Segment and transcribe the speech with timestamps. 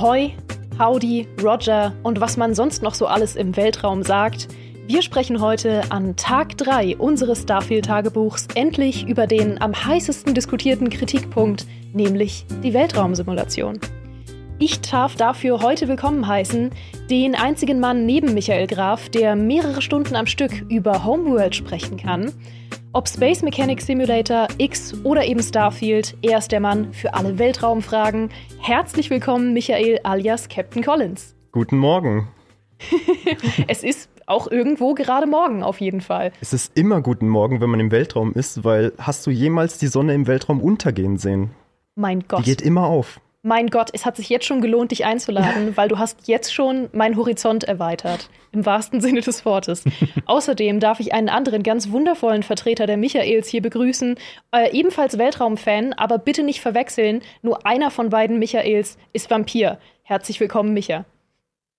[0.00, 0.30] Ahoi,
[0.78, 4.48] Howdy, Roger und was man sonst noch so alles im Weltraum sagt.
[4.86, 11.66] Wir sprechen heute an Tag 3 unseres Starfield-Tagebuchs endlich über den am heißesten diskutierten Kritikpunkt,
[11.92, 13.78] nämlich die Weltraumsimulation.
[14.58, 16.70] Ich darf dafür heute willkommen heißen
[17.10, 22.32] den einzigen Mann neben Michael Graf, der mehrere Stunden am Stück über Homeworld sprechen kann.
[22.92, 28.30] Ob Space Mechanics Simulator, X oder eben Starfield, er ist der Mann für alle Weltraumfragen.
[28.58, 31.36] Herzlich willkommen, Michael alias Captain Collins.
[31.52, 32.26] Guten Morgen.
[33.68, 36.32] es ist auch irgendwo gerade morgen auf jeden Fall.
[36.40, 39.86] Es ist immer guten Morgen, wenn man im Weltraum ist, weil hast du jemals die
[39.86, 41.50] Sonne im Weltraum untergehen sehen?
[41.94, 42.40] Mein Gott.
[42.40, 45.88] Die geht immer auf mein Gott, es hat sich jetzt schon gelohnt, dich einzuladen, weil
[45.88, 48.28] du hast jetzt schon meinen Horizont erweitert.
[48.52, 49.84] Im wahrsten Sinne des Wortes.
[50.26, 54.16] Außerdem darf ich einen anderen ganz wundervollen Vertreter der Michaels hier begrüßen.
[54.52, 57.22] Äh, ebenfalls Weltraumfan, aber bitte nicht verwechseln.
[57.42, 59.78] Nur einer von beiden Michaels ist Vampir.
[60.02, 61.04] Herzlich willkommen, Micha.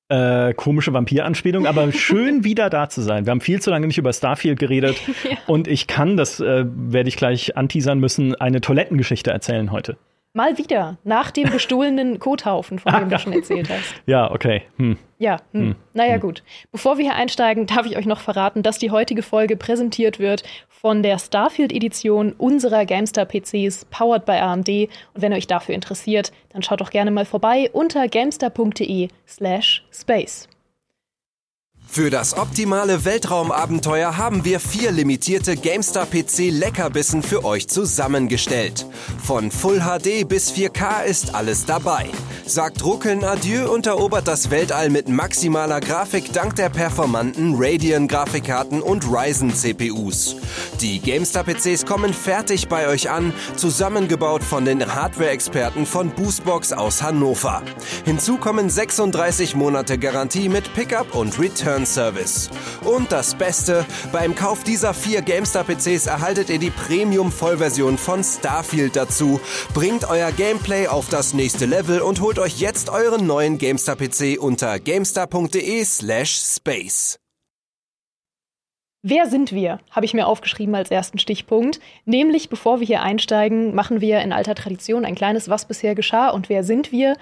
[0.09, 3.25] Äh, komische Vampir-Anspielung, aber schön wieder da zu sein.
[3.25, 5.37] Wir haben viel zu lange nicht über Starfield geredet ja.
[5.47, 9.97] und ich kann, das äh, werde ich gleich anteasern müssen, eine Toilettengeschichte erzählen heute.
[10.33, 13.95] Mal wieder, nach dem gestohlenen Kothaufen, von dem du schon erzählt hast.
[14.05, 14.61] Ja, okay.
[14.77, 14.97] Hm.
[15.19, 15.61] Ja, hm.
[15.61, 15.75] Hm.
[15.93, 16.21] naja hm.
[16.21, 16.43] gut.
[16.71, 20.43] Bevor wir hier einsteigen, darf ich euch noch verraten, dass die heutige Folge präsentiert wird
[20.69, 24.69] von der Starfield-Edition unserer GameStar-PCs, powered by AMD.
[24.69, 29.83] Und wenn ihr euch dafür interessiert, dann schaut doch gerne mal vorbei unter gamestar.de slash
[29.91, 30.47] space.
[31.93, 38.85] Für das optimale Weltraumabenteuer haben wir vier limitierte GameStar PC Leckerbissen für euch zusammengestellt.
[39.21, 42.07] Von Full HD bis 4K ist alles dabei.
[42.45, 48.81] Sagt Ruckeln Adieu und erobert das Weltall mit maximaler Grafik dank der performanten Radeon Grafikkarten
[48.81, 50.37] und Ryzen CPUs.
[50.79, 57.03] Die GameStar PCs kommen fertig bei euch an, zusammengebaut von den Hardware-Experten von Boostbox aus
[57.03, 57.61] Hannover.
[58.05, 62.49] Hinzu kommen 36 Monate Garantie mit Pickup und Return Service.
[62.83, 69.39] Und das Beste, beim Kauf dieser vier GameStar-PCs erhaltet ihr die Premium-Vollversion von Starfield dazu.
[69.73, 74.79] Bringt euer Gameplay auf das nächste Level und holt euch jetzt euren neuen GameStar-PC unter
[74.79, 77.19] gamestar.de slash space.
[79.03, 79.79] Wer sind wir?
[79.89, 81.79] Habe ich mir aufgeschrieben als ersten Stichpunkt.
[82.05, 86.29] Nämlich, bevor wir hier einsteigen, machen wir in alter Tradition ein kleines Was bisher geschah
[86.29, 87.17] und wer sind wir?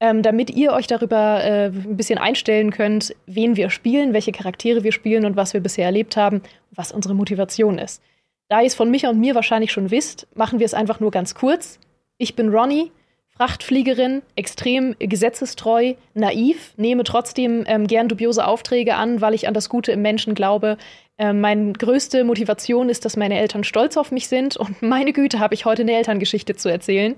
[0.00, 4.82] Ähm, damit ihr euch darüber äh, ein bisschen einstellen könnt, wen wir spielen, welche Charaktere
[4.84, 8.02] wir spielen und was wir bisher erlebt haben, was unsere Motivation ist.
[8.48, 11.10] Da ihr es von Micha und mir wahrscheinlich schon wisst, machen wir es einfach nur
[11.10, 11.78] ganz kurz.
[12.18, 12.92] Ich bin Ronny,
[13.36, 19.68] Frachtfliegerin, extrem gesetzestreu, naiv, nehme trotzdem ähm, gern dubiose Aufträge an, weil ich an das
[19.68, 20.76] Gute im Menschen glaube.
[21.18, 25.40] Ähm, meine größte Motivation ist, dass meine Eltern stolz auf mich sind und meine Güte,
[25.40, 27.16] habe ich heute eine Elterngeschichte zu erzählen.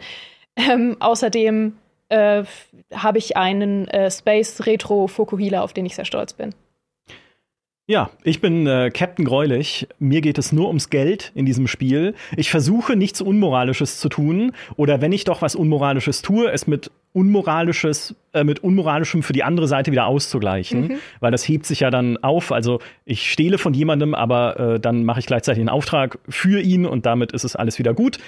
[0.57, 1.77] Ähm, außerdem
[2.09, 2.45] äh,
[2.95, 6.55] habe ich einen äh, Space Retro Fokuhila, auf den ich sehr stolz bin.
[7.89, 9.87] Ja, ich bin äh, Captain Greulich.
[10.01, 12.15] Mir geht es nur ums Geld in diesem Spiel.
[12.37, 16.91] Ich versuche nichts Unmoralisches zu tun oder wenn ich doch was Unmoralisches tue, es mit
[17.13, 20.99] Unmoralisches, äh, mit Unmoralischem für die andere Seite wieder auszugleichen, mhm.
[21.21, 22.51] weil das hebt sich ja dann auf.
[22.51, 26.87] Also ich stehle von jemandem, aber äh, dann mache ich gleichzeitig einen Auftrag für ihn
[26.87, 28.19] und damit ist es alles wieder gut.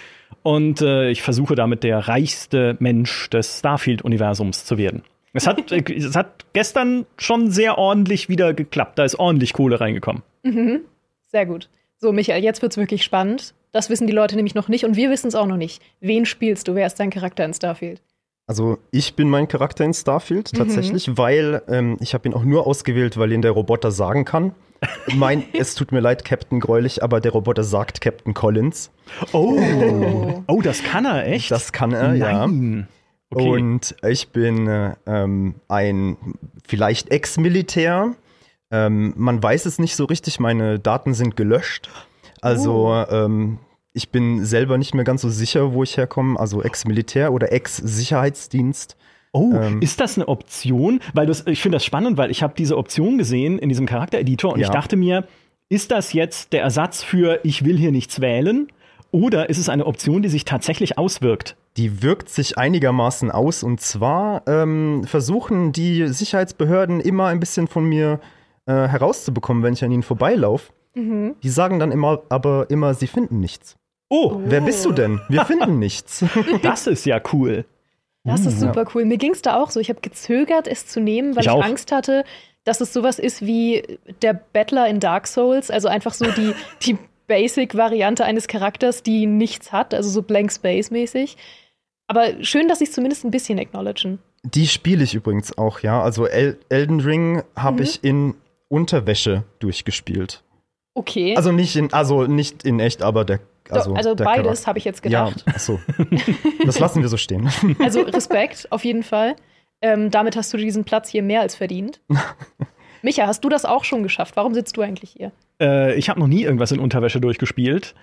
[0.44, 5.02] Und äh, ich versuche damit der reichste Mensch des Starfield-Universums zu werden.
[5.32, 8.98] Es hat, äh, es hat gestern schon sehr ordentlich wieder geklappt.
[8.98, 10.22] Da ist ordentlich Kohle reingekommen.
[10.42, 10.80] Mhm.
[11.28, 11.68] Sehr gut.
[11.96, 13.54] So, Michael, jetzt wird's wirklich spannend.
[13.72, 15.82] Das wissen die Leute nämlich noch nicht und wir wissen es auch noch nicht.
[16.00, 16.74] Wen spielst du?
[16.74, 18.00] Wer ist dein Charakter in Starfield?
[18.46, 20.56] Also ich bin mein Charakter in Starfield mhm.
[20.56, 21.18] tatsächlich, mhm.
[21.18, 24.52] weil ähm, ich habe ihn auch nur ausgewählt, weil ihn der Roboter sagen kann.
[25.14, 28.90] mein, es tut mir leid, Captain Gräulich, aber der Roboter sagt Captain Collins.
[29.32, 31.50] Oh, oh, das kann er echt?
[31.50, 32.18] Das kann er, Nein.
[32.18, 32.86] ja.
[33.30, 33.48] Okay.
[33.48, 36.16] Und ich bin äh, ähm, ein
[36.66, 38.14] vielleicht Ex-Militär.
[38.70, 41.88] Ähm, man weiß es nicht so richtig, meine Daten sind gelöscht.
[42.40, 43.04] Also uh.
[43.10, 43.58] ähm,
[43.92, 46.38] ich bin selber nicht mehr ganz so sicher, wo ich herkomme.
[46.38, 48.96] Also Ex-Militär oder Ex-Sicherheitsdienst.
[49.32, 51.00] Oh, ähm, ist das eine Option?
[51.12, 54.54] Weil das, ich finde das spannend, weil ich habe diese Option gesehen in diesem Charaktereditor
[54.54, 54.66] und ja.
[54.66, 55.26] ich dachte mir,
[55.69, 58.69] ist das jetzt der Ersatz für ich will hier nichts wählen?
[59.10, 61.56] Oder ist es eine Option, die sich tatsächlich auswirkt?
[61.78, 63.62] Die wirkt sich einigermaßen aus.
[63.62, 68.19] Und zwar ähm, versuchen die Sicherheitsbehörden immer ein bisschen von mir
[68.66, 70.72] äh, herauszubekommen, wenn ich an ihnen vorbeilaufe.
[70.94, 71.36] Mhm.
[71.40, 73.76] Die sagen dann immer, aber immer, sie finden nichts.
[74.08, 74.42] Oh, oh.
[74.44, 75.20] wer bist du denn?
[75.28, 76.25] Wir finden nichts.
[76.62, 77.64] Das ist ja cool.
[78.24, 79.04] Das ist super cool.
[79.04, 79.78] Mir ging es da auch so.
[79.78, 82.24] Ich habe gezögert, es zu nehmen, weil ich, ich Angst hatte,
[82.64, 85.70] dass es sowas ist wie der Battler in Dark Souls.
[85.70, 86.98] Also einfach so die, die
[87.28, 91.36] Basic-Variante eines Charakters, die nichts hat, also so Blank Space-mäßig.
[92.08, 94.19] Aber schön, dass sie es zumindest ein bisschen acknowledgen.
[94.43, 96.02] Die spiele ich übrigens auch, ja.
[96.02, 97.82] Also El Elden Ring habe mhm.
[97.82, 98.34] ich in
[98.69, 100.43] Unterwäsche durchgespielt.
[100.94, 101.37] Okay.
[101.37, 103.40] Also nicht in, also nicht in echt, aber der.
[103.70, 105.44] Also, also beides habe ich jetzt gedacht.
[105.46, 105.78] Ja, achso.
[106.64, 107.50] Das lassen wir so stehen.
[107.78, 109.37] Also Respekt, auf jeden Fall.
[109.82, 112.00] Ähm, damit hast du diesen Platz hier mehr als verdient.
[113.02, 114.37] Micha, hast du das auch schon geschafft?
[114.37, 115.32] Warum sitzt du eigentlich hier?
[115.60, 117.94] Äh, ich habe noch nie irgendwas in Unterwäsche durchgespielt.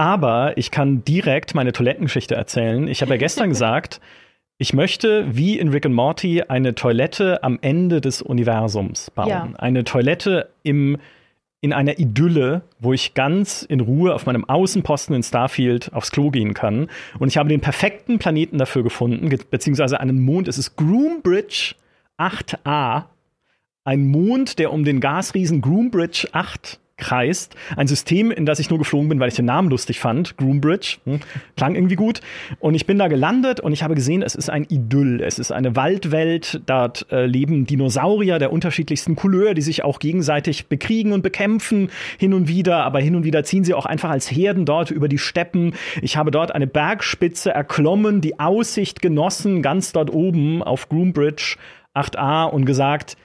[0.00, 2.88] Aber ich kann direkt meine Toilettengeschichte erzählen.
[2.88, 4.00] Ich habe ja gestern gesagt,
[4.56, 9.28] ich möchte, wie in Rick and Morty, eine Toilette am Ende des Universums bauen.
[9.28, 9.50] Ja.
[9.58, 10.96] Eine Toilette im,
[11.60, 16.30] in einer Idylle, wo ich ganz in Ruhe auf meinem Außenposten in Starfield aufs Klo
[16.30, 16.88] gehen kann.
[17.18, 20.48] Und ich habe den perfekten Planeten dafür gefunden, beziehungsweise einen Mond.
[20.48, 21.74] Es ist Groombridge
[22.16, 23.04] 8a.
[23.84, 27.56] Ein Mond, der um den Gasriesen Groombridge 8 kreist.
[27.76, 30.36] Ein System, in das ich nur geflogen bin, weil ich den Namen lustig fand.
[30.36, 30.98] Groombridge.
[31.04, 31.20] Hm,
[31.56, 32.20] klang irgendwie gut.
[32.60, 35.20] Und ich bin da gelandet und ich habe gesehen, es ist ein Idyll.
[35.20, 36.60] Es ist eine Waldwelt.
[36.66, 42.34] Dort äh, leben Dinosaurier der unterschiedlichsten Couleur, die sich auch gegenseitig bekriegen und bekämpfen hin
[42.34, 42.84] und wieder.
[42.84, 45.74] Aber hin und wieder ziehen sie auch einfach als Herden dort über die Steppen.
[46.02, 51.56] Ich habe dort eine Bergspitze erklommen, die Aussicht genossen, ganz dort oben auf Groombridge
[51.94, 53.16] 8a und gesagt,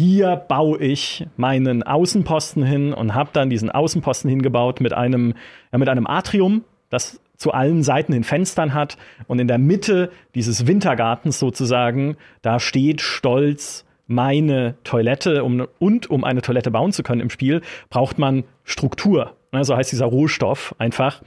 [0.00, 5.34] hier baue ich meinen Außenposten hin und habe dann diesen Außenposten hingebaut mit einem,
[5.72, 8.96] ja, mit einem Atrium, das zu allen Seiten den Fenstern hat.
[9.26, 15.44] Und in der Mitte dieses Wintergartens sozusagen, da steht stolz meine Toilette.
[15.44, 19.36] Um, und um eine Toilette bauen zu können im Spiel, braucht man Struktur.
[19.52, 21.22] Ne, so heißt dieser Rohstoff einfach.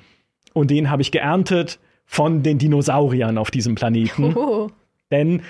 [0.53, 4.35] Und den habe ich geerntet von den Dinosauriern auf diesem Planeten.
[4.35, 4.69] Oh.
[5.11, 5.43] Denn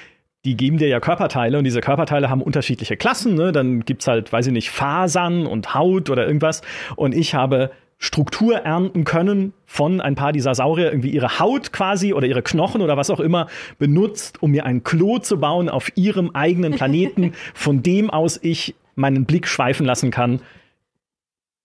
[0.46, 3.36] die geben dir ja Körperteile und diese Körperteile haben unterschiedliche Klassen.
[3.36, 3.52] Ne?
[3.52, 6.62] Dann gibt's halt, weiß ich nicht, Fasern und Haut oder irgendwas.
[6.96, 12.14] Und ich habe Struktur ernten können von ein paar dieser Saurier, irgendwie ihre Haut quasi
[12.14, 13.48] oder ihre Knochen oder was auch immer
[13.80, 18.76] benutzt, um mir ein Klo zu bauen auf ihrem eigenen Planeten, von dem aus ich
[18.96, 20.42] meinen Blick schweifen lassen kann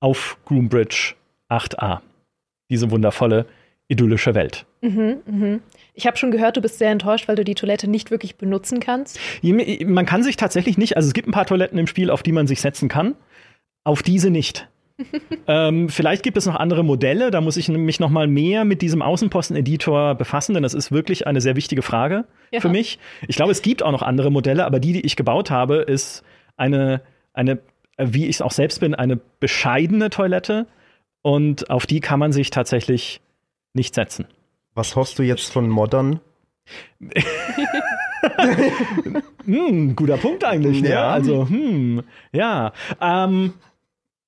[0.01, 1.15] auf Groombridge
[1.51, 1.99] 8a.
[2.71, 3.47] Diese wundervolle,
[3.89, 4.65] idyllische Welt.
[4.81, 5.59] Mhm, mh.
[5.99, 8.79] Ich habe schon gehört, du bist sehr enttäuscht, weil du die Toilette nicht wirklich benutzen
[8.79, 9.19] kannst.
[9.43, 12.31] Man kann sich tatsächlich nicht, also es gibt ein paar Toiletten im Spiel, auf die
[12.31, 13.17] man sich setzen kann,
[13.83, 14.69] auf diese nicht.
[15.49, 18.81] ähm, vielleicht gibt es noch andere Modelle, da muss ich mich noch mal mehr mit
[18.81, 22.61] diesem Außenposten-Editor befassen, denn das ist wirklich eine sehr wichtige Frage ja.
[22.61, 23.01] für mich.
[23.27, 26.23] Ich glaube, es gibt auch noch andere Modelle, aber die, die ich gebaut habe, ist
[26.57, 27.01] eine,
[27.33, 27.59] eine
[27.97, 30.69] wie ich es auch selbst bin, eine bescheidene Toilette
[31.23, 33.21] und auf die kann man sich tatsächlich
[33.75, 34.27] nicht setzen.
[34.79, 36.21] Was hoffst du jetzt von Modern?
[39.45, 40.83] hm, guter Punkt eigentlich.
[40.83, 40.91] Ne?
[40.91, 41.11] Ja.
[41.11, 42.73] Also, hm, ja.
[43.01, 43.55] Ähm,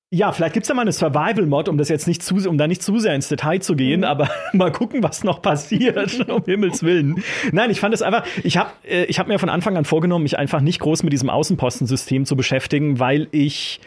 [0.09, 2.67] ja, vielleicht gibt es da mal eine Survival-Mod, um das jetzt nicht zu, um da
[2.67, 4.05] nicht zu sehr ins Detail zu gehen, mhm.
[4.05, 7.23] aber mal gucken, was noch passiert, um Himmels Willen.
[7.53, 10.23] Nein, ich fand es einfach, ich habe äh, ich hab mir von Anfang an vorgenommen,
[10.23, 13.79] mich einfach nicht groß mit diesem Außenpostensystem zu beschäftigen, weil ich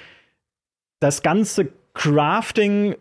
[0.98, 2.96] das ganze Crafting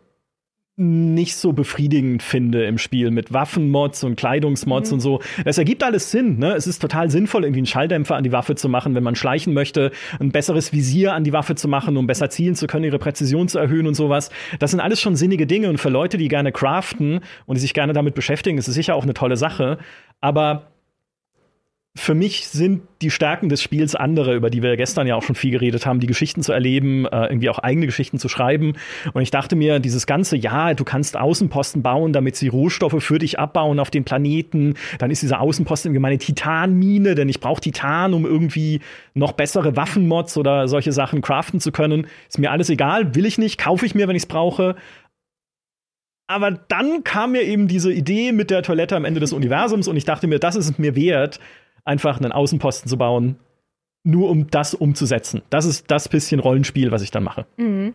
[0.76, 4.94] nicht so befriedigend finde im Spiel mit Waffenmods und Kleidungsmods mhm.
[4.96, 5.22] und so.
[5.46, 6.56] Es ergibt alles Sinn, ne?
[6.56, 9.54] Es ist total sinnvoll, irgendwie einen Schalldämpfer an die Waffe zu machen, wenn man schleichen
[9.54, 12.98] möchte, ein besseres Visier an die Waffe zu machen, um besser zielen zu können, ihre
[12.98, 14.32] Präzision zu erhöhen und sowas.
[14.58, 17.76] Das sind alles schon sinnige Dinge und für Leute, die gerne craften und die sich
[17.76, 19.78] gerne damit beschäftigen, ist es sicher auch eine tolle Sache.
[20.22, 20.73] Aber
[21.96, 25.36] für mich sind die Stärken des Spiels andere, über die wir gestern ja auch schon
[25.36, 28.74] viel geredet haben, die Geschichten zu erleben, äh, irgendwie auch eigene Geschichten zu schreiben.
[29.14, 33.20] Und ich dachte mir, dieses ganze, ja, du kannst Außenposten bauen, damit sie Rohstoffe für
[33.20, 34.74] dich abbauen auf den Planeten.
[34.98, 38.80] Dann ist dieser Außenposten irgendwie meine Titanmine, denn ich brauche Titan, um irgendwie
[39.14, 42.08] noch bessere Waffenmods oder solche Sachen craften zu können.
[42.28, 44.76] Ist mir alles egal, will ich nicht, kaufe ich mir, wenn ich es brauche.
[46.28, 49.98] Aber dann kam mir eben diese Idee mit der Toilette am Ende des Universums und
[49.98, 51.40] ich dachte mir, das ist es mir wert,
[51.86, 53.38] einfach einen Außenposten zu bauen,
[54.04, 55.42] nur um das umzusetzen.
[55.50, 57.46] Das ist das bisschen Rollenspiel, was ich dann mache.
[57.58, 57.94] Mhm.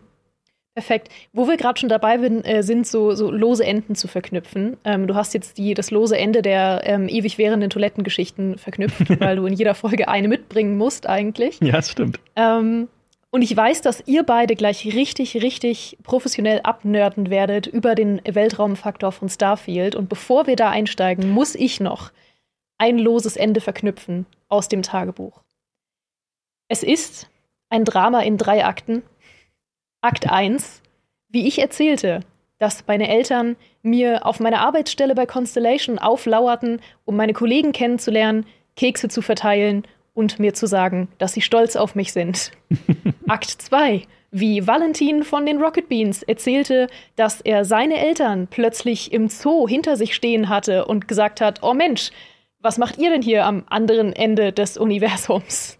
[0.75, 1.09] Perfekt.
[1.33, 4.77] Wo wir gerade schon dabei bin, äh, sind so, so, lose Enden zu verknüpfen.
[4.85, 9.35] Ähm, du hast jetzt die, das lose Ende der ähm, ewig währenden Toilettengeschichten verknüpft, weil
[9.35, 11.59] du in jeder Folge eine mitbringen musst eigentlich.
[11.61, 12.19] Ja, das stimmt.
[12.35, 12.87] Ähm,
[13.31, 19.11] und ich weiß, dass ihr beide gleich richtig, richtig professionell abnörden werdet über den Weltraumfaktor
[19.11, 19.95] von Starfield.
[19.95, 22.11] Und bevor wir da einsteigen, muss ich noch
[22.79, 25.43] ein loses Ende verknüpfen aus dem Tagebuch.
[26.67, 27.29] Es ist
[27.69, 29.03] ein Drama in drei Akten.
[30.01, 30.81] Akt 1,
[31.27, 32.21] wie ich erzählte,
[32.57, 38.45] dass meine Eltern mir auf meiner Arbeitsstelle bei Constellation auflauerten, um meine Kollegen kennenzulernen,
[38.75, 39.83] Kekse zu verteilen
[40.13, 42.51] und mir zu sagen, dass sie stolz auf mich sind.
[43.27, 49.27] Akt 2, wie Valentin von den Rocket Beans erzählte, dass er seine Eltern plötzlich im
[49.27, 52.11] Zoo hinter sich stehen hatte und gesagt hat, oh Mensch,
[52.61, 55.79] Was macht ihr denn hier am anderen Ende des Universums?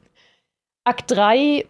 [0.86, 1.68] Akt 3,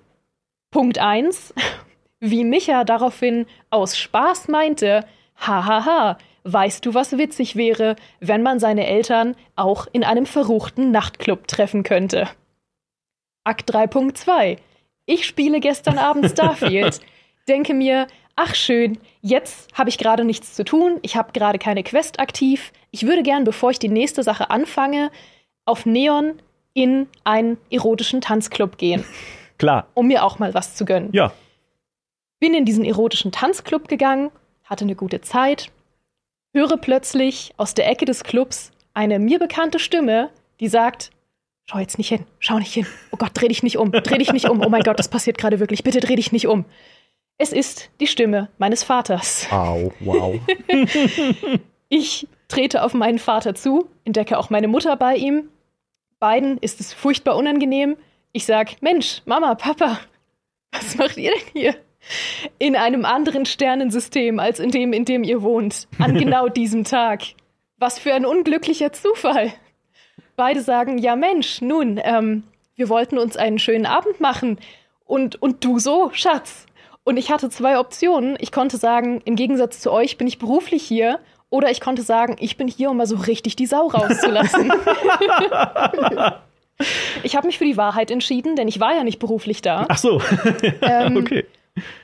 [0.70, 1.54] Punkt 1.
[2.20, 8.86] Wie Micha daraufhin aus Spaß meinte, hahaha, weißt du, was witzig wäre, wenn man seine
[8.86, 12.28] Eltern auch in einem verruchten Nachtclub treffen könnte?
[13.44, 14.58] Akt 3.2.
[15.06, 17.00] Ich spiele gestern Abend Starfield,
[17.48, 21.84] denke mir, ach schön, jetzt habe ich gerade nichts zu tun, ich habe gerade keine
[21.84, 22.72] Quest aktiv.
[22.92, 25.12] Ich würde gern, bevor ich die nächste Sache anfange,
[25.66, 26.42] auf Neon
[26.74, 29.04] in einen erotischen Tanzclub gehen.
[29.58, 29.88] Klar.
[29.94, 31.10] Um mir auch mal was zu gönnen.
[31.12, 31.34] Ja.
[32.40, 34.32] Bin in diesen erotischen Tanzclub gegangen,
[34.64, 35.72] hatte eine gute Zeit,
[36.54, 40.30] höre plötzlich aus der Ecke des Clubs eine mir bekannte Stimme,
[40.60, 41.12] die sagt,
[41.66, 42.88] schau jetzt nicht hin, schau nicht hin.
[43.12, 44.62] Oh Gott, dreh dich nicht um, dreh dich nicht um.
[44.66, 45.84] Oh mein Gott, das passiert gerade wirklich.
[45.84, 46.66] Bitte dreh dich nicht um.
[47.38, 49.48] Es ist die Stimme meines Vaters.
[49.52, 50.40] Au, wow.
[51.90, 55.50] ich trete auf meinen Vater zu, entdecke auch meine Mutter bei ihm.
[56.20, 57.96] Beiden ist es furchtbar unangenehm.
[58.34, 60.00] Ich sag, Mensch, Mama, Papa,
[60.72, 61.76] was macht ihr denn hier?
[62.58, 65.88] In einem anderen Sternensystem als in dem, in dem ihr wohnt.
[65.98, 67.22] An genau diesem Tag.
[67.78, 69.54] Was für ein unglücklicher Zufall.
[70.36, 72.44] Beide sagen, ja Mensch, nun, ähm,
[72.76, 74.60] wir wollten uns einen schönen Abend machen.
[75.06, 76.66] Und, und du so, Schatz.
[77.04, 78.38] Und ich hatte zwei Optionen.
[78.40, 81.20] Ich konnte sagen, im Gegensatz zu euch bin ich beruflich hier.
[81.50, 84.72] Oder ich konnte sagen, ich bin hier, um mal so richtig die Sau rauszulassen.
[87.24, 89.86] ich habe mich für die Wahrheit entschieden, denn ich war ja nicht beruflich da.
[89.90, 90.22] Ach so.
[90.82, 91.46] Ähm, okay.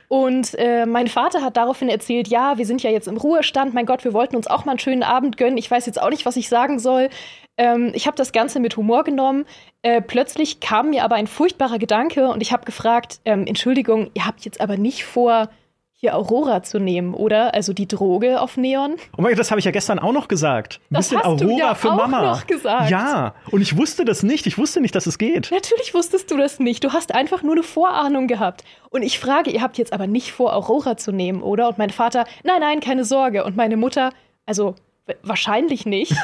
[0.07, 3.85] Und äh, mein Vater hat daraufhin erzählt, ja, wir sind ja jetzt im Ruhestand, mein
[3.85, 5.57] Gott, wir wollten uns auch mal einen schönen Abend gönnen.
[5.57, 7.09] Ich weiß jetzt auch nicht, was ich sagen soll.
[7.57, 9.45] Ähm, ich habe das Ganze mit Humor genommen.
[9.81, 14.25] Äh, plötzlich kam mir aber ein furchtbarer Gedanke und ich habe gefragt, ähm, Entschuldigung, ihr
[14.25, 15.49] habt jetzt aber nicht vor,
[15.97, 17.53] hier Aurora zu nehmen, oder?
[17.53, 18.95] Also die Droge auf Neon.
[19.17, 20.79] Oh mein Gott, das habe ich ja gestern auch noch gesagt.
[20.91, 22.21] Ein Das bisschen hast du Aurora ja für auch Mama.
[22.21, 22.89] noch gesagt.
[22.89, 24.45] Ja, und ich wusste das nicht.
[24.45, 25.51] Ich wusste nicht, dass es geht.
[25.51, 26.83] Natürlich wusstest du das nicht.
[26.83, 28.63] Du hast einfach nur eine Vorahnung gehabt.
[28.89, 31.69] Und ich frage, ihr habt jetzt aber nicht vor, Aurora zu nehmen, oder?
[31.69, 33.43] Und mein Vater, nein, nein, keine Sorge.
[33.45, 34.11] Und meine Mutter,
[34.45, 34.75] also
[35.23, 36.11] wahrscheinlich nicht.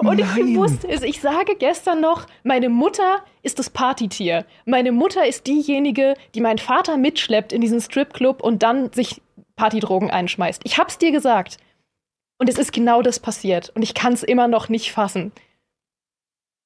[0.00, 0.56] Und ich Nein.
[0.56, 1.02] wusste es.
[1.02, 4.44] Ich sage gestern noch, meine Mutter ist das Partytier.
[4.64, 9.22] Meine Mutter ist diejenige, die meinen Vater mitschleppt in diesen Stripclub und dann sich
[9.56, 10.62] Partydrogen einschmeißt.
[10.64, 11.58] Ich hab's dir gesagt.
[12.38, 13.70] Und es ist genau das passiert.
[13.74, 15.32] Und ich kann es immer noch nicht fassen.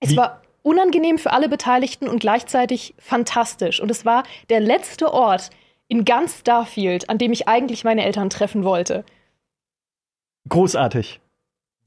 [0.01, 3.81] Es Wie- war unangenehm für alle Beteiligten und gleichzeitig fantastisch.
[3.81, 5.51] Und es war der letzte Ort
[5.89, 9.05] in ganz Starfield, an dem ich eigentlich meine Eltern treffen wollte.
[10.49, 11.21] Großartig.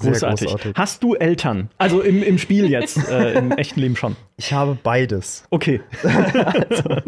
[0.01, 0.47] Großartig.
[0.47, 0.73] großartig.
[0.75, 1.69] Hast du Eltern?
[1.77, 4.15] Also im, im Spiel jetzt, äh, im echten Leben schon.
[4.37, 5.45] Ich habe beides.
[5.49, 5.81] Okay.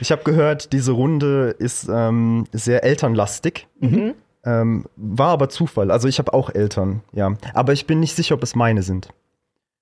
[0.00, 3.66] Ich habe gehört, diese Runde ist ähm, sehr elternlastig.
[3.80, 4.14] Mhm.
[4.44, 5.90] Ähm, war aber Zufall.
[5.90, 7.34] Also ich habe auch Eltern, ja.
[7.52, 9.10] Aber ich bin nicht sicher, ob es meine sind.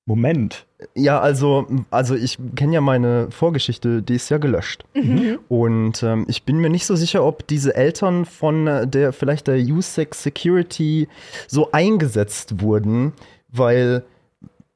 [0.09, 0.67] Moment.
[0.95, 4.87] Ja, also, also ich kenne ja meine Vorgeschichte, die ist ja gelöscht.
[4.95, 5.39] Mhm.
[5.49, 9.49] Und ähm, ich bin mir nicht so sicher, ob diese Eltern von äh, der vielleicht
[9.49, 11.09] der USEC Security
[11.47, 13.13] so eingesetzt wurden,
[13.49, 14.03] weil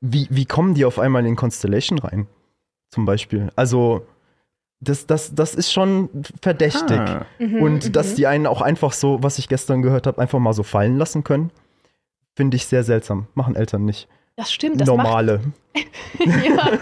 [0.02, 2.26] wie, wie kommen die auf einmal in Constellation rein?
[2.90, 3.50] Zum Beispiel.
[3.56, 4.06] Also,
[4.80, 6.10] das, das, das ist schon
[6.42, 6.98] verdächtig.
[6.98, 7.24] Ah.
[7.38, 10.52] Mhm, Und dass die einen auch einfach so, was ich gestern gehört habe, einfach mal
[10.52, 11.52] so fallen lassen können,
[12.34, 13.28] finde ich sehr seltsam.
[13.34, 14.08] Machen Eltern nicht.
[14.36, 15.40] Das stimmt, das Normale.
[16.18, 16.78] ja,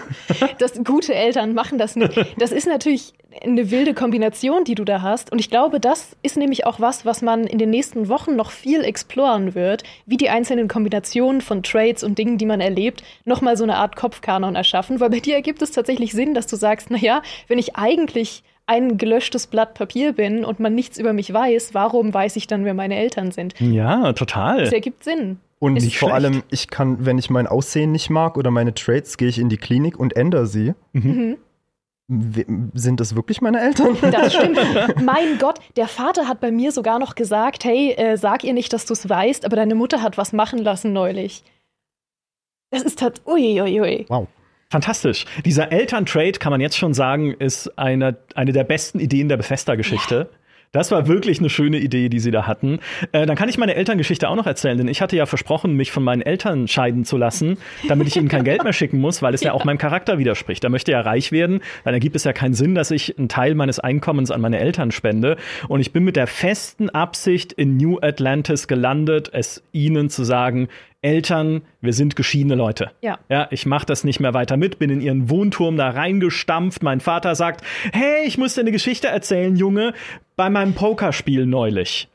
[0.57, 2.13] das gute Eltern machen das nicht.
[2.37, 5.31] Das ist natürlich eine wilde Kombination, die du da hast.
[5.31, 8.51] Und ich glaube, das ist nämlich auch was, was man in den nächsten Wochen noch
[8.51, 13.57] viel exploren wird, wie die einzelnen Kombinationen von Trades und Dingen, die man erlebt, nochmal
[13.57, 14.99] so eine Art Kopfkanon erschaffen.
[14.99, 18.97] Weil bei dir ergibt es tatsächlich Sinn, dass du sagst, naja, wenn ich eigentlich ein
[18.97, 22.73] gelöschtes Blatt Papier bin und man nichts über mich weiß, warum weiß ich dann, wer
[22.73, 23.53] meine Eltern sind?
[23.59, 24.61] Ja, total.
[24.63, 25.39] Das ergibt Sinn.
[25.59, 26.13] Und Ist vor schlecht.
[26.25, 29.49] allem, ich kann, wenn ich mein Aussehen nicht mag oder meine Traits, gehe ich in
[29.49, 30.73] die Klinik und ändere sie.
[30.93, 31.37] Mhm.
[32.07, 33.95] We- Sind das wirklich meine Eltern?
[34.11, 34.57] Das stimmt.
[35.03, 38.73] mein Gott, der Vater hat bei mir sogar noch gesagt, hey, äh, sag ihr nicht,
[38.73, 41.43] dass du es weißt, aber deine Mutter hat was machen lassen neulich.
[42.71, 44.05] Das ist halt, uiuiui.
[44.09, 44.27] Wow.
[44.71, 45.25] Fantastisch.
[45.43, 50.29] Dieser Elterntrade, kann man jetzt schon sagen, ist eine, eine der besten Ideen der Bethesda-Geschichte.
[50.71, 52.79] Das war wirklich eine schöne Idee, die sie da hatten.
[53.11, 55.91] Äh, dann kann ich meine Elterngeschichte auch noch erzählen, denn ich hatte ja versprochen, mich
[55.91, 57.57] von meinen Eltern scheiden zu lassen,
[57.89, 59.51] damit ich ihnen kein Geld mehr schicken muss, weil es ja.
[59.51, 60.63] auch meinem Charakter widerspricht.
[60.63, 63.53] Er möchte ja reich werden, dann ergibt es ja keinen Sinn, dass ich einen Teil
[63.53, 65.35] meines Einkommens an meine Eltern spende.
[65.67, 70.69] Und ich bin mit der festen Absicht in New Atlantis gelandet, es ihnen zu sagen,
[71.01, 72.91] Eltern, wir sind geschiedene Leute.
[73.01, 73.17] Ja.
[73.27, 76.83] Ja, ich mache das nicht mehr weiter mit, bin in ihren Wohnturm da reingestampft.
[76.83, 79.93] Mein Vater sagt, hey, ich muss dir eine Geschichte erzählen, Junge,
[80.35, 82.07] bei meinem Pokerspiel neulich.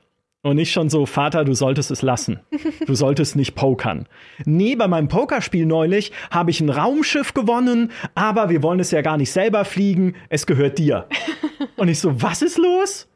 [0.43, 2.39] Und nicht schon so, Vater, du solltest es lassen.
[2.87, 4.07] Du solltest nicht pokern.
[4.45, 9.03] Nee, bei meinem Pokerspiel neulich habe ich ein Raumschiff gewonnen, aber wir wollen es ja
[9.03, 11.09] gar nicht selber fliegen, es gehört dir.
[11.77, 13.09] Und ich so, was ist los?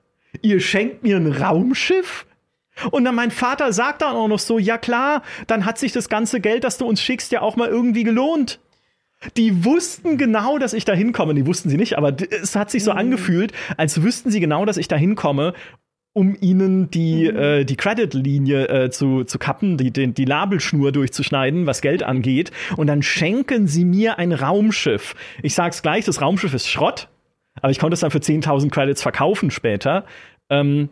[0.42, 2.26] Ihr schenkt mir ein Raumschiff?
[2.90, 6.08] Und dann mein Vater sagt dann auch noch so, ja klar, dann hat sich das
[6.08, 8.60] ganze Geld, das du uns schickst, ja auch mal irgendwie gelohnt.
[9.36, 11.34] Die wussten genau, dass ich da hinkomme.
[11.34, 12.98] Die wussten sie nicht, aber es hat sich so mhm.
[12.98, 15.54] angefühlt, als wüssten sie genau, dass ich da hinkomme
[16.12, 17.38] um ihnen die, mhm.
[17.38, 22.50] äh, die Credit-Linie äh, zu, zu kappen, die, die, die Labelschnur durchzuschneiden, was Geld angeht.
[22.76, 25.14] Und dann schenken sie mir ein Raumschiff.
[25.42, 27.08] Ich sag's gleich, das Raumschiff ist Schrott,
[27.62, 30.04] aber ich konnte es dann für 10.000 Credits verkaufen später.
[30.48, 30.88] Ähm,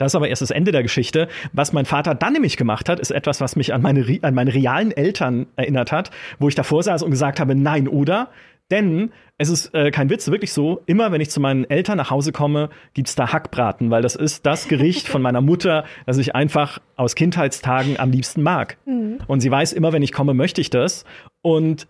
[0.00, 1.28] das ist aber erst das Ende der Geschichte.
[1.52, 4.54] Was mein Vater dann nämlich gemacht hat, ist etwas, was mich an meine, an meine
[4.54, 8.30] realen Eltern erinnert hat, wo ich davor saß und gesagt habe, nein, oder?
[8.70, 12.10] Denn es ist äh, kein Witz, wirklich so, immer wenn ich zu meinen Eltern nach
[12.10, 16.34] Hause komme, gibt's da Hackbraten, weil das ist das Gericht von meiner Mutter, das ich
[16.34, 18.78] einfach aus Kindheitstagen am liebsten mag.
[18.86, 19.18] Mhm.
[19.26, 21.04] Und sie weiß, immer wenn ich komme, möchte ich das.
[21.42, 21.86] Und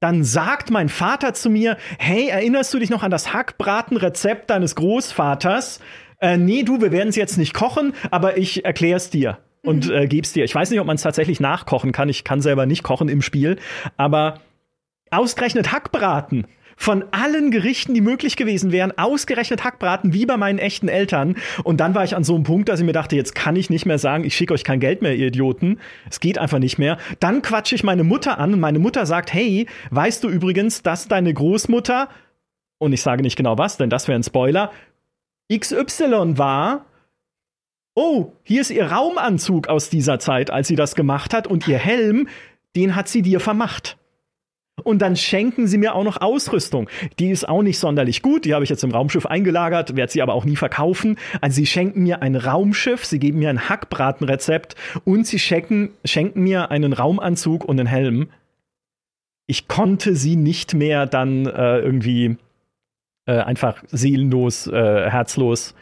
[0.00, 4.74] dann sagt mein Vater zu mir, hey, erinnerst du dich noch an das Hackbratenrezept deines
[4.74, 5.80] Großvaters?
[6.20, 9.88] Äh, nee, du, wir werden es jetzt nicht kochen, aber ich erkläre es dir und
[9.88, 9.94] mhm.
[9.94, 10.44] äh, geb's dir.
[10.44, 12.08] Ich weiß nicht, ob man es tatsächlich nachkochen kann.
[12.08, 13.56] Ich kann selber nicht kochen im Spiel,
[13.96, 14.40] aber
[15.10, 16.46] Ausgerechnet Hackbraten.
[16.78, 21.36] Von allen Gerichten, die möglich gewesen wären, ausgerechnet Hackbraten, wie bei meinen echten Eltern.
[21.64, 23.70] Und dann war ich an so einem Punkt, dass ich mir dachte, jetzt kann ich
[23.70, 25.78] nicht mehr sagen, ich schicke euch kein Geld mehr, ihr Idioten.
[26.10, 26.98] Es geht einfach nicht mehr.
[27.18, 31.08] Dann quatsche ich meine Mutter an und meine Mutter sagt, hey, weißt du übrigens, dass
[31.08, 32.08] deine Großmutter,
[32.78, 34.70] und ich sage nicht genau was, denn das wäre ein Spoiler,
[35.52, 36.86] XY war,
[37.94, 41.78] oh, hier ist ihr Raumanzug aus dieser Zeit, als sie das gemacht hat, und ihr
[41.78, 42.28] Helm,
[42.76, 43.96] den hat sie dir vermacht.
[44.84, 46.90] Und dann schenken sie mir auch noch Ausrüstung.
[47.18, 48.44] Die ist auch nicht sonderlich gut.
[48.44, 51.18] Die habe ich jetzt im Raumschiff eingelagert, werde sie aber auch nie verkaufen.
[51.40, 56.42] Also sie schenken mir ein Raumschiff, sie geben mir ein Hackbratenrezept und sie schenken, schenken
[56.42, 58.28] mir einen Raumanzug und einen Helm.
[59.46, 62.36] Ich konnte sie nicht mehr dann äh, irgendwie
[63.26, 65.74] äh, einfach seelenlos, äh, herzlos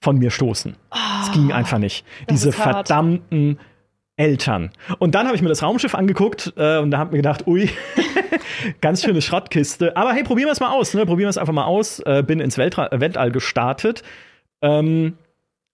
[0.00, 0.76] von mir stoßen.
[1.22, 2.04] Es oh, ging einfach nicht.
[2.30, 3.58] Diese verdammten
[4.16, 4.70] Eltern.
[4.98, 7.70] Und dann habe ich mir das Raumschiff angeguckt äh, und da habe mir gedacht, ui,
[8.80, 9.96] ganz schöne Schrottkiste.
[9.96, 10.94] Aber hey, probieren wir es mal aus.
[10.94, 11.06] Ne?
[11.06, 12.00] Probieren wir es einfach mal aus.
[12.00, 14.02] Äh, bin ins Weltra Weltall gestartet
[14.60, 15.16] ähm,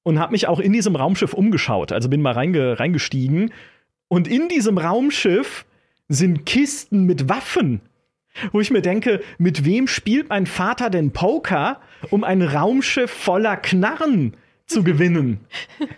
[0.03, 1.91] und habe mich auch in diesem Raumschiff umgeschaut.
[1.91, 3.53] Also bin mal reinge reingestiegen.
[4.09, 5.65] Und in diesem Raumschiff
[6.09, 7.81] sind Kisten mit Waffen.
[8.53, 13.57] Wo ich mir denke, mit wem spielt mein Vater denn Poker, um ein Raumschiff voller
[13.57, 14.35] Knarren
[14.67, 15.41] zu gewinnen.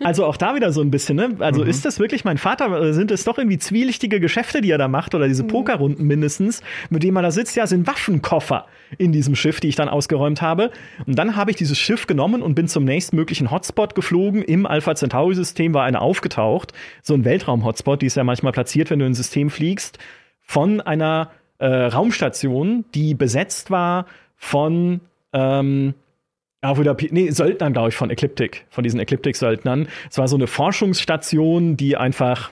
[0.02, 1.36] Also auch da wieder so ein bisschen, ne?
[1.38, 1.70] Also mhm.
[1.70, 2.92] ist das wirklich mein Vater?
[2.92, 5.48] Sind es doch irgendwie zwielichtige Geschäfte, die er da macht oder diese mhm.
[5.48, 7.54] Pokerrunden mindestens, mit denen er da sitzt?
[7.54, 8.66] Ja, sind Waffenkoffer
[8.98, 10.72] in diesem Schiff, die ich dann ausgeräumt habe.
[11.06, 14.42] Und dann habe ich dieses Schiff genommen und bin zum nächstmöglichen Hotspot geflogen.
[14.42, 16.72] Im Alpha Centauri-System war einer aufgetaucht.
[17.02, 19.98] So ein Weltraum-Hotspot, die ist ja manchmal platziert, wenn du in ein System fliegst,
[20.42, 25.00] von einer äh, Raumstation, die besetzt war von
[25.32, 25.94] ähm,
[26.62, 29.88] auch wieder, nee, Söldnern, glaube ich, von Ecliptic, von diesen Ecliptic-Söldnern.
[30.10, 32.50] Es war so eine Forschungsstation, die einfach,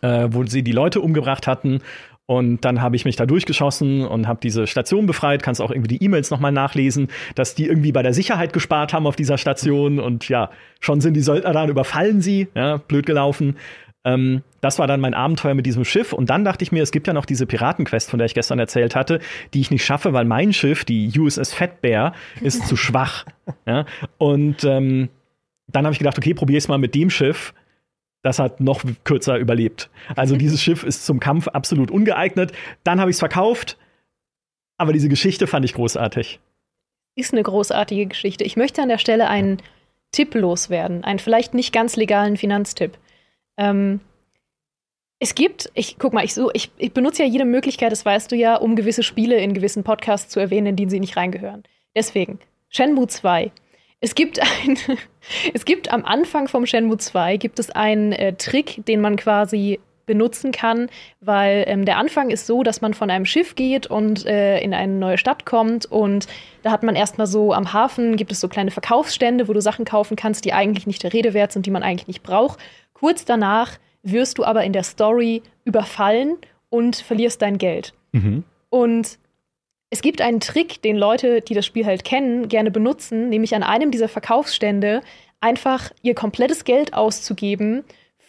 [0.00, 1.80] äh, wo sie die Leute umgebracht hatten.
[2.26, 5.42] Und dann habe ich mich da durchgeschossen und habe diese Station befreit.
[5.42, 9.06] Kannst auch irgendwie die E-Mails nochmal nachlesen, dass die irgendwie bei der Sicherheit gespart haben
[9.06, 9.98] auf dieser Station.
[9.98, 12.48] Und ja, schon sind die Söldner da und überfallen sie.
[12.54, 13.56] Ja, blöd gelaufen.
[14.04, 16.12] Ähm, das war dann mein Abenteuer mit diesem Schiff.
[16.12, 18.58] Und dann dachte ich mir, es gibt ja noch diese Piratenquest, von der ich gestern
[18.58, 19.20] erzählt hatte,
[19.54, 23.24] die ich nicht schaffe, weil mein Schiff, die USS Fatbear, ist zu schwach.
[23.66, 23.86] Ja?
[24.18, 25.08] Und ähm,
[25.68, 27.54] dann habe ich gedacht, okay, probier es mal mit dem Schiff.
[28.22, 29.88] Das hat noch kürzer überlebt.
[30.16, 32.52] Also dieses Schiff ist zum Kampf absolut ungeeignet.
[32.84, 33.78] Dann habe ich es verkauft.
[34.76, 36.40] Aber diese Geschichte fand ich großartig.
[37.14, 38.44] Ist eine großartige Geschichte.
[38.44, 39.58] Ich möchte an der Stelle einen
[40.12, 42.98] Tipp loswerden, einen vielleicht nicht ganz legalen Finanztipp.
[43.58, 44.00] Ähm,
[45.18, 48.30] es gibt, ich guck mal, ich, so, ich, ich benutze ja jede Möglichkeit, das weißt
[48.30, 51.64] du ja, um gewisse Spiele in gewissen Podcasts zu erwähnen, in denen sie nicht reingehören.
[51.94, 53.50] Deswegen, Shenmue 2.
[54.00, 54.78] Es gibt ein,
[55.54, 59.80] es gibt am Anfang vom Shenmue 2 gibt es einen äh, Trick, den man quasi
[60.06, 60.88] benutzen kann,
[61.20, 64.72] weil ähm, der Anfang ist so, dass man von einem Schiff geht und äh, in
[64.72, 66.26] eine neue Stadt kommt und
[66.62, 69.84] da hat man erstmal so am Hafen gibt es so kleine Verkaufsstände, wo du Sachen
[69.84, 72.58] kaufen kannst, die eigentlich nicht der Rede wert sind, die man eigentlich nicht braucht.
[72.98, 76.36] Kurz danach wirst du aber in der Story überfallen
[76.70, 77.94] und verlierst dein Geld.
[78.12, 78.44] Mhm.
[78.70, 79.18] Und
[79.90, 83.62] es gibt einen Trick, den Leute, die das Spiel halt kennen, gerne benutzen, nämlich an
[83.62, 85.02] einem dieser Verkaufsstände
[85.40, 87.84] einfach ihr komplettes Geld auszugeben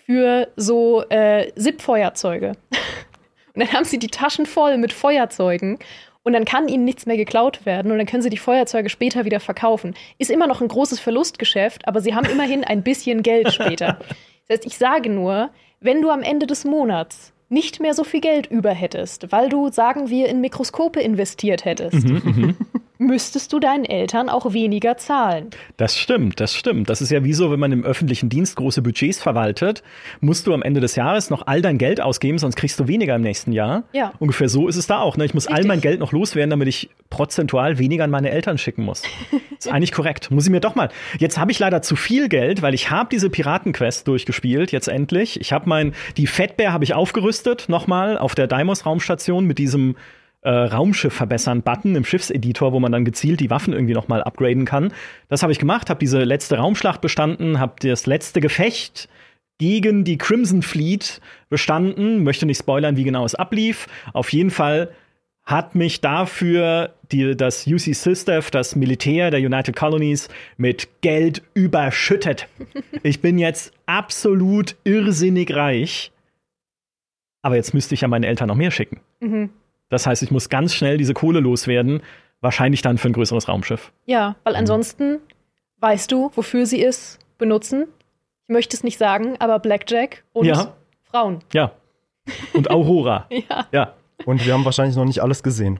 [0.06, 2.54] für so äh, SIP-Feuerzeuge.
[3.54, 5.80] und dann haben sie die Taschen voll mit Feuerzeugen
[6.24, 9.26] und dann kann ihnen nichts mehr geklaut werden und dann können sie die Feuerzeuge später
[9.26, 9.96] wieder verkaufen.
[10.18, 14.00] Ist immer noch ein großes Verlustgeschäft, aber sie haben immerhin ein bisschen Geld später.
[14.50, 18.20] Das heißt, ich sage nur, wenn du am Ende des Monats nicht mehr so viel
[18.20, 22.58] Geld über hättest, weil du, sagen wir, in Mikroskope investiert hättest, mhm, mhm
[23.00, 25.50] müsstest du deinen Eltern auch weniger zahlen.
[25.78, 26.90] Das stimmt, das stimmt.
[26.90, 29.84] Das ist ja wie so, wenn man im öffentlichen Dienst große Budgets verwaltet,
[30.20, 33.16] musst du am Ende des Jahres noch all dein Geld ausgeben, sonst kriegst du weniger
[33.16, 33.84] im nächsten Jahr.
[33.94, 34.12] Ja.
[34.20, 35.16] Ungefähr so ist es da auch.
[35.16, 35.24] Ne?
[35.24, 35.64] Ich muss Richtig.
[35.64, 39.04] all mein Geld noch loswerden, damit ich prozentual weniger an meine Eltern schicken muss.
[39.58, 40.30] ist eigentlich korrekt.
[40.30, 40.90] Muss ich mir doch mal.
[41.20, 45.40] Jetzt habe ich leider zu viel Geld, weil ich habe diese Piratenquest durchgespielt, jetzt endlich.
[45.40, 49.96] Ich habe mein, die Fettbär habe ich aufgerüstet, nochmal auf der Daimos Raumstation mit diesem
[50.41, 54.23] äh, Raumschiff verbessern Button im Schiffseditor, wo man dann gezielt die Waffen irgendwie noch mal
[54.23, 54.93] upgraden kann.
[55.28, 59.10] Das habe ich gemacht, habe diese letzte Raumschlacht bestanden, habe das letzte Gefecht
[59.58, 62.23] gegen die Crimson Fleet bestanden.
[62.23, 63.88] Möchte nicht spoilern, wie genau es ablief.
[64.13, 64.89] Auf jeden Fall
[65.43, 72.47] hat mich dafür die, das UC Systef, das Militär der United Colonies, mit Geld überschüttet.
[73.02, 76.12] Ich bin jetzt absolut irrsinnig reich.
[77.41, 78.99] Aber jetzt müsste ich ja meine Eltern noch mehr schicken.
[79.21, 79.49] Mhm.
[79.89, 82.02] Das heißt, ich muss ganz schnell diese Kohle loswerden,
[82.41, 83.91] wahrscheinlich dann für ein größeres Raumschiff.
[84.06, 84.60] Ja, weil mhm.
[84.60, 85.19] ansonsten mhm.
[85.80, 87.88] weißt du, wofür sie es benutzen.
[88.47, 90.73] Ich möchte es nicht sagen, aber Blackjack und ja.
[91.04, 91.39] Frauen.
[91.54, 91.71] Ja.
[92.54, 93.28] Und Aurora.
[93.49, 93.67] ja.
[93.71, 93.93] ja.
[94.25, 95.80] Und wir haben wahrscheinlich noch nicht alles gesehen.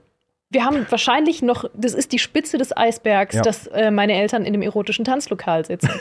[0.52, 3.42] Wir haben wahrscheinlich noch, das ist die Spitze des Eisbergs, ja.
[3.44, 5.92] dass äh, meine Eltern in dem erotischen Tanzlokal sitzen.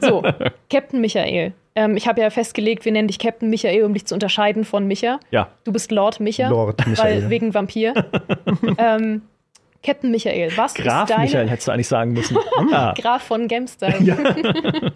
[0.00, 0.22] so,
[0.70, 1.52] Captain Michael.
[1.74, 4.86] Ähm, ich habe ja festgelegt, wir nennen dich Captain Michael, um dich zu unterscheiden von
[4.86, 5.20] Micha.
[5.30, 5.48] Ja.
[5.64, 6.48] Du bist Lord Micha.
[6.48, 7.22] Lord Michael.
[7.22, 7.94] Weil, wegen Vampir.
[8.78, 9.22] ähm,
[9.82, 11.22] Captain Michael, was Graf ist deine...
[11.24, 12.36] Michael hättest du eigentlich sagen müssen.
[12.72, 12.94] ah.
[12.96, 14.04] Graf von Gemstein.
[14.04, 14.16] Ja.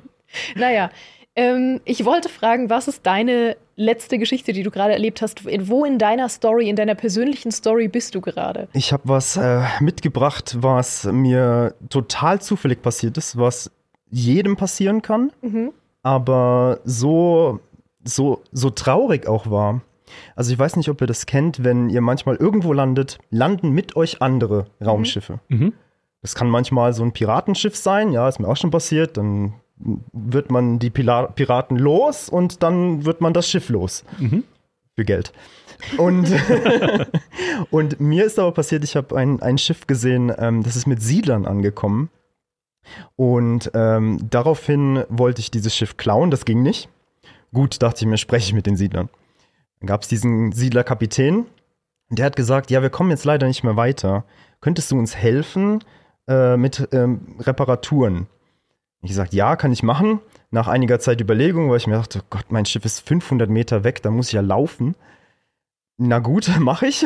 [0.54, 0.90] naja,
[1.34, 5.44] ähm, ich wollte fragen, was ist deine letzte Geschichte, die du gerade erlebt hast?
[5.44, 8.68] Wo in deiner Story, in deiner persönlichen Story bist du gerade?
[8.74, 13.70] Ich habe was äh, mitgebracht, was mir total zufällig passiert ist, was
[14.10, 15.32] jedem passieren kann.
[15.40, 15.72] Mhm
[16.06, 17.58] aber so,
[18.04, 19.80] so, so traurig auch war.
[20.36, 23.96] Also ich weiß nicht, ob ihr das kennt, wenn ihr manchmal irgendwo landet, landen mit
[23.96, 25.40] euch andere Raumschiffe.
[25.48, 25.58] Mhm.
[25.58, 25.72] mhm.
[26.22, 29.16] Das kann manchmal so ein Piratenschiff sein, ja, ist mir auch schon passiert.
[29.16, 34.04] Dann wird man die Pila Piraten los und dann wird man das Schiff los.
[34.18, 34.42] Mhm.
[34.94, 35.32] Für Geld.
[35.98, 36.32] Und,
[37.70, 41.02] und mir ist aber passiert, ich habe ein, ein Schiff gesehen, ähm, das ist mit
[41.02, 42.10] Siedlern angekommen.
[43.16, 46.88] Und ähm, daraufhin wollte ich dieses Schiff klauen, das ging nicht.
[47.52, 49.08] Gut, dachte ich mir, spreche ich mit den Siedlern.
[49.80, 51.46] Dann gab es diesen Siedlerkapitän,
[52.08, 54.24] der hat gesagt, ja, wir kommen jetzt leider nicht mehr weiter.
[54.60, 55.82] Könntest du uns helfen
[56.28, 58.26] äh, mit ähm, Reparaturen?
[59.02, 60.20] Ich gesagt, ja, kann ich machen.
[60.50, 63.84] Nach einiger Zeit Überlegung, weil ich mir dachte, oh Gott, mein Schiff ist 500 Meter
[63.84, 64.94] weg, da muss ich ja laufen.
[65.98, 67.04] Na gut, mache ich.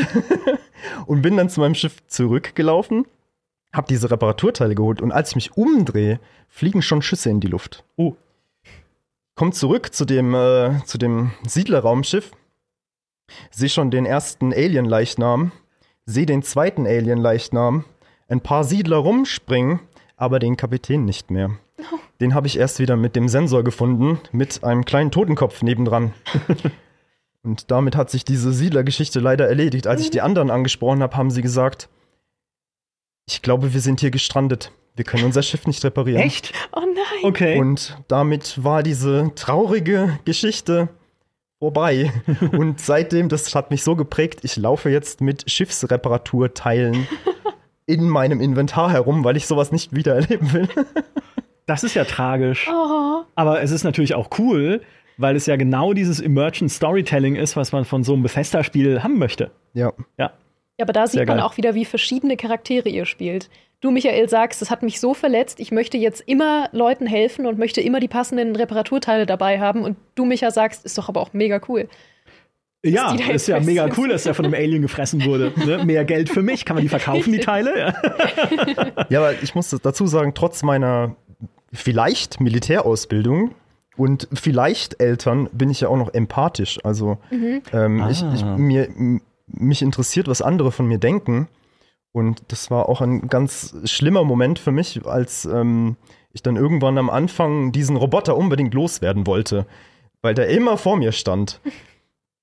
[1.07, 3.07] und bin dann zu meinem Schiff zurückgelaufen
[3.72, 7.85] habe diese Reparaturteile geholt und als ich mich umdrehe, fliegen schon Schüsse in die Luft.
[7.96, 8.16] Oh.
[9.35, 12.33] Kommt zurück zu dem, äh, zu dem Siedlerraumschiff,
[13.50, 15.52] sehe schon den ersten Alien-Leichnam,
[16.04, 17.85] sehe den zweiten Alien-Leichnam,
[18.28, 19.80] ein paar Siedler rumspringen,
[20.16, 21.50] aber den Kapitän nicht mehr.
[21.78, 21.98] Oh.
[22.20, 26.12] Den habe ich erst wieder mit dem Sensor gefunden, mit einem kleinen Totenkopf nebendran.
[27.42, 29.87] und damit hat sich diese Siedlergeschichte leider erledigt.
[29.87, 31.88] Als ich die anderen angesprochen habe, haben sie gesagt,
[33.33, 34.73] ich glaube, wir sind hier gestrandet.
[34.97, 36.23] Wir können unser Schiff nicht reparieren.
[36.23, 36.53] Echt?
[36.73, 37.25] Oh nein.
[37.25, 37.59] Okay.
[37.59, 40.88] Und damit war diese traurige Geschichte
[41.59, 42.12] vorbei.
[42.53, 47.07] Und seitdem, das hat mich so geprägt, ich laufe jetzt mit Schiffsreparaturteilen
[47.87, 50.69] in meinem Inventar herum, weil ich sowas nicht wieder erleben will.
[51.66, 52.69] das ist ja tragisch.
[52.69, 53.23] Oh.
[53.37, 54.83] Aber es ist natürlich auch cool,
[55.19, 59.19] weil es ja genau dieses Emergent Storytelling ist, was man von so einem Bethesda-Spiel haben
[59.19, 59.51] möchte.
[59.75, 59.93] Ja.
[60.19, 60.33] Ja.
[60.81, 63.51] Ja, aber da sieht man auch wieder, wie verschiedene Charaktere ihr spielt.
[63.83, 67.59] Du, Michael, sagst, das hat mich so verletzt, ich möchte jetzt immer Leuten helfen und
[67.59, 69.85] möchte immer die passenden Reparaturteile dabei haben.
[69.85, 71.87] Und du, Micha, sagst, ist doch aber auch mega cool.
[72.83, 75.53] Ja, ist, ist ja mega cool, dass der von einem Alien gefressen wurde.
[75.66, 75.85] Ne?
[75.85, 77.79] Mehr Geld für mich, kann man die verkaufen, die Teile?
[77.79, 79.05] Ja.
[79.11, 81.14] ja, aber ich muss dazu sagen, trotz meiner
[81.75, 83.55] vielleicht Militärausbildung
[83.99, 86.83] und vielleicht Eltern bin ich ja auch noch empathisch.
[86.85, 87.61] Also mhm.
[87.71, 88.09] ähm, ah.
[88.11, 88.88] ich, ich, mir,
[89.52, 91.48] mich interessiert, was andere von mir denken.
[92.12, 95.96] Und das war auch ein ganz schlimmer Moment für mich, als ähm,
[96.32, 99.66] ich dann irgendwann am Anfang diesen Roboter unbedingt loswerden wollte,
[100.22, 101.60] weil der immer vor mir stand.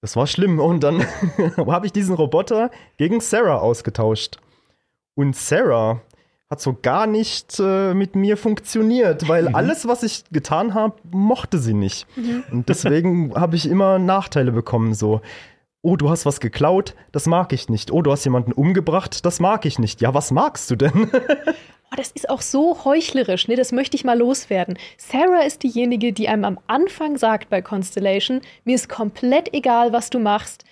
[0.01, 0.59] Das war schlimm.
[0.59, 1.05] Und dann
[1.57, 4.37] habe ich diesen Roboter gegen Sarah ausgetauscht.
[5.15, 6.01] Und Sarah
[6.49, 9.55] hat so gar nicht äh, mit mir funktioniert, weil mhm.
[9.55, 12.07] alles, was ich getan habe, mochte sie nicht.
[12.15, 12.43] Mhm.
[12.51, 14.93] Und deswegen habe ich immer Nachteile bekommen.
[14.93, 15.21] So,
[15.83, 17.91] Oh, du hast was geklaut, das mag ich nicht.
[17.91, 20.01] Oh, du hast jemanden umgebracht, das mag ich nicht.
[20.01, 21.09] Ja, was magst du denn?
[21.89, 23.55] Oh, das ist auch so heuchlerisch, ne?
[23.55, 24.77] Das möchte ich mal loswerden.
[24.97, 30.09] Sarah ist diejenige, die einem am Anfang sagt bei Constellation, mir ist komplett egal, was
[30.09, 30.65] du machst.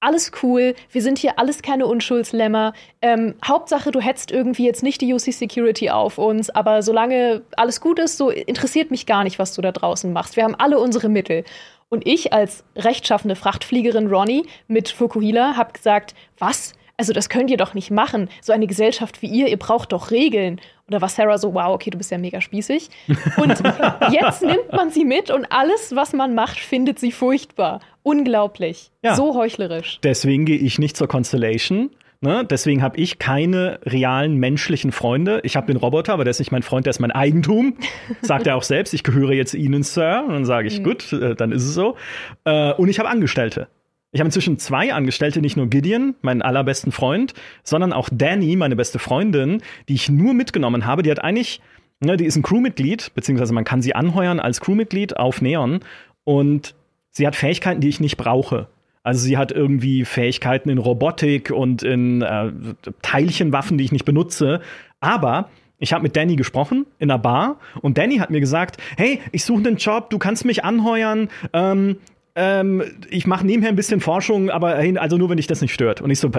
[0.00, 2.74] Alles cool, wir sind hier alles keine Unschuldslämmer.
[3.00, 7.80] Ähm, Hauptsache, du hetzt irgendwie jetzt nicht die UC Security auf uns, aber solange alles
[7.80, 10.36] gut ist, so interessiert mich gar nicht, was du da draußen machst.
[10.36, 11.44] Wir haben alle unsere Mittel.
[11.90, 16.74] Und ich als rechtschaffende Frachtfliegerin Ronnie mit Fukuhila habe gesagt, was?
[16.98, 18.28] Also das könnt ihr doch nicht machen.
[18.42, 20.60] So eine Gesellschaft wie ihr, ihr braucht doch Regeln.
[20.88, 22.88] Oder war Sarah so, wow, okay, du bist ja mega spießig.
[23.36, 23.62] Und
[24.10, 27.80] jetzt nimmt man sie mit und alles, was man macht, findet sie furchtbar.
[28.02, 28.90] Unglaublich.
[29.02, 29.14] Ja.
[29.14, 30.00] So heuchlerisch.
[30.02, 31.90] Deswegen gehe ich nicht zur Constellation.
[32.20, 32.44] Ne?
[32.44, 35.40] Deswegen habe ich keine realen menschlichen Freunde.
[35.44, 37.76] Ich habe den Roboter, aber der ist nicht mein Freund, der ist mein Eigentum.
[38.22, 40.24] Sagt er auch selbst, ich gehöre jetzt Ihnen, Sir.
[40.26, 40.84] Und dann sage ich, mhm.
[40.84, 41.96] gut, äh, dann ist es so.
[42.44, 43.68] Äh, und ich habe Angestellte.
[44.10, 48.74] Ich habe inzwischen zwei Angestellte, nicht nur Gideon, meinen allerbesten Freund, sondern auch Danny, meine
[48.74, 51.02] beste Freundin, die ich nur mitgenommen habe.
[51.02, 51.60] Die hat eigentlich,
[52.00, 55.80] ne, die ist ein Crewmitglied, beziehungsweise man kann sie anheuern als Crewmitglied auf Neon.
[56.24, 56.74] Und
[57.10, 58.68] sie hat Fähigkeiten, die ich nicht brauche.
[59.08, 62.52] Also sie hat irgendwie Fähigkeiten in Robotik und in äh,
[63.00, 64.60] Teilchenwaffen, die ich nicht benutze.
[65.00, 69.20] Aber ich habe mit Danny gesprochen in einer Bar und Danny hat mir gesagt, hey,
[69.32, 71.30] ich suche einen Job, du kannst mich anheuern.
[71.54, 71.96] Ähm,
[72.34, 76.02] ähm, ich mache nebenher ein bisschen Forschung, aber also nur, wenn dich das nicht stört.
[76.02, 76.30] Und ich so,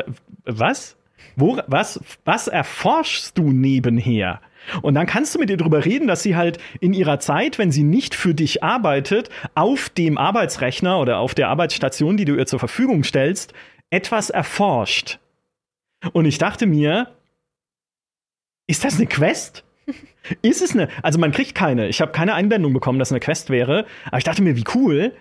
[0.46, 0.96] was?
[1.36, 4.42] Wo, was, was erforschst du nebenher?
[4.82, 7.72] Und dann kannst du mit ihr darüber reden, dass sie halt in ihrer Zeit, wenn
[7.72, 12.46] sie nicht für dich arbeitet, auf dem Arbeitsrechner oder auf der Arbeitsstation, die du ihr
[12.46, 13.54] zur Verfügung stellst,
[13.90, 15.20] etwas erforscht.
[16.14, 17.08] Und ich dachte mir,
[18.68, 19.64] ist das eine Quest?
[20.44, 20.90] Ist es eine?
[21.02, 21.88] Also man kriegt keine.
[21.88, 23.86] Ich habe keine Einblendung bekommen, dass es eine Quest wäre.
[24.06, 25.14] Aber ich dachte mir, wie cool,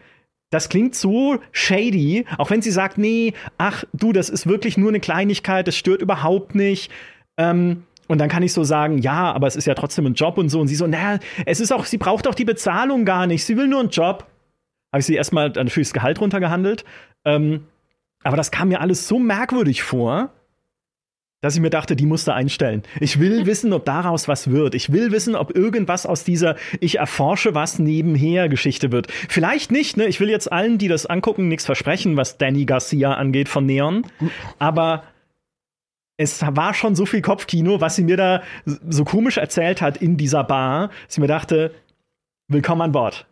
[0.51, 4.91] das klingt so shady, auch wenn sie sagt, nee, ach du, das ist wirklich nur
[4.91, 6.91] eine Kleinigkeit, das stört überhaupt nicht.
[7.37, 10.39] Ähm, und dann kann ich so sagen, ja, aber es ist ja trotzdem ein Job
[10.39, 10.61] und so.
[10.61, 13.57] Und sie so, naja, es ist auch, sie braucht auch die Bezahlung gar nicht, sie
[13.57, 14.27] will nur einen Job.
[14.93, 16.85] Habe ich sie erstmal natürlich das Gehalt runtergehandelt.
[17.25, 17.67] Ähm,
[18.25, 20.33] aber das kam mir alles so merkwürdig vor
[21.41, 22.83] dass ich mir dachte, die musste einstellen.
[23.01, 24.75] Ich will wissen, ob daraus was wird.
[24.75, 29.11] Ich will wissen, ob irgendwas aus dieser Ich erforsche was nebenher Geschichte wird.
[29.29, 30.07] Vielleicht nicht, ne?
[30.07, 34.05] Ich will jetzt allen, die das angucken, nichts versprechen, was Danny Garcia angeht von Neon.
[34.59, 35.05] Aber
[36.19, 40.17] es war schon so viel Kopfkino, was sie mir da so komisch erzählt hat in
[40.17, 41.73] dieser Bar, dass ich mir dachte,
[42.49, 43.27] willkommen an Bord.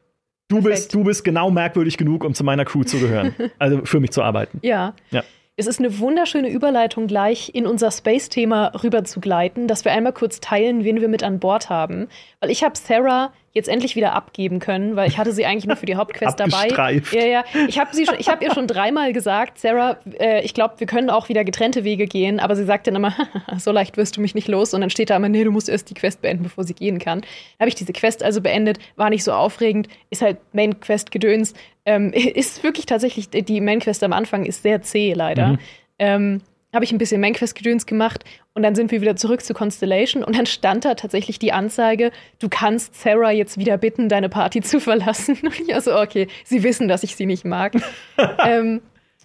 [0.49, 3.35] Du bist, du bist genau merkwürdig genug, um zu meiner Crew zu gehören.
[3.59, 4.61] also für mich zu arbeiten.
[4.63, 4.95] Ja.
[5.11, 5.25] ja.
[5.59, 10.13] Es ist eine wunderschöne Überleitung, gleich in unser Space-Thema rüber zu gleiten, dass wir einmal
[10.13, 12.09] kurz teilen, wen wir mit an Bord haben.
[12.41, 15.77] Weil ich habe Sarah jetzt endlich wieder abgeben können, weil ich hatte sie eigentlich nur
[15.77, 16.69] für die Hauptquest dabei.
[17.11, 17.45] Ja, ja.
[17.69, 21.09] Ich habe sie, ich habe ihr schon dreimal gesagt, Sarah, äh, ich glaube, wir können
[21.09, 23.15] auch wieder getrennte Wege gehen, aber sie sagt dann immer,
[23.57, 24.75] so leicht wirst du mich nicht los.
[24.75, 26.99] Und dann steht da immer, nee, du musst erst die Quest beenden, bevor sie gehen
[26.99, 27.23] kann.
[27.23, 31.11] Dann habe ich diese Quest also beendet, war nicht so aufregend, ist halt Main Quest
[31.11, 31.55] Gedöns.
[31.87, 35.49] Ähm, ist wirklich tatsächlich die Main Quest am Anfang ist sehr zäh leider.
[35.49, 35.59] Mhm.
[35.99, 36.41] Ähm,
[36.75, 40.37] habe ich ein bisschen Mainquest-Gedöns gemacht und dann sind wir wieder zurück zu Constellation und
[40.37, 44.79] dann stand da tatsächlich die Anzeige, du kannst Sarah jetzt wieder bitten, deine Party zu
[44.79, 45.39] verlassen.
[45.43, 47.75] Und ich also, okay, sie wissen, dass ich sie nicht mag.
[48.47, 48.83] ähm,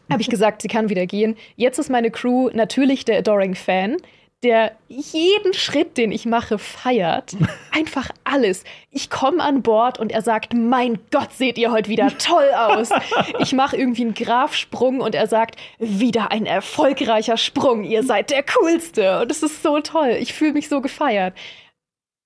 [0.09, 1.35] habe ich gesagt, sie kann wieder gehen.
[1.55, 3.97] Jetzt ist meine Crew natürlich der Adoring Fan
[4.43, 7.35] der jeden Schritt, den ich mache, feiert.
[7.71, 8.63] Einfach alles.
[8.89, 12.89] Ich komme an Bord und er sagt, mein Gott, seht ihr heute wieder toll aus.
[13.39, 17.83] Ich mache irgendwie einen Grafsprung und er sagt, wieder ein erfolgreicher Sprung.
[17.83, 19.21] Ihr seid der Coolste.
[19.21, 20.17] Und es ist so toll.
[20.19, 21.33] Ich fühle mich so gefeiert.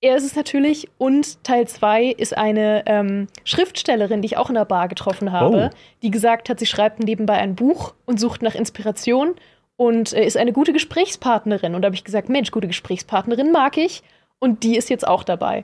[0.00, 4.54] Er ist es natürlich und Teil 2 ist eine ähm, Schriftstellerin, die ich auch in
[4.54, 5.76] der Bar getroffen habe, oh.
[6.02, 9.34] die gesagt hat, sie schreibt nebenbei ein Buch und sucht nach Inspiration
[9.76, 11.74] und äh, ist eine gute Gesprächspartnerin.
[11.74, 14.02] Und da habe ich gesagt, Mensch, gute Gesprächspartnerin mag ich.
[14.38, 15.62] Und die ist jetzt auch dabei.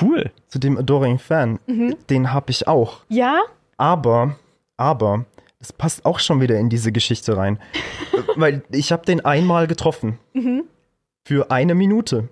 [0.00, 0.30] Cool.
[0.48, 1.96] Zu dem Adoring Fan, mhm.
[2.08, 3.00] den habe ich auch.
[3.08, 3.42] Ja?
[3.76, 4.36] Aber,
[4.76, 5.26] aber,
[5.58, 7.58] das passt auch schon wieder in diese Geschichte rein.
[8.36, 10.18] Weil ich habe den einmal getroffen.
[10.32, 10.64] Mhm.
[11.24, 12.28] Für eine Minute.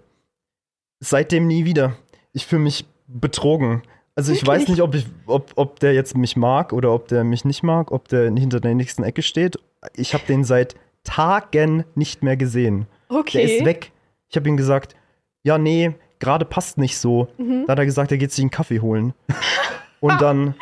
[1.00, 1.96] Seitdem nie wieder.
[2.32, 3.82] Ich fühle mich betrogen.
[4.14, 4.62] Also ich Wirklich?
[4.62, 7.62] weiß nicht, ob, ich, ob, ob der jetzt mich mag oder ob der mich nicht
[7.62, 9.58] mag, ob der hinter der nächsten Ecke steht
[9.94, 12.86] ich habe den seit Tagen nicht mehr gesehen.
[13.08, 13.38] Okay.
[13.46, 13.92] Der ist weg.
[14.28, 14.94] Ich habe ihm gesagt,
[15.42, 17.28] ja, nee, gerade passt nicht so.
[17.38, 17.64] Mhm.
[17.66, 19.14] Da hat er gesagt, er geht sich einen Kaffee holen.
[20.00, 20.54] Und dann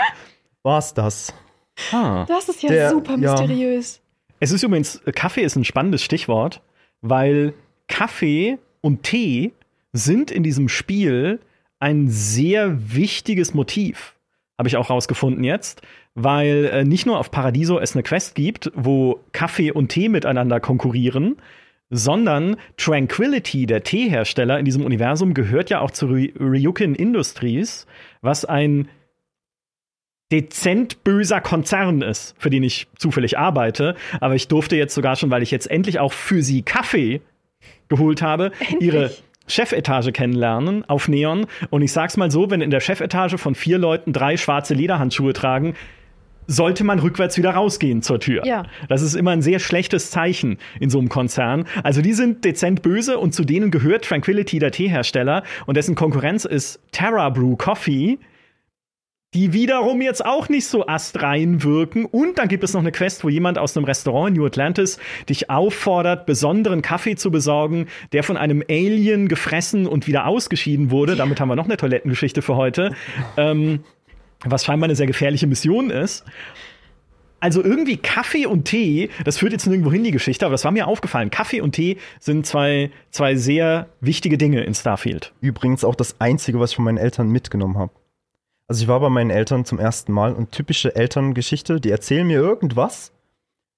[0.63, 1.33] war's das.
[1.93, 2.25] Ah.
[2.27, 3.97] Das ist ja Der, super mysteriös.
[3.97, 4.03] Ja.
[4.41, 6.61] Es ist übrigens, Kaffee ist ein spannendes Stichwort,
[7.01, 7.55] weil
[7.89, 9.53] Kaffee und Tee
[9.93, 11.41] sind in diesem Spiel
[11.81, 14.15] ein sehr wichtiges Motiv.
[14.59, 15.83] habe ich auch rausgefunden jetzt,
[16.19, 20.59] weil äh, nicht nur auf Paradiso es eine Quest gibt, wo Kaffee und Tee miteinander
[20.59, 21.37] konkurrieren,
[21.91, 27.87] sondern Tranquility, der Teehersteller in diesem Universum, gehört ja auch zu Ryukin Industries,
[28.21, 28.89] was ein
[30.31, 33.95] dezent böser Konzern ist, für den ich zufällig arbeite.
[34.21, 37.23] Aber ich durfte jetzt sogar schon, weil ich jetzt endlich auch für sie Kaffee
[37.89, 38.83] geholt habe, endlich.
[38.83, 39.11] ihre
[39.47, 41.47] Chefetage kennenlernen auf Neon.
[41.71, 45.33] Und ich sag's mal so, wenn in der Chefetage von vier Leuten drei schwarze Lederhandschuhe
[45.33, 45.75] tragen,
[46.49, 48.45] sollte man rückwärts wieder rausgehen zur Tür.
[48.45, 48.65] Ja.
[48.89, 51.67] Das ist immer ein sehr schlechtes Zeichen in so einem Konzern.
[51.85, 56.45] Also die sind dezent böse und zu denen gehört Tranquility, der Teehersteller, und dessen Konkurrenz
[56.45, 58.19] ist Terra Brew Coffee
[59.35, 62.07] die wiederum jetzt auch nicht so astrein wirken.
[62.07, 64.99] Und dann gibt es noch eine Quest, wo jemand aus einem Restaurant in New Atlantis
[65.29, 71.15] dich auffordert, besonderen Kaffee zu besorgen, der von einem Alien gefressen und wieder ausgeschieden wurde.
[71.15, 72.95] Damit haben wir noch eine Toilettengeschichte für heute.
[73.37, 73.81] Ähm,
[74.45, 76.25] was scheinbar eine sehr gefährliche Mission ist.
[77.41, 80.73] Also irgendwie Kaffee und Tee, das führt jetzt nirgendwo hin, die Geschichte, aber das war
[80.73, 81.31] mir aufgefallen.
[81.31, 85.33] Kaffee und Tee sind zwei, zwei sehr wichtige Dinge in Starfield.
[85.41, 87.93] Übrigens auch das Einzige, was ich von meinen Eltern mitgenommen habe.
[88.67, 92.39] Also ich war bei meinen Eltern zum ersten Mal und typische Elterngeschichte, die erzählen mir
[92.39, 93.13] irgendwas.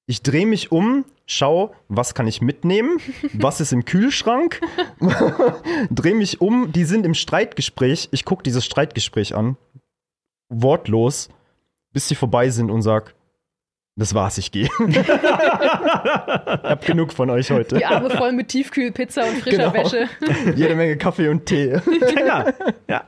[0.07, 2.99] Ich drehe mich um, schau, was kann ich mitnehmen,
[3.35, 4.61] was ist im Kühlschrank,
[5.91, 9.57] drehe mich um, die sind im Streitgespräch, ich gucke dieses Streitgespräch an,
[10.51, 11.31] wortlos,
[11.93, 13.15] bis sie vorbei sind und sag,
[13.97, 14.69] das war's, ich gehe.
[14.89, 17.79] ich hab genug von euch heute.
[17.79, 19.75] Die Arme voll mit Tiefkühlpizza und frischer genau.
[19.75, 20.09] Wäsche.
[20.57, 21.81] Jede Menge Kaffee und Tee.
[21.85, 22.45] genau.
[22.89, 23.05] Ja.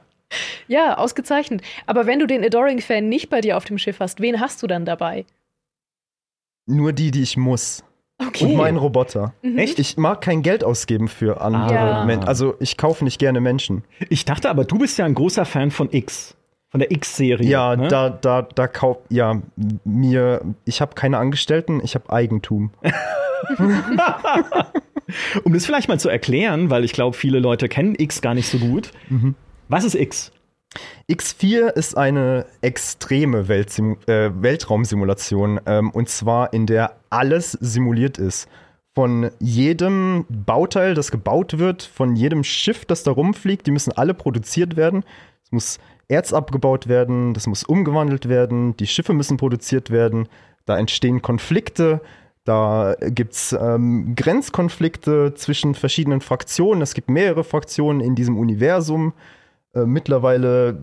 [0.66, 1.62] Ja, ausgezeichnet.
[1.87, 4.66] Aber wenn du den Adoring-Fan nicht bei dir auf dem Schiff hast, wen hast du
[4.66, 5.26] dann dabei?
[6.66, 7.85] Nur die, die ich muss.
[8.18, 8.44] Okay.
[8.44, 9.35] Und meinen Roboter.
[9.42, 9.59] Mhm.
[9.59, 9.78] Echt?
[9.78, 12.05] Ich mag kein Geld ausgeben für andere ah.
[12.05, 12.28] Menschen.
[12.28, 13.85] Also ich kaufe nicht gerne Menschen.
[14.11, 16.37] Ich dachte aber, du bist ja ein großer Fan von X.
[16.73, 17.49] Von der X-Serie.
[17.49, 17.89] Ja, ne?
[17.89, 19.41] da, da, da kauft, ja,
[19.85, 22.71] mir, ich habe keine Angestellten, ich habe Eigentum.
[25.45, 28.49] um das vielleicht mal zu erklären, weil ich glaube, viele Leute kennen X gar nicht
[28.49, 28.91] so gut.
[29.09, 29.35] Mhm.
[29.69, 30.33] Was ist X?
[31.11, 38.49] X4 ist eine extreme Weltsim äh, Weltraumsimulation ähm, und zwar in der alles simuliert ist.
[38.95, 44.15] Von jedem Bauteil, das gebaut wird, von jedem Schiff, das da rumfliegt, die müssen alle
[44.15, 45.05] produziert werden.
[45.45, 45.79] Es muss
[46.12, 50.29] Erz abgebaut werden, das muss umgewandelt werden, die Schiffe müssen produziert werden,
[50.66, 52.01] da entstehen Konflikte,
[52.44, 56.83] da gibt es ähm, Grenzkonflikte zwischen verschiedenen Fraktionen.
[56.83, 59.12] Es gibt mehrere Fraktionen in diesem Universum.
[59.75, 60.77] Äh, mittlerweile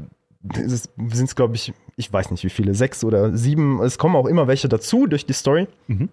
[0.53, 3.81] sind es, glaube ich, ich weiß nicht wie viele, sechs oder sieben.
[3.81, 5.67] Es kommen auch immer welche dazu durch die Story.
[5.87, 6.07] Mhm.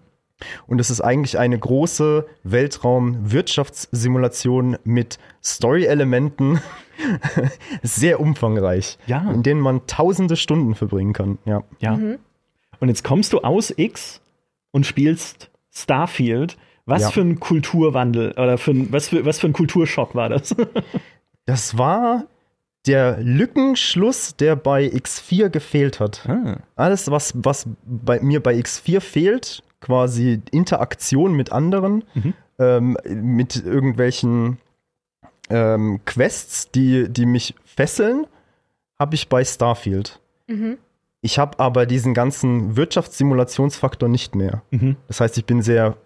[0.67, 6.61] Und es ist eigentlich eine große Weltraum-Wirtschaftssimulation mit Story-Elementen.
[7.83, 8.97] Sehr umfangreich.
[9.07, 9.31] Ja.
[9.31, 11.37] In denen man tausende Stunden verbringen kann.
[11.45, 11.63] Ja.
[11.79, 11.95] ja.
[11.95, 12.19] Mhm.
[12.79, 14.21] Und jetzt kommst du aus X
[14.71, 16.57] und spielst Starfield.
[16.85, 17.09] Was ja.
[17.11, 20.55] für ein Kulturwandel oder für ein, was, für, was für ein Kulturschock war das?
[21.45, 22.25] das war
[22.85, 26.25] der Lückenschluss, der bei X4 gefehlt hat.
[26.29, 26.59] Ah.
[26.75, 32.33] Alles, was, was bei mir bei X4 fehlt, quasi Interaktion mit anderen, mhm.
[32.59, 34.57] ähm, mit irgendwelchen
[35.49, 38.25] ähm, Quests, die, die mich fesseln,
[38.99, 40.19] habe ich bei Starfield.
[40.47, 40.77] Mhm.
[41.21, 44.61] Ich habe aber diesen ganzen Wirtschaftssimulationsfaktor nicht mehr.
[44.71, 44.97] Mhm.
[45.07, 45.97] Das heißt, ich bin sehr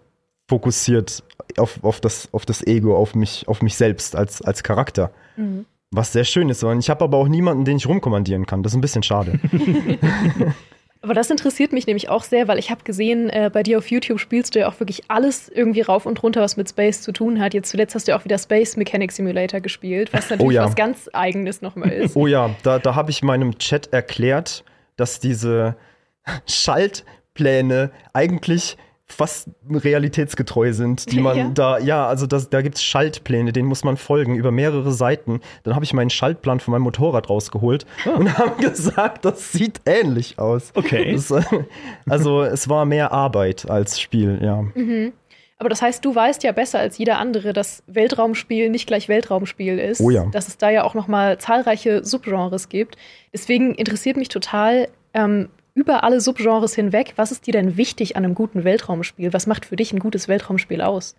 [0.48, 1.22] fokussiert
[1.56, 5.10] auf, auf, das, auf das Ego, auf mich, auf mich selbst als, als Charakter.
[5.36, 5.66] Mhm.
[5.90, 6.64] Was sehr schön ist.
[6.64, 8.62] Und ich habe aber auch niemanden, den ich rumkommandieren kann.
[8.62, 9.38] Das ist ein bisschen schade.
[11.02, 13.90] aber das interessiert mich nämlich auch sehr, weil ich habe gesehen, äh, bei dir auf
[13.90, 17.10] YouTube spielst du ja auch wirklich alles irgendwie rauf und runter, was mit Space zu
[17.12, 17.54] tun hat.
[17.54, 20.64] Jetzt zuletzt hast du ja auch wieder Space Mechanic Simulator gespielt, was natürlich oh ja.
[20.64, 22.14] was ganz Eigenes nochmal ist.
[22.14, 24.64] Oh ja, da, da habe ich meinem Chat erklärt,
[24.96, 25.76] dass diese
[26.46, 28.76] Schaltpläne eigentlich
[29.12, 31.50] fast realitätsgetreu sind, die man ja.
[31.52, 35.40] da, ja, also das, da gibt es Schaltpläne, denen muss man folgen über mehrere Seiten.
[35.62, 38.18] Dann habe ich meinen Schaltplan von meinem Motorrad rausgeholt oh.
[38.18, 40.72] und habe gesagt, das sieht ähnlich aus.
[40.74, 41.12] Okay.
[41.12, 41.32] Das,
[42.08, 44.62] also es war mehr Arbeit als Spiel, ja.
[44.74, 45.12] Mhm.
[45.62, 49.78] Aber das heißt, du weißt ja besser als jeder andere, dass Weltraumspiel nicht gleich Weltraumspiel
[49.78, 50.00] ist.
[50.00, 50.26] Oh ja.
[50.32, 52.96] Dass es da ja auch noch mal zahlreiche Subgenres gibt.
[53.32, 58.24] Deswegen interessiert mich total, ähm, über alle Subgenres hinweg, was ist dir denn wichtig an
[58.24, 59.32] einem guten Weltraumspiel?
[59.32, 61.14] Was macht für dich ein gutes Weltraumspiel aus?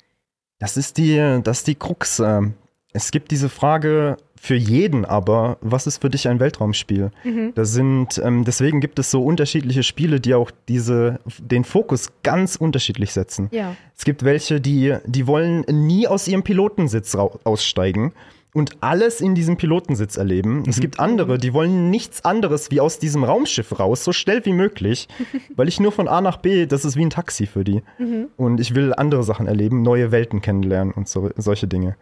[0.60, 2.20] Das ist die, das ist die Krux.
[2.20, 2.54] Ähm,
[2.94, 7.12] es gibt diese Frage für jeden aber, was ist für dich ein Weltraumspiel?
[7.24, 7.54] Mhm.
[7.56, 12.58] Das sind, ähm, deswegen gibt es so unterschiedliche Spiele, die auch diese, den Fokus ganz
[12.58, 13.48] unterschiedlich setzen.
[13.52, 13.76] Ja.
[13.98, 18.14] Es gibt welche, die, die wollen nie aus ihrem Pilotensitz aussteigen
[18.54, 20.60] und alles in diesem Pilotensitz erleben.
[20.60, 20.70] Mhm.
[20.70, 24.54] Es gibt andere, die wollen nichts anderes wie aus diesem Raumschiff raus, so schnell wie
[24.54, 25.08] möglich,
[25.56, 27.82] weil ich nur von A nach B, das ist wie ein Taxi für die.
[27.98, 28.28] Mhm.
[28.38, 31.96] Und ich will andere Sachen erleben, neue Welten kennenlernen und so, solche Dinge.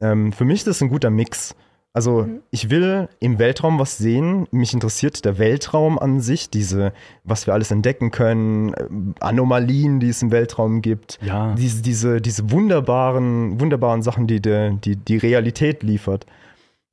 [0.00, 1.54] Ähm, für mich ist das ein guter Mix.
[1.92, 2.42] Also mhm.
[2.50, 4.46] ich will im Weltraum was sehen.
[4.50, 6.92] Mich interessiert der Weltraum an sich, diese,
[7.24, 8.86] was wir alles entdecken können, äh,
[9.20, 11.54] Anomalien, die es im Weltraum gibt, ja.
[11.54, 16.26] diese, diese, diese wunderbaren, wunderbaren Sachen, die, der, die die Realität liefert.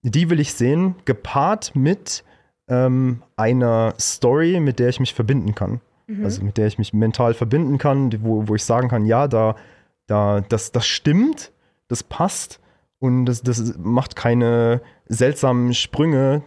[0.01, 2.23] Die will ich sehen, gepaart mit
[2.67, 5.81] ähm, einer Story, mit der ich mich verbinden kann.
[6.07, 6.23] Mhm.
[6.23, 9.55] Also mit der ich mich mental verbinden kann, wo, wo ich sagen kann, ja, da,
[10.07, 11.51] da, das, das stimmt,
[11.87, 12.59] das passt
[12.99, 16.43] und das, das macht keine seltsamen Sprünge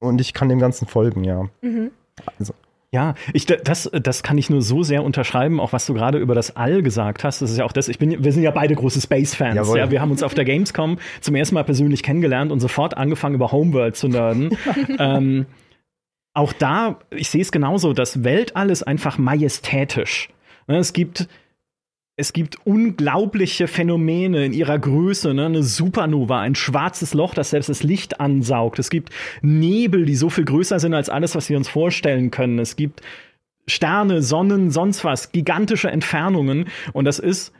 [0.00, 1.48] und ich kann dem Ganzen folgen, ja.
[1.60, 1.90] Mhm.
[2.38, 2.54] Also.
[2.90, 6.34] Ja, ich, das, das kann ich nur so sehr unterschreiben, auch was du gerade über
[6.34, 7.42] das All gesagt hast.
[7.42, 9.74] Das ist ja auch das, ich bin, wir sind ja beide große Space-Fans.
[9.74, 13.34] Ja, wir haben uns auf der Gamescom zum ersten Mal persönlich kennengelernt und sofort angefangen,
[13.34, 14.56] über Homeworld zu nerden.
[14.98, 15.44] ähm,
[16.32, 20.30] auch da, ich sehe es genauso, das Weltall ist einfach majestätisch.
[20.66, 21.28] Es gibt
[22.18, 25.46] es gibt unglaubliche Phänomene in ihrer Größe, ne?
[25.46, 28.80] eine Supernova, ein schwarzes Loch, das selbst das Licht ansaugt.
[28.80, 29.10] Es gibt
[29.40, 32.58] Nebel, die so viel größer sind als alles, was wir uns vorstellen können.
[32.58, 33.02] Es gibt
[33.68, 36.66] Sterne, Sonnen, sonst was, gigantische Entfernungen.
[36.92, 37.52] Und das ist,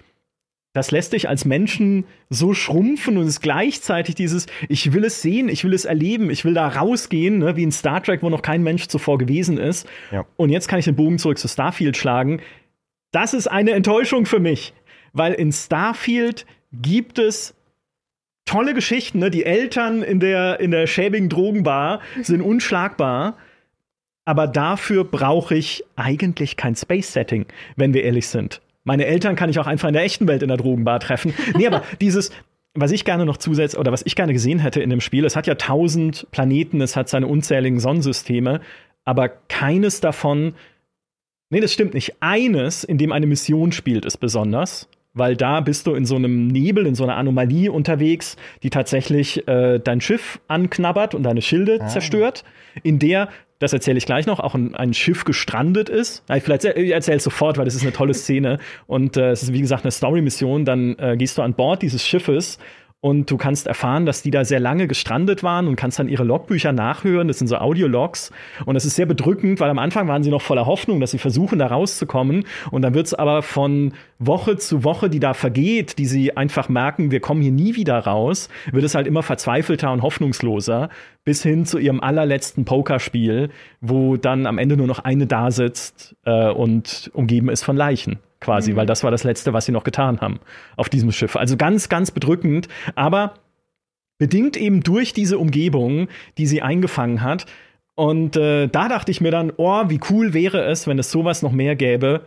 [0.72, 5.48] das lässt dich als Menschen so schrumpfen und ist gleichzeitig dieses, ich will es sehen,
[5.48, 7.54] ich will es erleben, ich will da rausgehen, ne?
[7.54, 9.88] wie in Star Trek, wo noch kein Mensch zuvor gewesen ist.
[10.10, 10.26] Ja.
[10.36, 12.40] Und jetzt kann ich den Bogen zurück zu Starfield schlagen
[13.10, 14.74] das ist eine Enttäuschung für mich,
[15.12, 17.54] weil in Starfield gibt es
[18.44, 19.18] tolle Geschichten.
[19.18, 19.30] Ne?
[19.30, 23.36] Die Eltern in der, in der schäbigen Drogenbar sind unschlagbar.
[24.24, 27.46] Aber dafür brauche ich eigentlich kein Space-Setting,
[27.76, 28.60] wenn wir ehrlich sind.
[28.84, 31.32] Meine Eltern kann ich auch einfach in der echten Welt in der Drogenbar treffen.
[31.56, 32.30] Nee, aber dieses,
[32.74, 35.34] was ich gerne noch zusätzlich oder was ich gerne gesehen hätte in dem Spiel, es
[35.34, 38.60] hat ja tausend Planeten, es hat seine unzähligen Sonnensysteme,
[39.04, 40.54] aber keines davon
[41.50, 42.14] Nee, das stimmt nicht.
[42.20, 46.46] Eines, in dem eine Mission spielt, ist besonders, weil da bist du in so einem
[46.48, 51.78] Nebel, in so einer Anomalie unterwegs, die tatsächlich äh, dein Schiff anknabbert und deine Schilde
[51.80, 51.86] ah.
[51.88, 52.44] zerstört,
[52.82, 53.28] in der
[53.58, 56.22] das erzähle ich gleich noch, auch ein, ein Schiff gestrandet ist.
[56.32, 58.58] Ich vielleicht erzähle es sofort, weil das ist eine tolle Szene.
[58.86, 60.64] Und äh, es ist, wie gesagt, eine Story-Mission.
[60.64, 62.58] Dann äh, gehst du an Bord dieses Schiffes
[63.00, 66.24] und du kannst erfahren, dass die da sehr lange gestrandet waren und kannst dann ihre
[66.24, 67.28] Logbücher nachhören.
[67.28, 68.32] Das sind so Audiologs.
[68.66, 71.18] Und das ist sehr bedrückend, weil am Anfang waren sie noch voller Hoffnung, dass sie
[71.18, 72.44] versuchen, da rauszukommen.
[72.72, 76.68] Und dann wird es aber von Woche zu Woche, die da vergeht, die sie einfach
[76.68, 80.88] merken, wir kommen hier nie wieder raus, wird es halt immer verzweifelter und hoffnungsloser,
[81.24, 86.16] bis hin zu ihrem allerletzten Pokerspiel, wo dann am Ende nur noch eine da sitzt
[86.24, 88.76] äh, und umgeben ist von Leichen quasi, mhm.
[88.76, 90.40] weil das war das Letzte, was sie noch getan haben
[90.76, 91.36] auf diesem Schiff.
[91.36, 93.34] Also ganz, ganz bedrückend, aber
[94.18, 97.46] bedingt eben durch diese Umgebung, die sie eingefangen hat.
[97.94, 101.42] Und äh, da dachte ich mir dann, oh, wie cool wäre es, wenn es sowas
[101.42, 102.26] noch mehr gäbe.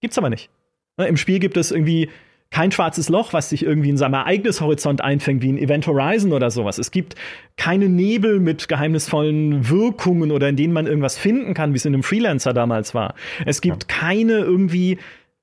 [0.00, 0.50] Gibt's aber nicht.
[0.96, 2.10] Ne, Im Spiel gibt es irgendwie
[2.50, 6.50] kein schwarzes Loch, was sich irgendwie in seinem Ereignishorizont einfängt, wie ein Event Horizon oder
[6.50, 6.78] sowas.
[6.78, 7.16] Es gibt
[7.56, 11.94] keine Nebel mit geheimnisvollen Wirkungen oder in denen man irgendwas finden kann, wie es in
[11.94, 13.14] einem Freelancer damals war.
[13.44, 14.98] Es gibt keine irgendwie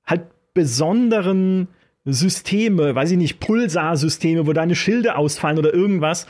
[0.06, 1.68] halt besonderen
[2.04, 6.26] Systeme, weiß ich nicht, Pulsarsysteme, wo deine Schilde ausfallen oder irgendwas.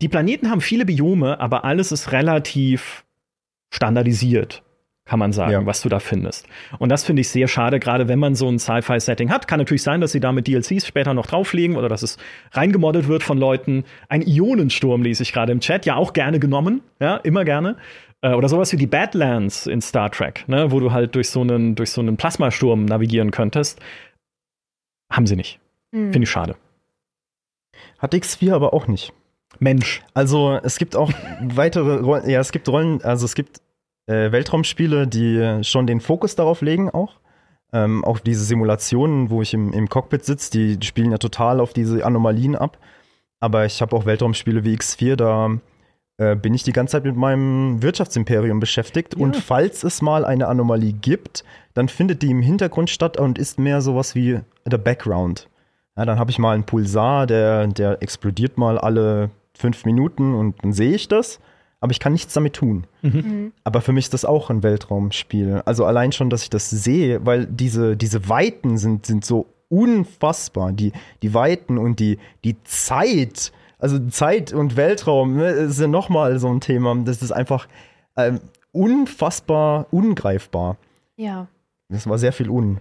[0.00, 3.04] Die Planeten haben viele Biome, aber alles ist relativ
[3.72, 4.62] standardisiert,
[5.04, 5.66] kann man sagen, ja.
[5.66, 6.46] was du da findest.
[6.78, 9.46] Und das finde ich sehr schade, gerade wenn man so ein Sci-Fi-Setting hat.
[9.46, 12.16] Kann natürlich sein, dass sie da mit DLCs später noch drauflegen oder dass es
[12.52, 13.84] reingemoddet wird von Leuten.
[14.08, 17.76] Ein Ionensturm lese ich gerade im Chat, ja auch gerne genommen, ja, immer gerne.
[18.22, 21.40] Äh, oder sowas wie die Badlands in Star Trek, ne, wo du halt durch so
[21.40, 23.80] einen, durch so einen Plasmasturm navigieren könntest.
[25.10, 25.58] Haben sie nicht.
[25.92, 26.12] Mhm.
[26.12, 26.56] Finde ich schade.
[27.98, 29.12] Hat X4 aber auch nicht.
[29.58, 30.02] Mensch.
[30.14, 31.12] Also es gibt auch
[31.42, 33.60] weitere Rollen, ja, es gibt Rollen, also es gibt
[34.06, 37.20] äh, Weltraumspiele, die schon den Fokus darauf legen auch.
[37.72, 41.60] Ähm, auch diese Simulationen, wo ich im, im Cockpit sitze, die, die spielen ja total
[41.60, 42.78] auf diese Anomalien ab.
[43.38, 45.50] Aber ich habe auch Weltraumspiele wie X4, da
[46.20, 49.14] äh, bin ich die ganze Zeit mit meinem Wirtschaftsimperium beschäftigt.
[49.16, 49.24] Ja.
[49.24, 53.58] Und falls es mal eine Anomalie gibt, dann findet die im Hintergrund statt und ist
[53.58, 55.48] mehr sowas wie der Background.
[55.96, 60.62] Ja, dann habe ich mal einen Pulsar, der, der explodiert mal alle fünf Minuten und
[60.62, 61.40] dann sehe ich das,
[61.80, 62.84] aber ich kann nichts damit tun.
[63.00, 63.10] Mhm.
[63.12, 63.52] mhm.
[63.64, 65.62] Aber für mich ist das auch ein Weltraumspiel.
[65.64, 70.72] Also allein schon, dass ich das sehe, weil diese, diese Weiten sind, sind so unfassbar.
[70.72, 70.92] Die,
[71.22, 76.48] die Weiten und die, die Zeit, also Zeit und Weltraum ne, ist ja nochmal so
[76.48, 76.94] ein Thema.
[77.04, 77.66] Das ist einfach
[78.16, 78.40] ähm,
[78.72, 80.76] unfassbar ungreifbar.
[81.16, 81.48] Ja.
[81.88, 82.78] Das war sehr viel un.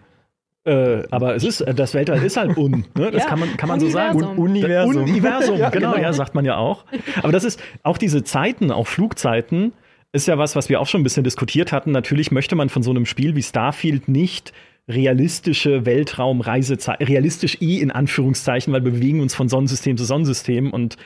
[0.66, 3.12] Äh, aber es ist, das Weltall ist halt un, ne?
[3.12, 4.22] Das Ja, kann man, kann man so sagen.
[4.22, 4.39] Universum.
[4.43, 5.04] Universum.
[5.04, 6.04] Universum, Ja, genau, genau.
[6.04, 6.86] ja, sagt man ja auch.
[7.24, 9.74] Aber das ist auch diese Zeiten, auch Flugzeiten,
[10.12, 11.91] ist ja was, was wir auch schon ein bisschen diskutiert hatten.
[11.91, 14.54] Natürlich möchte man von so einem Spiel wie Starfield nicht
[14.90, 20.98] realistische Weltraumreisezeiten, realistisch eh in Anführungszeichen, weil wir bewegen uns von Sonnensystem zu Sonnensystem und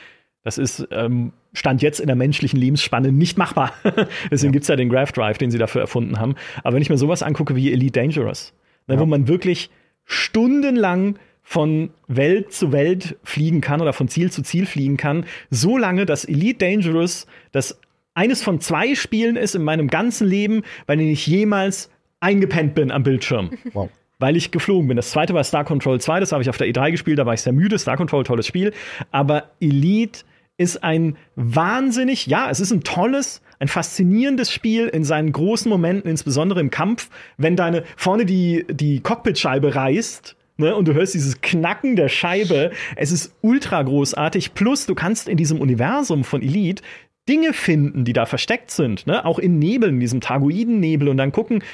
[0.42, 3.72] das ist ähm, Stand jetzt in der menschlichen Lebensspanne nicht machbar.
[4.30, 6.34] Deswegen gibt's ja den Graph Drive, den sie dafür erfunden haben.
[6.62, 8.52] Aber wenn ich mir sowas angucke wie Elite Dangerous,
[8.86, 9.70] ne, wo man wirklich
[10.04, 15.78] stundenlang von Welt zu Welt fliegen kann oder von Ziel zu Ziel fliegen kann, so
[15.78, 17.78] lange, dass Elite Dangerous das
[18.14, 21.90] eines von zwei Spielen ist in meinem ganzen Leben, bei denen ich jemals
[22.24, 23.90] eingepennt bin am Bildschirm Wow.
[24.18, 24.96] weil ich geflogen bin.
[24.96, 27.34] Das zweite war Star Control 2, das habe ich auf der E3 gespielt, da war
[27.34, 27.78] ich sehr müde.
[27.78, 28.72] Star Control, tolles Spiel.
[29.10, 30.20] Aber Elite
[30.56, 36.08] ist ein wahnsinnig, ja, es ist ein tolles, ein faszinierendes Spiel in seinen großen Momenten,
[36.10, 40.36] insbesondere im Kampf, wenn deine vorne die, die Cockpitscheibe reißt.
[40.56, 42.70] Ne, und du hörst dieses Knacken der Scheibe.
[42.94, 44.54] Es ist ultra großartig.
[44.54, 46.80] Plus, du kannst in diesem Universum von Elite
[47.28, 49.04] Dinge finden, die da versteckt sind.
[49.08, 49.24] Ne?
[49.24, 51.08] Auch in Nebel, in diesem Targoidennebel.
[51.08, 51.64] Und dann gucken,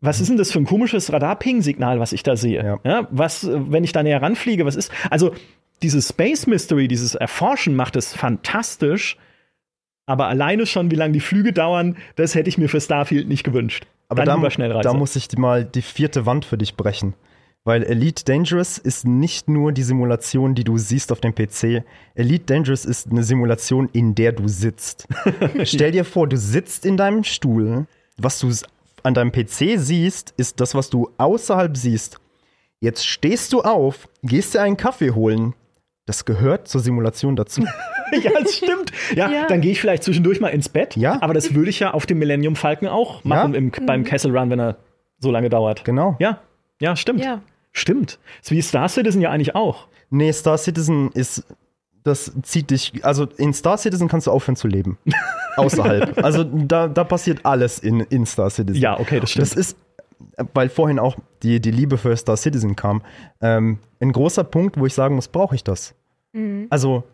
[0.00, 2.78] was ist denn das für ein komisches Radar-Ping-Signal, was ich da sehe?
[2.84, 3.08] Ja.
[3.10, 4.92] was, äh, wenn ich da näher ranfliege, was ist?
[5.10, 5.34] Also,
[5.82, 9.16] dieses Space Mystery, dieses Erforschen macht es fantastisch.
[10.06, 13.44] Aber alleine schon, wie lange die Flüge dauern, das hätte ich mir für Starfield nicht
[13.44, 13.86] gewünscht.
[14.08, 14.88] Aber Dann da, Schnellreise.
[14.88, 17.14] da muss ich mal die vierte Wand für dich brechen.
[17.64, 21.84] Weil Elite Dangerous ist nicht nur die Simulation, die du siehst auf dem PC.
[22.14, 25.06] Elite Dangerous ist eine Simulation, in der du sitzt.
[25.64, 27.86] Stell dir vor, du sitzt in deinem Stuhl.
[28.16, 28.50] Was du
[29.04, 32.18] an deinem PC siehst, ist das, was du außerhalb siehst.
[32.80, 35.54] Jetzt stehst du auf, gehst dir einen Kaffee holen.
[36.06, 37.62] Das gehört zur Simulation dazu.
[38.22, 38.92] ja, das stimmt.
[39.14, 39.46] Ja, Ja.
[39.46, 40.96] dann gehe ich vielleicht zwischendurch mal ins Bett.
[40.96, 41.20] Ja.
[41.20, 43.58] Aber das würde ich ja auf dem Millennium Falcon auch machen Ja.
[43.58, 44.76] im, beim Kessel Run, wenn er
[45.18, 45.84] so lange dauert.
[45.84, 46.16] Genau.
[46.18, 46.40] Ja,
[46.80, 47.22] ja, stimmt.
[47.22, 47.42] Ja.
[47.72, 48.18] Stimmt.
[48.40, 49.88] Ist wie Star Citizen ja eigentlich auch.
[50.10, 51.44] Nee, Star Citizen ist,
[52.08, 54.98] das zieht dich, also in Star Citizen kannst du aufhören zu leben.
[55.56, 56.22] Außerhalb.
[56.24, 58.80] Also da, da passiert alles in, in Star Citizen.
[58.80, 59.46] Ja, okay, das stimmt.
[59.46, 59.76] Das ist,
[60.54, 63.02] weil vorhin auch die, die Liebe für Star Citizen kam,
[63.40, 65.94] ähm, ein großer Punkt, wo ich sagen muss, brauche ich das?
[66.70, 67.04] Also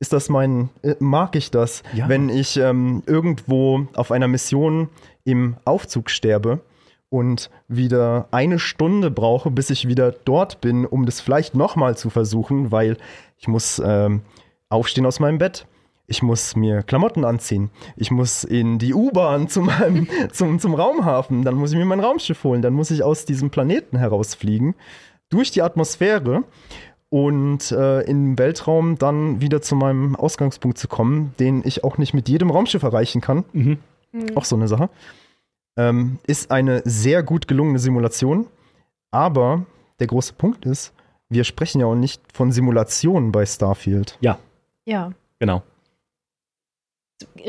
[0.00, 2.08] ist das mein, äh, mag ich das, Ja.
[2.08, 4.88] wenn ich ähm, irgendwo auf einer Mission
[5.24, 6.60] im Aufzug sterbe
[7.08, 12.10] und wieder eine Stunde brauche, bis ich wieder dort bin, um das vielleicht nochmal zu
[12.10, 12.96] versuchen, weil
[13.42, 14.22] ich muss ähm,
[14.68, 15.66] aufstehen aus meinem Bett.
[16.06, 17.70] Ich muss mir Klamotten anziehen.
[17.96, 21.42] Ich muss in die U-Bahn zu meinem, zum, zum Raumhafen.
[21.42, 22.62] Dann muss ich mir mein Raumschiff holen.
[22.62, 24.76] Dann muss ich aus diesem Planeten herausfliegen,
[25.28, 26.44] durch die Atmosphäre
[27.08, 32.14] und äh, im Weltraum dann wieder zu meinem Ausgangspunkt zu kommen, den ich auch nicht
[32.14, 33.44] mit jedem Raumschiff erreichen kann.
[33.52, 33.78] Mhm.
[34.36, 34.88] Auch so eine Sache.
[35.76, 38.46] Ähm, ist eine sehr gut gelungene Simulation.
[39.10, 39.66] Aber
[39.98, 40.94] der große Punkt ist,
[41.32, 44.16] wir sprechen ja auch nicht von Simulationen bei Starfield.
[44.20, 44.38] Ja,
[44.84, 45.12] Ja.
[45.38, 45.62] genau.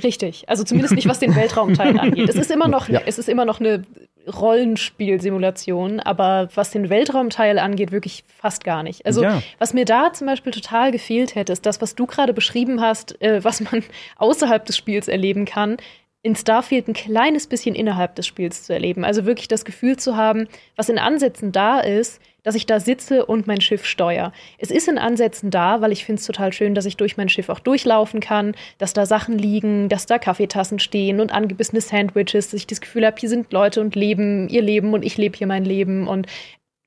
[0.03, 0.47] Richtig.
[0.49, 2.29] Also zumindest nicht, was den Weltraumteil angeht.
[2.29, 3.01] Es ist immer noch, Ja.
[3.05, 3.83] es ist immer noch eine
[4.31, 9.05] Rollenspielsimulation, aber was den Weltraumteil angeht, wirklich fast gar nicht.
[9.05, 9.41] Also Ja.
[9.59, 13.19] was mir da zum Beispiel total gefehlt hätte, ist das, was du gerade beschrieben hast,
[13.21, 13.83] äh, was man
[14.17, 15.77] außerhalb des Spiels erleben kann,
[16.23, 19.03] in Starfield ein kleines bisschen innerhalb des Spiels zu erleben.
[19.03, 20.47] Also wirklich das Gefühl zu haben,
[20.77, 24.31] was in Ansätzen da ist, dass ich da sitze und mein Schiff steuere.
[24.57, 27.27] Es ist in Ansätzen da, weil ich finde es total schön, dass ich durch mein
[27.27, 32.51] Schiff auch durchlaufen kann, dass da Sachen liegen, dass da Kaffeetassen stehen und angebissene Sandwiches,
[32.51, 35.37] dass ich das Gefühl habe, hier sind Leute und leben ihr Leben und ich lebe
[35.37, 36.27] hier mein Leben und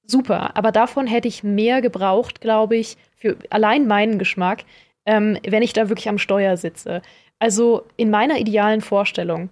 [0.07, 0.57] super.
[0.57, 4.65] Aber davon hätte ich mehr gebraucht, glaube ich, für allein meinen Geschmack,
[5.05, 7.03] ähm, wenn ich da wirklich am Steuer sitze.
[7.39, 9.51] Also in meiner idealen Vorstellung,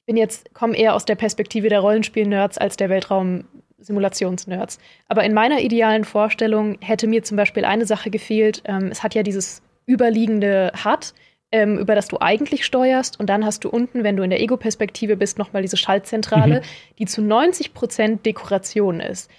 [0.00, 4.78] ich bin jetzt, komme eher aus der Perspektive der Rollenspiel-Nerds als der Weltraum-Simulations-Nerds.
[5.08, 8.62] Aber in meiner idealen Vorstellung hätte mir zum Beispiel eine Sache gefehlt.
[8.64, 11.12] Ähm, es hat ja dieses überliegende HUD,
[11.52, 13.20] ähm, über das du eigentlich steuerst.
[13.20, 16.64] Und dann hast du unten, wenn du in der Ego-Perspektive bist, nochmal diese Schaltzentrale, Mhm.
[16.98, 19.30] die zu 90 Prozent Dekoration ist.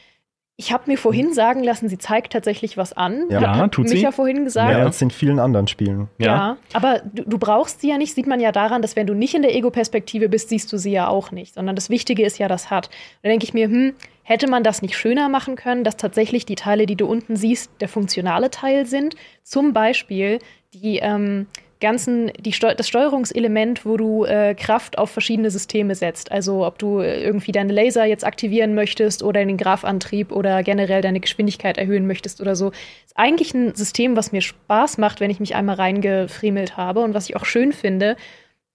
[0.55, 3.25] Ich habe mir vorhin sagen lassen, sie zeigt tatsächlich was an.
[3.29, 3.35] Ja.
[3.37, 3.95] Hat- Ja, hat tut sie.
[3.95, 4.71] Micha vorhin gesagt.
[4.71, 6.09] Mehr als in vielen anderen Spielen.
[6.19, 6.57] Ja.
[6.73, 9.33] aber du, du brauchst sie ja nicht, sieht man ja daran, dass wenn du nicht
[9.33, 12.47] in der Ego-Perspektive bist, siehst du sie ja auch nicht, sondern das Wichtige ist ja
[12.47, 12.91] das hat.
[13.23, 16.55] Da denke ich mir, hm, hätte man das nicht schöner machen können, dass tatsächlich die
[16.55, 19.15] Teile, die du unten siehst, der funktionale Teil sind?
[19.41, 20.37] Zum Beispiel
[20.75, 21.47] die ähm,
[21.83, 26.31] ganzen, die Steu das Steuerungselement, wo du äh, Kraft auf verschiedene Systeme setzt.
[26.31, 31.01] Also ob du äh, irgendwie deine Laser jetzt aktivieren möchtest oder den Graphantrieb oder generell
[31.03, 32.71] deine Geschwindigkeit erhöhen möchtest oder so.
[33.05, 37.13] Ist eigentlich ein System, was mir Spaß macht, wenn ich mich einmal reingefriemelt habe und
[37.13, 38.15] was ich auch schön finde.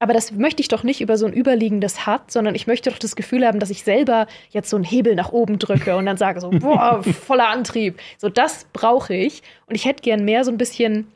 [0.01, 2.99] Aber das möchte ich doch nicht über so ein überliegendes HUD, sondern ich möchte doch
[2.99, 6.17] das Gefühl haben, dass ich selber jetzt so einen Hebel nach oben drücke und dann
[6.17, 7.99] sage so, boah, voller Antrieb.
[8.17, 9.43] So, das brauche ich.
[9.67, 11.09] Und ich hätte gern mehr so ein bisschen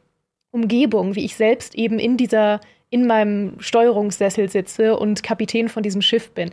[0.52, 6.02] Umgebung, wie ich selbst eben in dieser, in meinem Steuerungssessel sitze und Kapitän von diesem
[6.02, 6.50] Schiff bin.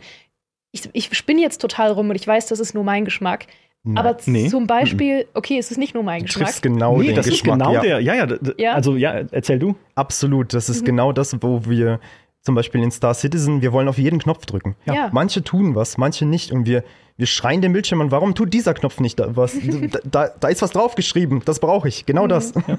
[0.72, 3.46] Ich, ich spinne jetzt total rum und ich weiß, das ist nur mein Geschmack.
[3.82, 3.96] Nein.
[3.96, 4.48] Aber nee.
[4.48, 6.60] zum Beispiel, okay, es ist nicht nur mein du Geschmack.
[6.60, 7.80] genau nee, den das Geschmack, ist genau ja.
[7.80, 9.74] der, ja, ja, ja, also ja, erzähl du.
[9.94, 10.86] Absolut, das ist mhm.
[10.86, 11.98] genau das, wo wir
[12.42, 14.76] zum Beispiel in Star Citizen, wir wollen auf jeden Knopf drücken.
[14.86, 15.10] Ja.
[15.12, 16.84] Manche tun was, manche nicht und wir,
[17.18, 19.58] wir schreien den Bildschirm an, warum tut dieser Knopf nicht was?
[20.10, 22.28] da, da, ist was draufgeschrieben, das brauche ich, genau mhm.
[22.30, 22.54] das.
[22.54, 22.78] Ja.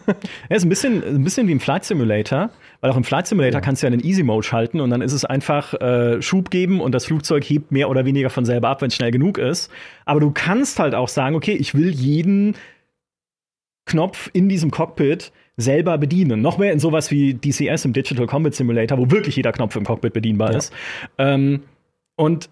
[0.49, 2.49] ja, ist ein bisschen, ein bisschen wie im Flight Simulator,
[2.81, 3.61] weil auch im Flight Simulator ja.
[3.61, 6.81] kannst du ja einen Easy Mode schalten und dann ist es einfach äh, Schub geben
[6.81, 9.71] und das Flugzeug hebt mehr oder weniger von selber ab, wenn es schnell genug ist.
[10.05, 12.55] Aber du kannst halt auch sagen, okay, ich will jeden
[13.85, 15.31] Knopf in diesem Cockpit
[15.61, 16.41] selber bedienen.
[16.41, 19.85] Noch mehr in sowas wie DCS im Digital Combat Simulator, wo wirklich jeder Knopf im
[19.85, 20.57] Cockpit bedienbar ja.
[20.57, 20.73] ist.
[21.17, 21.61] Ähm,
[22.15, 22.49] und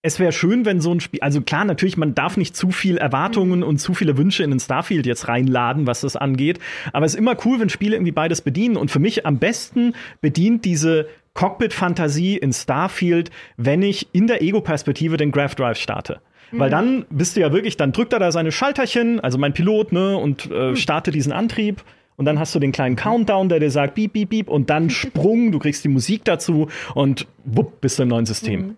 [0.00, 2.98] es wäre schön, wenn so ein Spiel, also klar, natürlich, man darf nicht zu viel
[2.98, 6.60] Erwartungen und zu viele Wünsche in den Starfield jetzt reinladen, was das angeht.
[6.92, 8.76] Aber es ist immer cool, wenn Spiele irgendwie beides bedienen.
[8.76, 15.16] Und für mich am besten bedient diese Cockpit-Fantasie in Starfield, wenn ich in der Ego-Perspektive
[15.16, 16.20] den Graph Drive starte.
[16.50, 16.58] Mhm.
[16.58, 19.92] Weil dann bist du ja wirklich, dann drückt er da seine Schalterchen, also mein Pilot,
[19.92, 20.76] ne, und äh, mhm.
[20.76, 21.82] startet diesen Antrieb.
[22.16, 24.90] Und dann hast du den kleinen Countdown, der dir sagt, piep, piep, piep, und dann
[24.90, 28.60] Sprung, du kriegst die Musik dazu und wupp, bist du im neuen System.
[28.60, 28.76] Mhm.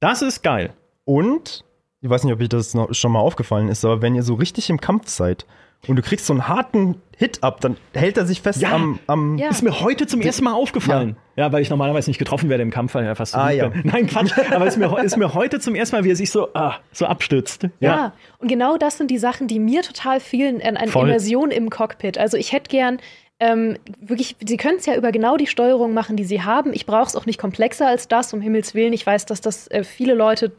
[0.00, 0.72] Das ist geil.
[1.04, 1.64] Und,
[2.00, 4.34] ich weiß nicht, ob euch das noch schon mal aufgefallen ist, aber wenn ihr so
[4.34, 5.46] richtig im Kampf seid
[5.88, 9.00] und du kriegst so einen harten Hit ab, dann hält er sich fest ja, am,
[9.06, 9.48] am ja.
[9.48, 11.16] Ist mir heute zum ersten Mal aufgefallen.
[11.36, 11.46] Ja.
[11.46, 11.52] ja.
[11.52, 13.68] weil ich normalerweise nicht getroffen werde im Kampf, weil er fast so ah, ja.
[13.68, 13.82] bin.
[13.84, 14.32] Nein, Quatsch.
[14.50, 16.76] aber es ist mir, ist mir heute zum ersten Mal, wie er sich so, ah,
[16.92, 17.64] so abstützt.
[17.80, 17.96] Ja.
[17.96, 18.12] ja.
[18.38, 22.16] und genau das sind die Sachen, die mir total fehlen an, an Immersion im Cockpit.
[22.16, 22.98] Also ich hätte gern
[23.40, 26.72] ähm, wirklich, sie können es ja über genau die Steuerung machen, die sie haben.
[26.72, 28.92] Ich brauche es auch nicht komplexer als das, um Himmels Willen.
[28.92, 30.52] Ich weiß, dass das äh, viele Leute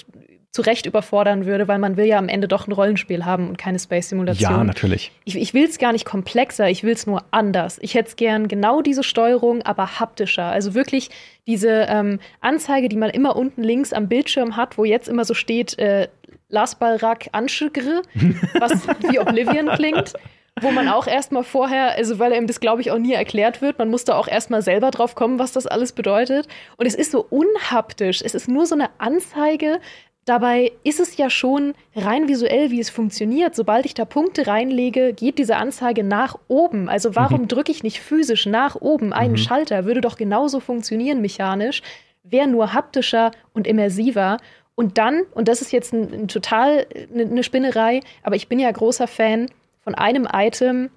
[0.54, 3.58] zu Recht überfordern würde, weil man will ja am Ende doch ein Rollenspiel haben und
[3.58, 4.52] keine Space-Simulation.
[4.52, 5.12] Ja, natürlich.
[5.26, 7.80] Ich, ich will es gar nicht komplexer, ich will es nur anders.
[7.82, 10.46] Ich hätte es gern genau diese Steuerung, aber haptischer.
[10.46, 11.10] Also wirklich
[11.48, 15.34] diese ähm, Anzeige, die man immer unten links am Bildschirm hat, wo jetzt immer so
[15.34, 16.08] steht, äh,
[16.50, 18.04] Lasbalrak Anschigre,
[18.60, 20.14] was wie Oblivion klingt
[20.62, 23.80] wo man auch erstmal vorher, also weil ihm das, glaube ich, auch nie erklärt wird,
[23.80, 26.48] man muss da auch erstmal selber drauf kommen, was das alles bedeutet.
[26.78, 28.22] Und es ist so unhaptisch.
[28.22, 29.80] Es ist nur so eine Anzeige.
[30.26, 33.56] Dabei ist es ja schon rein visuell, wie es funktioniert.
[33.56, 36.88] Sobald ich da Punkte reinlege, geht diese Anzeige nach oben.
[36.88, 37.48] Also warum mhm.
[37.50, 39.38] drücke ich nicht physisch nach oben einen mhm.
[39.38, 39.86] Schalter?
[39.86, 41.82] Würde doch genauso funktionieren mechanisch.
[42.24, 44.38] Wäre nur haptischer und immersiver.
[44.76, 48.60] Und dann, und das ist jetzt ein, ein total eine, eine Spinnerei, aber ich bin
[48.60, 49.48] ja großer Fan,
[49.84, 50.90] von einem Item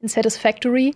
[0.00, 0.94] in Satisfactory,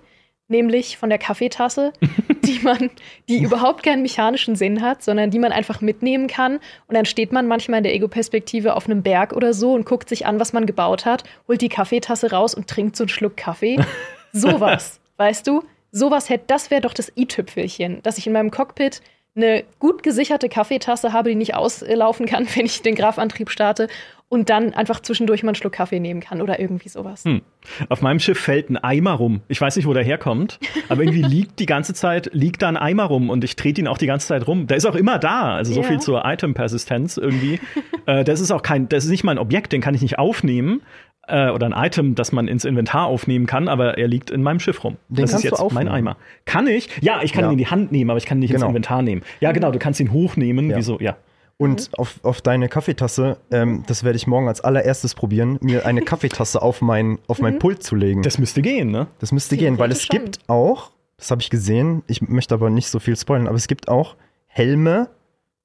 [0.50, 1.92] nämlich von der Kaffeetasse,
[2.44, 2.90] die man,
[3.28, 6.56] die überhaupt keinen mechanischen Sinn hat, sondern die man einfach mitnehmen kann.
[6.86, 10.08] Und dann steht man manchmal in der Ego-Perspektive auf einem Berg oder so und guckt
[10.08, 13.36] sich an, was man gebaut hat, holt die Kaffeetasse raus und trinkt so einen Schluck
[13.36, 13.78] Kaffee.
[14.32, 15.64] Sowas, weißt du?
[15.92, 19.00] Sowas hätte, das wäre doch das i-Tüpfelchen, dass ich in meinem Cockpit
[19.34, 23.88] eine gut gesicherte Kaffeetasse habe, die nicht auslaufen kann, wenn ich den Grafantrieb starte
[24.30, 27.24] und dann einfach zwischendurch mal einen Schluck Kaffee nehmen kann oder irgendwie sowas.
[27.24, 27.42] Hm.
[27.88, 29.40] Auf meinem Schiff fällt ein Eimer rum.
[29.48, 32.76] Ich weiß nicht, wo der herkommt, aber irgendwie liegt die ganze Zeit, liegt da ein
[32.76, 34.68] Eimer rum und ich trete ihn auch die ganze Zeit rum.
[34.68, 35.88] Der ist auch immer da, also so ja.
[35.88, 37.58] viel zur Item-Persistenz irgendwie.
[38.06, 40.82] äh, das ist auch kein, das ist nicht mein Objekt, den kann ich nicht aufnehmen.
[41.26, 44.60] Äh, oder ein Item, das man ins Inventar aufnehmen kann, aber er liegt in meinem
[44.60, 44.96] Schiff rum.
[45.08, 46.16] Den das ist jetzt mein Eimer.
[46.44, 46.88] Kann ich?
[47.00, 47.48] Ja, ich kann ja.
[47.48, 48.66] ihn in die Hand nehmen, aber ich kann ihn nicht genau.
[48.66, 49.22] ins Inventar nehmen.
[49.40, 50.76] Ja, genau, du kannst ihn hochnehmen, ja.
[50.76, 51.16] wieso, ja.
[51.60, 51.94] Und mhm.
[51.98, 56.62] auf, auf deine Kaffeetasse, ähm, das werde ich morgen als allererstes probieren, mir eine Kaffeetasse
[56.62, 57.58] auf mein, auf mein mhm.
[57.58, 58.22] Pult zu legen.
[58.22, 59.08] Das müsste gehen, ne?
[59.18, 62.88] Das müsste gehen, weil es gibt auch, das habe ich gesehen, ich möchte aber nicht
[62.88, 65.10] so viel spoilern, aber es gibt auch Helme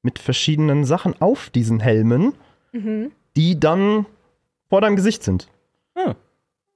[0.01, 2.33] mit verschiedenen Sachen auf diesen Helmen,
[2.73, 3.13] mhm.
[3.37, 4.05] die dann
[4.67, 5.47] vor deinem Gesicht sind.
[5.95, 6.15] Ah.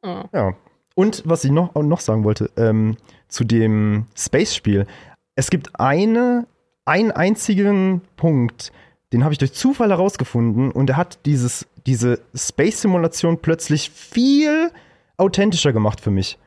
[0.02, 0.24] Oh.
[0.32, 0.54] Ja.
[0.96, 2.96] Und was ich noch, noch sagen wollte, ähm,
[3.28, 4.88] zu dem Space-Spiel.
[5.36, 6.48] Es gibt eine,
[6.86, 8.72] einen einzigen Punkt,
[9.14, 14.72] den habe ich durch Zufall herausgefunden und er hat dieses, diese Space-Simulation plötzlich viel
[15.18, 16.38] authentischer gemacht für mich.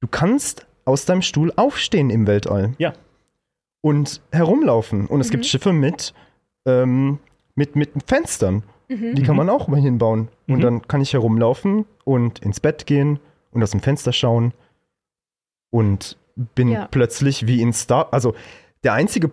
[0.00, 2.74] Du kannst aus deinem Stuhl aufstehen im Weltall.
[2.78, 2.92] Ja.
[3.80, 5.06] Und herumlaufen.
[5.06, 5.32] Und es mhm.
[5.32, 6.14] gibt Schiffe mit,
[6.64, 7.18] ähm,
[7.54, 8.62] mit, mit Fenstern.
[8.88, 9.14] Mhm.
[9.14, 10.28] Die kann man auch mal hinbauen.
[10.46, 10.62] Und mhm.
[10.62, 13.18] dann kann ich herumlaufen und ins Bett gehen
[13.50, 14.52] und aus dem Fenster schauen.
[15.70, 16.16] Und
[16.54, 16.86] bin ja.
[16.90, 18.08] plötzlich wie in Star.
[18.12, 18.34] Also
[18.84, 19.30] der einzige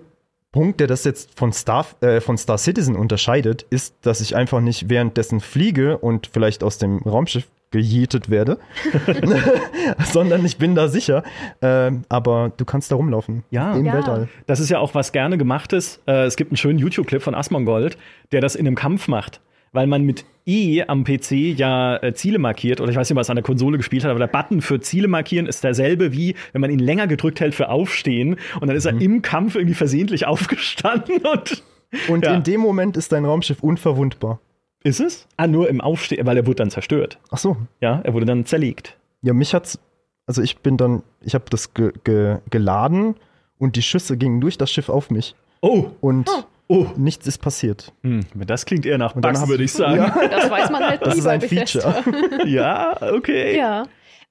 [0.51, 4.59] Punkt, der das jetzt von Star, äh, von Star Citizen unterscheidet, ist, dass ich einfach
[4.59, 8.59] nicht währenddessen fliege und vielleicht aus dem Raumschiff gejietet werde,
[10.11, 11.23] sondern ich bin da sicher.
[11.61, 13.43] Äh, aber du kannst da rumlaufen.
[13.49, 13.73] Ja.
[13.73, 13.93] Im ja.
[13.93, 14.27] Weltall.
[14.45, 16.01] Das ist ja auch was gerne gemacht ist.
[16.05, 17.97] Äh, es gibt einen schönen YouTube-Clip von Asmongold,
[18.33, 19.39] der das in einem Kampf macht
[19.71, 23.29] weil man mit E am PC ja äh, Ziele markiert, oder ich weiß nicht, was
[23.29, 26.61] an der Konsole gespielt hat, aber der Button für Ziele markieren ist derselbe wie, wenn
[26.61, 29.01] man ihn länger gedrückt hält für Aufstehen und dann ist er mhm.
[29.01, 31.63] im Kampf irgendwie versehentlich aufgestanden und.
[32.07, 32.35] Und ja.
[32.35, 34.39] in dem Moment ist dein Raumschiff unverwundbar.
[34.81, 35.27] Ist es?
[35.35, 37.19] Ah, nur im Aufstehen, weil er wurde dann zerstört.
[37.31, 37.57] Ach so.
[37.81, 38.97] Ja, er wurde dann zerlegt.
[39.21, 39.77] Ja, mich hat's,
[40.25, 43.15] also ich bin dann, ich habe das ge ge geladen
[43.57, 45.35] und die Schüsse gingen durch das Schiff auf mich.
[45.61, 45.87] Oh.
[45.99, 46.43] Und oh.
[46.71, 46.87] Oh.
[46.95, 47.91] Nichts ist passiert.
[48.01, 49.97] Hm, das klingt eher nach Bugs, würde ich sagen.
[49.97, 50.27] Ja.
[50.29, 52.03] Das weiß man halt das nie ist ein Feature.
[52.47, 53.57] ja, okay.
[53.57, 53.83] Ja.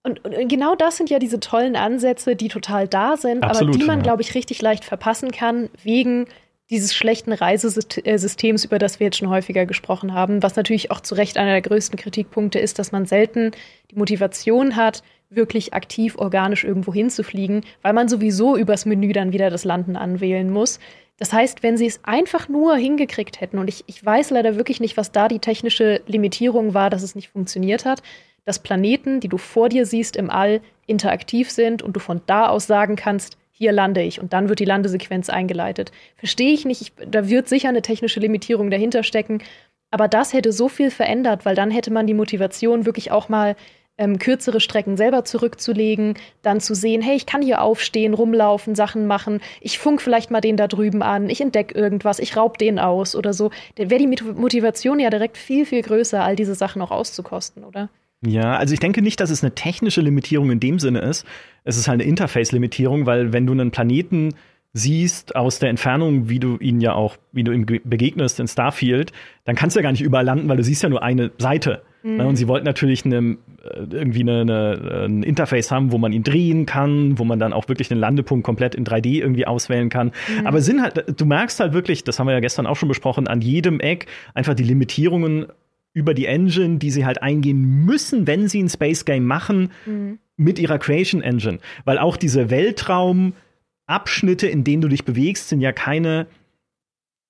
[0.03, 3.79] Und, und, genau das sind ja diese tollen Ansätze, die total da sind, Absolut, aber
[3.79, 4.05] die man, ja.
[4.05, 6.29] glaube ich, richtig leicht verpassen kann, wegen
[6.71, 11.17] dieses schlechten Reisesystems, über das wir jetzt schon häufiger gesprochen haben, was natürlich auch zu
[11.17, 13.51] Recht einer der größten Kritikpunkte ist, dass man selten
[13.91, 19.51] die Motivation hat, wirklich aktiv organisch irgendwo hinzufliegen, weil man sowieso übers Menü dann wieder
[19.51, 20.81] das Landen anwählen muss.
[21.21, 24.81] Das heißt, wenn sie es einfach nur hingekriegt hätten, und ich, ich weiß leider wirklich
[24.81, 28.03] nicht, was da die technische Limitierung war, dass es nicht funktioniert hat,
[28.47, 32.49] dass Planeten, die du vor dir siehst im All, interaktiv sind und du von da
[32.49, 35.93] aus sagen kannst, hier lande ich und dann wird die Landesequenz eingeleitet.
[36.17, 39.43] Verstehe ich nicht, ich, da wird sicher eine technische Limitierung dahinter stecken,
[39.91, 43.57] aber das hätte so viel verändert, weil dann hätte man die Motivation wirklich auch mal
[44.01, 49.07] ähm, kürzere Strecken selber zurückzulegen, dann zu sehen, hey, ich kann hier aufstehen, rumlaufen, Sachen
[49.07, 52.79] machen, ich funk vielleicht mal den da drüben an, ich entdecke irgendwas, ich raub den
[52.79, 53.51] aus oder so.
[53.77, 57.91] Da wäre die Motivation ja direkt viel, viel größer, all diese Sachen auch auszukosten, oder?
[58.27, 61.27] Ja, also ich denke nicht, dass es eine technische Limitierung in dem Sinne ist.
[61.65, 64.35] Es ist halt eine Interface-Limitierung, weil wenn du einen Planeten
[64.73, 69.13] siehst aus der Entfernung, wie du ihn ja auch, wie du ihm begegnest in Starfield,
[69.45, 71.83] dann kannst du ja gar nicht überall landen, weil du siehst ja nur eine Seite.
[72.03, 72.21] Mhm.
[72.21, 76.23] Und sie wollten natürlich eine, äh, irgendwie eine, eine, ein Interface haben, wo man ihn
[76.23, 80.13] drehen kann, wo man dann auch wirklich den Landepunkt komplett in 3D irgendwie auswählen kann.
[80.29, 80.47] Mhm.
[80.47, 83.29] Aber sind halt, du merkst halt wirklich, das haben wir ja gestern auch schon besprochen,
[83.29, 85.47] an jedem Eck einfach die Limitierungen
[85.93, 90.19] über die Engine, die sie halt eingehen müssen, wenn sie ein Space Game machen, mhm.
[90.37, 91.59] mit ihrer Creation Engine.
[91.85, 96.27] Weil auch diese Weltraumabschnitte, in denen du dich bewegst, sind ja keine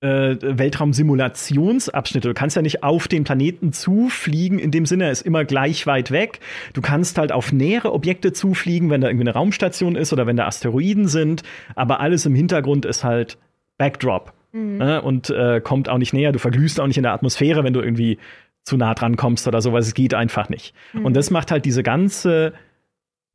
[0.01, 2.29] äh, Weltraumsimulationsabschnitte.
[2.29, 5.87] Du kannst ja nicht auf den Planeten zufliegen, in dem Sinne, er ist immer gleich
[5.87, 6.41] weit weg.
[6.73, 10.37] Du kannst halt auf nähere Objekte zufliegen, wenn da irgendwie eine Raumstation ist oder wenn
[10.37, 11.43] da Asteroiden sind,
[11.75, 13.39] aber alles im Hintergrund ist halt
[13.77, 14.33] Backdrop.
[14.53, 14.79] Mhm.
[14.79, 15.03] Ne?
[15.03, 16.33] Und äh, kommt auch nicht näher.
[16.33, 18.19] Du verglühst auch nicht in der Atmosphäre, wenn du irgendwie
[18.63, 19.87] zu nah dran kommst oder sowas.
[19.87, 20.75] Es geht einfach nicht.
[20.93, 21.07] Mhm.
[21.07, 22.55] Und das macht halt diese ganze,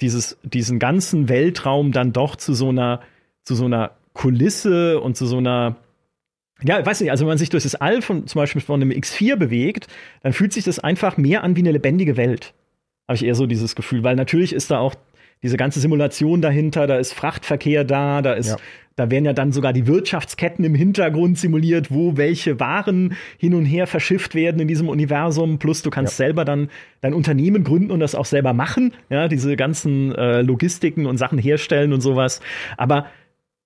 [0.01, 3.01] dieses, diesen ganzen Weltraum dann doch zu so einer,
[3.43, 5.76] zu so einer Kulisse und zu so einer
[6.63, 8.81] ja, ich weiß nicht, also wenn man sich durch das All von zum Beispiel von
[8.81, 9.87] einem X4 bewegt,
[10.23, 12.53] dann fühlt sich das einfach mehr an wie eine lebendige Welt.
[13.07, 14.95] Habe ich eher so dieses Gefühl, weil natürlich ist da auch
[15.43, 18.57] diese ganze Simulation dahinter, da ist Frachtverkehr da, da ist, ja.
[18.95, 23.65] da werden ja dann sogar die Wirtschaftsketten im Hintergrund simuliert, wo welche Waren hin und
[23.65, 25.59] her verschifft werden in diesem Universum.
[25.59, 26.25] Plus du kannst ja.
[26.25, 26.69] selber dann
[27.01, 31.37] dein Unternehmen gründen und das auch selber machen, ja, diese ganzen äh, Logistiken und Sachen
[31.37, 32.39] herstellen und sowas.
[32.77, 33.07] Aber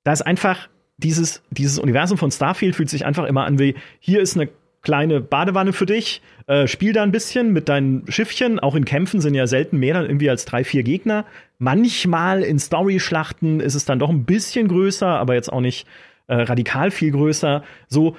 [0.03, 0.69] da ist einfach
[1.04, 4.50] dieses, dieses Universum von Starfield fühlt sich einfach immer an wie, hier ist eine
[4.82, 8.60] kleine Badewanne für dich, äh, spiel da ein bisschen mit deinen Schiffchen.
[8.60, 11.26] Auch in Kämpfen sind ja selten mehr dann irgendwie als drei, vier Gegner.
[11.58, 15.88] Manchmal in Story-Schlachten ist es dann doch ein bisschen größer, aber jetzt auch nicht
[16.28, 17.64] äh, radikal viel größer.
[17.88, 18.16] So,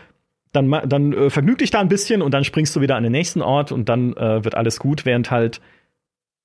[0.53, 3.13] dann, dann äh, vergnüg dich da ein bisschen und dann springst du wieder an den
[3.13, 5.61] nächsten Ort und dann äh, wird alles gut, während halt,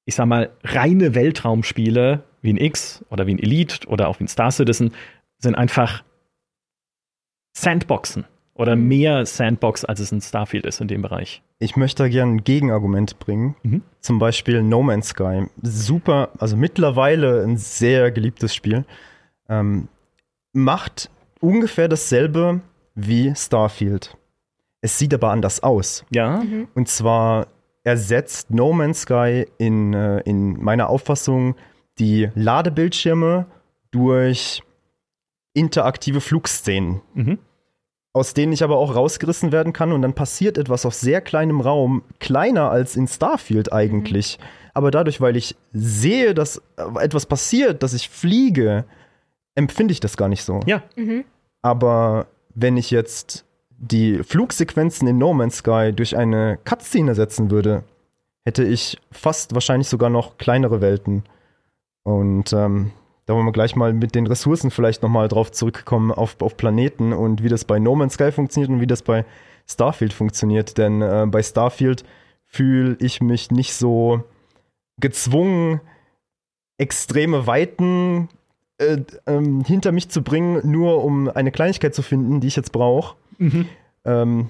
[0.06, 4.26] ich sag mal, reine Weltraumspiele wie ein X oder wie ein Elite oder auch wie
[4.26, 4.92] ein Star Citizen
[5.40, 6.04] sind einfach
[7.56, 8.88] Sandboxen oder mhm.
[8.88, 11.42] mehr Sandbox, als es in Starfield ist in dem Bereich.
[11.60, 13.56] Ich möchte da gerne ein Gegenargument bringen.
[13.64, 13.82] Mhm.
[14.00, 15.48] Zum Beispiel No Man's Sky.
[15.62, 18.86] Super, also mittlerweile ein sehr geliebtes Spiel.
[19.50, 19.88] Ähm,
[20.54, 22.62] macht ungefähr dasselbe
[22.94, 24.18] wie Starfield.
[24.82, 26.06] Es sieht aber anders aus.
[26.12, 26.44] Ja.
[26.44, 26.68] Mhm.
[26.76, 27.48] Und zwar
[27.84, 31.56] ersetzt No Man's Sky in, äh, in meiner Auffassung
[32.00, 33.46] die Ladebildschirme
[33.92, 34.62] durch
[35.56, 37.02] interaktive Flugszenen.
[37.16, 37.40] Mhm.
[38.14, 41.60] Aus denen ich aber auch rausgerissen werden kann und dann passiert etwas auf sehr kleinem
[41.60, 44.38] Raum, kleiner als in Starfield eigentlich.
[44.40, 44.46] Mhm.
[44.74, 46.62] Aber dadurch, weil ich sehe, dass
[47.00, 48.86] etwas passiert, dass ich fliege,
[49.56, 50.60] empfinde ich das gar nicht so.
[50.66, 50.84] Ja.
[50.96, 51.26] Mhm.
[51.62, 53.46] Aber wenn ich jetzt
[53.78, 57.84] die Flugsequenzen in No Man's Sky durch eine Cutscene ersetzen würde,
[58.46, 61.24] hätte ich fast wahrscheinlich sogar noch kleinere Welten.
[62.04, 62.92] Und ähm,
[63.26, 67.12] da wollen wir gleich mal mit den Ressourcen vielleicht nochmal drauf zurückkommen auf, auf Planeten
[67.12, 69.26] und wie das bei No Man's Sky funktioniert und wie das bei
[69.68, 70.78] Starfield funktioniert.
[70.78, 72.04] Denn äh, bei Starfield
[72.46, 74.24] fühle ich mich nicht so
[75.00, 75.82] gezwungen,
[76.78, 78.30] extreme Weiten
[78.78, 82.72] äh, ähm, hinter mich zu bringen, nur um eine Kleinigkeit zu finden, die ich jetzt
[82.72, 83.16] brauche.
[83.40, 83.68] Mhm.
[84.06, 84.50] Ähm,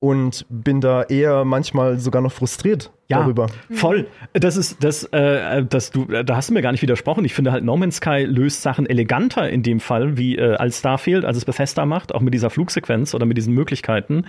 [0.00, 3.46] und bin da eher manchmal sogar noch frustriert ja, darüber.
[3.70, 4.06] Voll.
[4.32, 7.24] Das ist das, äh, das du, da hast du mir gar nicht widersprochen.
[7.24, 10.80] Ich finde halt No Man's Sky löst Sachen eleganter in dem Fall wie äh, als
[10.80, 14.24] Starfield, als es Bethesda macht, auch mit dieser Flugsequenz oder mit diesen Möglichkeiten.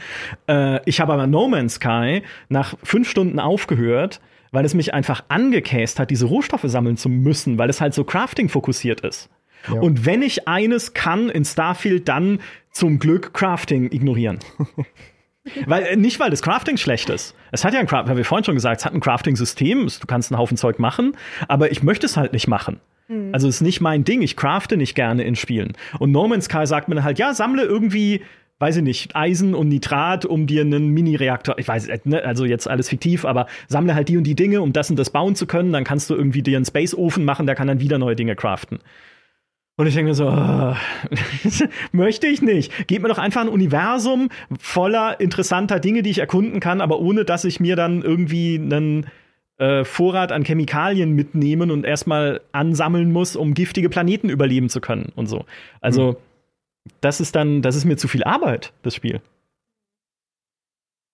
[0.48, 4.20] Äh, ich habe aber No Man's Sky nach fünf Stunden aufgehört,
[4.52, 8.04] weil es mich einfach angekäst hat, diese Rohstoffe sammeln zu müssen, weil es halt so
[8.04, 9.30] Crafting fokussiert ist.
[9.68, 9.80] Ja.
[9.80, 12.40] Und wenn ich eines kann in Starfield, dann
[12.72, 14.40] zum Glück Crafting ignorieren.
[15.66, 17.36] weil, äh, nicht, weil das Crafting schlecht ist.
[17.52, 20.08] Es hat ja ein Crafting, haben wir vorhin schon gesagt, es hat ein Crafting-System, du
[20.08, 21.16] kannst einen Haufen Zeug machen,
[21.48, 22.80] aber ich möchte es halt nicht machen.
[23.08, 23.30] Mhm.
[23.34, 25.74] Also es ist nicht mein Ding, ich crafte nicht gerne in Spielen.
[26.00, 28.22] Und No Man's Sky sagt mir halt, ja, sammle irgendwie
[28.60, 32.70] weiß ich nicht, Eisen und Nitrat, um dir einen Mini-Reaktor, ich weiß, ne, also jetzt
[32.70, 35.48] alles fiktiv, aber sammle halt die und die Dinge, um das und das bauen zu
[35.48, 38.38] können, dann kannst du irgendwie dir einen Space-Ofen machen, der kann dann wieder neue Dinge
[38.38, 38.80] craften.
[39.76, 40.76] Und ich denke mir so, oh,
[41.92, 42.72] möchte ich nicht.
[42.88, 47.26] Gib mir doch einfach ein Universum voller interessanter Dinge, die ich erkunden kann, aber ohne
[47.26, 49.08] dass ich mir dann irgendwie einen
[49.58, 55.12] äh, Vorrat an Chemikalien mitnehmen und erstmal ansammeln muss, um giftige Planeten überleben zu können
[55.16, 55.46] und so.
[55.82, 56.16] Also, hm.
[57.02, 59.22] das ist dann, das ist mir zu viel Arbeit, das Spiel.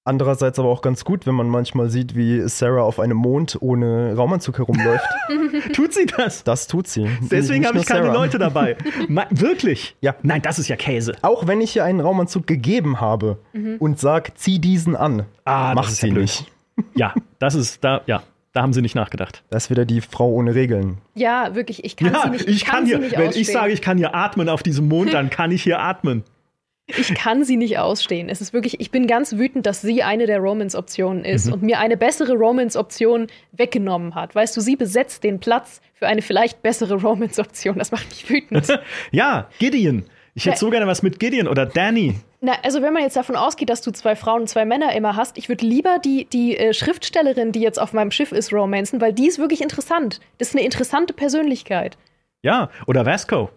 [0.10, 4.16] Andererseits aber auch ganz gut, wenn man manchmal sieht, wie Sarah auf einem Mond ohne
[4.16, 5.05] Raumanzug herumläuft.
[5.74, 6.43] tut sie das?
[6.43, 7.07] Das tut sie.
[7.30, 8.16] Deswegen habe ich keine Sarah.
[8.16, 8.76] Leute dabei.
[9.07, 9.95] Ma wirklich?
[10.01, 10.16] Ja.
[10.24, 11.14] Nein, das ist ja Käse.
[11.22, 13.76] Auch wenn ich ihr einen Raumanzug gegeben habe mhm.
[13.78, 16.51] und sag, zieh diesen an, ah, macht sie ja nicht.
[16.95, 18.24] Ja, das ist da, ja.
[18.51, 19.43] Da haben sie nicht nachgedacht.
[19.51, 20.97] Das ist wieder die Frau ohne Regeln.
[21.14, 21.84] Ja, wirklich.
[21.84, 22.47] Ich kann ja, sie nicht.
[22.47, 23.41] Ich, kann, kann hier, wenn ausstehen.
[23.41, 26.24] ich sage, ich kann hier atmen auf diesem Mond, dann kann ich hier atmen.
[26.98, 28.30] Ich kann sie nicht ausstehen.
[28.30, 31.54] Es ist wirklich, ich bin ganz wütend, dass sie eine der Romance-Optionen ist mhm.
[31.54, 34.36] und mir eine bessere Romance-Option weggenommen hat.
[34.36, 37.78] Weißt du, sie besetzt den Platz für eine vielleicht bessere Romance-Option.
[37.78, 38.80] Das macht mich wütend.
[39.12, 40.06] ja, Gideon.
[40.36, 42.16] Ich hätte so gerne was mit Gideon oder Danny.
[42.42, 45.16] Na, also wenn man jetzt davon ausgeht, dass du zwei Frauen und zwei Männer immer
[45.18, 49.02] hast, ich würde lieber die, die äh, Schriftstellerin, die jetzt auf meinem Schiff ist, romanzen,
[49.02, 50.22] weil die ist wirklich interessant.
[50.38, 51.98] Das ist eine interessante Persönlichkeit.
[52.42, 53.50] Ja, oder Vasco.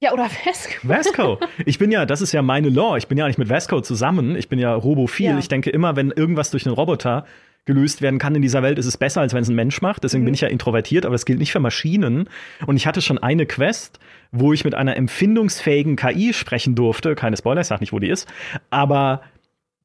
[0.00, 0.72] Ja, oder Vasco.
[0.82, 1.38] Vasco.
[1.66, 2.96] Ich bin ja, das ist ja meine Law.
[2.96, 4.34] Ich bin ja nicht mit Vasco zusammen.
[4.36, 5.26] Ich bin ja robophil.
[5.26, 5.38] Ja.
[5.38, 7.26] Ich denke immer, wenn irgendwas durch einen Roboter
[7.66, 10.02] gelöst werden kann in dieser Welt, ist es besser, als wenn es ein Mensch macht.
[10.02, 10.26] Deswegen mhm.
[10.26, 12.28] bin ich ja introvertiert, aber das gilt nicht für Maschinen.
[12.66, 14.00] Und ich hatte schon eine Quest,
[14.32, 17.14] wo ich mit einer empfindungsfähigen KI sprechen durfte.
[17.14, 18.26] Keine Spoiler, ich sag nicht, wo die ist.
[18.70, 19.22] Aber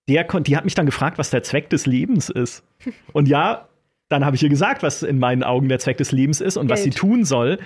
[0.08, 2.64] der die hat mich dann gefragt, was der Zweck des Lebens ist.
[3.12, 3.68] Und ja,
[4.08, 6.68] dann habe ich ihr gesagt, was in meinen Augen der Zweck des Lebens ist und
[6.68, 6.78] Geld.
[6.78, 7.58] was sie tun soll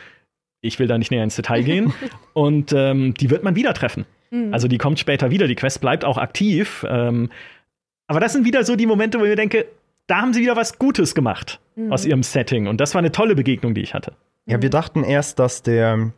[0.62, 1.94] ich will da nicht näher ins Detail gehen.
[2.34, 4.06] und ähm, die wird man wieder treffen.
[4.32, 4.54] Mhm.
[4.54, 6.86] Also die kommt später wieder, die Quest bleibt auch aktiv.
[6.88, 7.30] Ähm,
[8.08, 9.66] aber das sind wieder so die Momente, wo ich mir denke,
[10.08, 11.92] da haben sie wieder was Gutes gemacht mhm.
[11.94, 12.68] aus ihrem Setting.
[12.68, 14.14] Und das war eine tolle Begegnung, die ich hatte.
[14.46, 16.12] Ja, wir dachten erst, dass der,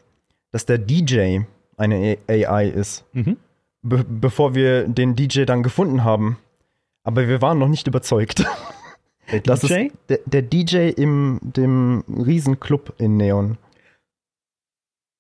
[0.51, 1.39] dass der DJ
[1.77, 3.05] eine AI ist.
[3.13, 3.37] Mhm.
[3.81, 6.37] Be bevor wir den DJ dann gefunden haben.
[7.03, 8.45] Aber wir waren noch nicht überzeugt.
[9.31, 9.85] Der das DJ?
[9.85, 13.57] Ist der, der DJ im dem Riesenclub in Neon.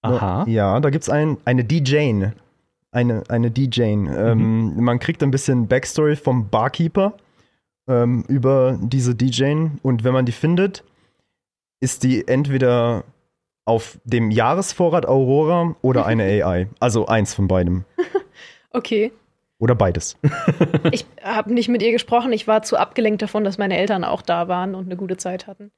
[0.01, 0.45] Aha.
[0.47, 2.25] Ja, da gibt es ein, eine DJ.
[2.91, 3.95] Eine, eine DJ.
[3.95, 4.13] Mhm.
[4.15, 7.13] Ähm, man kriegt ein bisschen Backstory vom Barkeeper
[7.87, 9.67] ähm, über diese DJ.
[9.81, 10.83] Und wenn man die findet,
[11.79, 13.03] ist die entweder
[13.65, 16.67] auf dem Jahresvorrat Aurora oder eine AI.
[16.79, 17.85] Also eins von beidem.
[18.71, 19.11] okay.
[19.59, 20.17] Oder beides.
[20.91, 22.33] ich habe nicht mit ihr gesprochen.
[22.33, 25.45] Ich war zu abgelenkt davon, dass meine Eltern auch da waren und eine gute Zeit
[25.45, 25.71] hatten.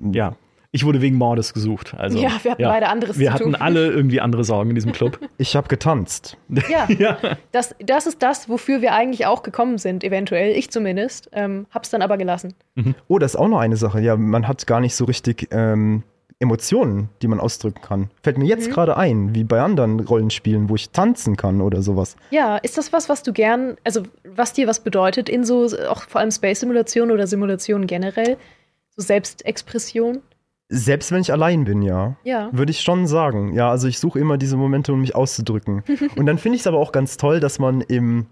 [0.00, 0.34] Ja,
[0.74, 1.94] ich wurde wegen Mordes gesucht.
[1.98, 4.92] Also, ja, wir hatten ja, beide anderes Wir hatten alle irgendwie andere Sorgen in diesem
[4.92, 5.18] Club.
[5.38, 6.36] Ich habe getanzt.
[6.68, 7.18] Ja, ja.
[7.50, 10.56] Das, das ist das, wofür wir eigentlich auch gekommen sind, eventuell.
[10.56, 11.28] Ich zumindest.
[11.32, 12.54] Ähm, hab's dann aber gelassen.
[12.74, 12.94] Mhm.
[13.08, 14.00] Oh, das ist auch noch eine Sache.
[14.00, 16.04] Ja, man hat gar nicht so richtig ähm,
[16.38, 18.10] Emotionen, die man ausdrücken kann.
[18.22, 18.72] Fällt mir jetzt mhm.
[18.72, 22.16] gerade ein, wie bei anderen Rollenspielen, wo ich tanzen kann oder sowas.
[22.30, 26.02] Ja, ist das was, was du gern, also was dir was bedeutet in so, auch
[26.08, 28.36] vor allem Space-Simulationen oder Simulationen generell?
[28.96, 30.22] So Selbstexpression?
[30.74, 32.16] Selbst wenn ich allein bin, ja.
[32.24, 32.48] Ja.
[32.52, 33.52] Würde ich schon sagen.
[33.54, 35.82] Ja, also ich suche immer diese Momente, um mich auszudrücken.
[36.16, 38.26] und dann finde ich es aber auch ganz toll, dass man im,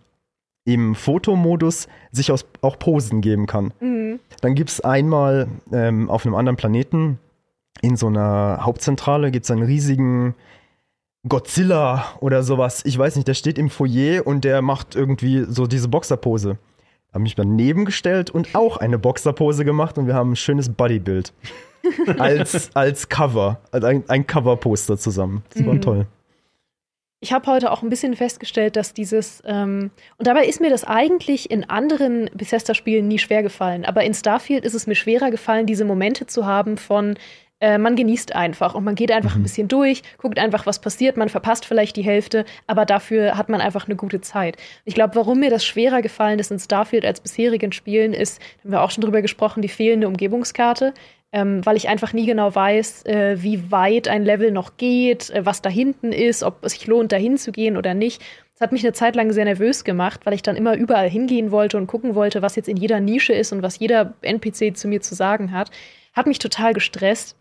[0.65, 3.73] im Fotomodus sich aus, auch Posen geben kann.
[3.81, 4.21] Mhm.
[4.41, 7.19] Dann gibt es einmal ähm, auf einem anderen Planeten
[7.83, 10.35] in so einer Hauptzentrale gibt es einen riesigen
[11.27, 12.83] Godzilla oder sowas.
[12.85, 16.59] Ich weiß nicht, der steht im Foyer und der macht irgendwie so diese Boxerpose
[17.13, 21.33] habe mich daneben gestellt und auch eine Boxerpose gemacht und wir haben ein schönes Bodybuild.
[22.19, 25.43] als, als Cover, als ein, ein Cover-Poster zusammen.
[25.55, 25.81] Das war mhm.
[25.83, 26.07] toll.
[27.23, 30.85] Ich habe heute auch ein bisschen festgestellt, dass dieses, ähm, und dabei ist mir das
[30.85, 35.67] eigentlich in anderen Bethesda-Spielen nie schwer gefallen, aber in Starfield ist es mir schwerer gefallen,
[35.67, 37.19] diese Momente zu haben von,
[37.61, 39.41] äh, man genießt einfach und man geht einfach mhm.
[39.41, 43.51] ein bisschen durch, guckt einfach, was passiert, man verpasst vielleicht die Hälfte, aber dafür hat
[43.51, 44.57] man einfach eine gute Zeit.
[44.87, 48.73] Ich glaube, warum mir das schwerer gefallen ist in Starfield als bisherigen Spielen, ist, haben
[48.73, 50.95] wir auch schon drüber gesprochen, die fehlende Umgebungskarte.
[51.33, 55.47] Ähm, weil ich einfach nie genau weiß, äh, wie weit ein Level noch geht, äh,
[55.47, 58.21] was da hinten ist, ob es sich lohnt, dahin zu gehen oder nicht.
[58.55, 61.53] Das hat mich eine Zeit lang sehr nervös gemacht, weil ich dann immer überall hingehen
[61.53, 64.89] wollte und gucken wollte, was jetzt in jeder Nische ist und was jeder NPC zu
[64.89, 65.71] mir zu sagen hat.
[66.13, 67.37] Hat mich total gestresst.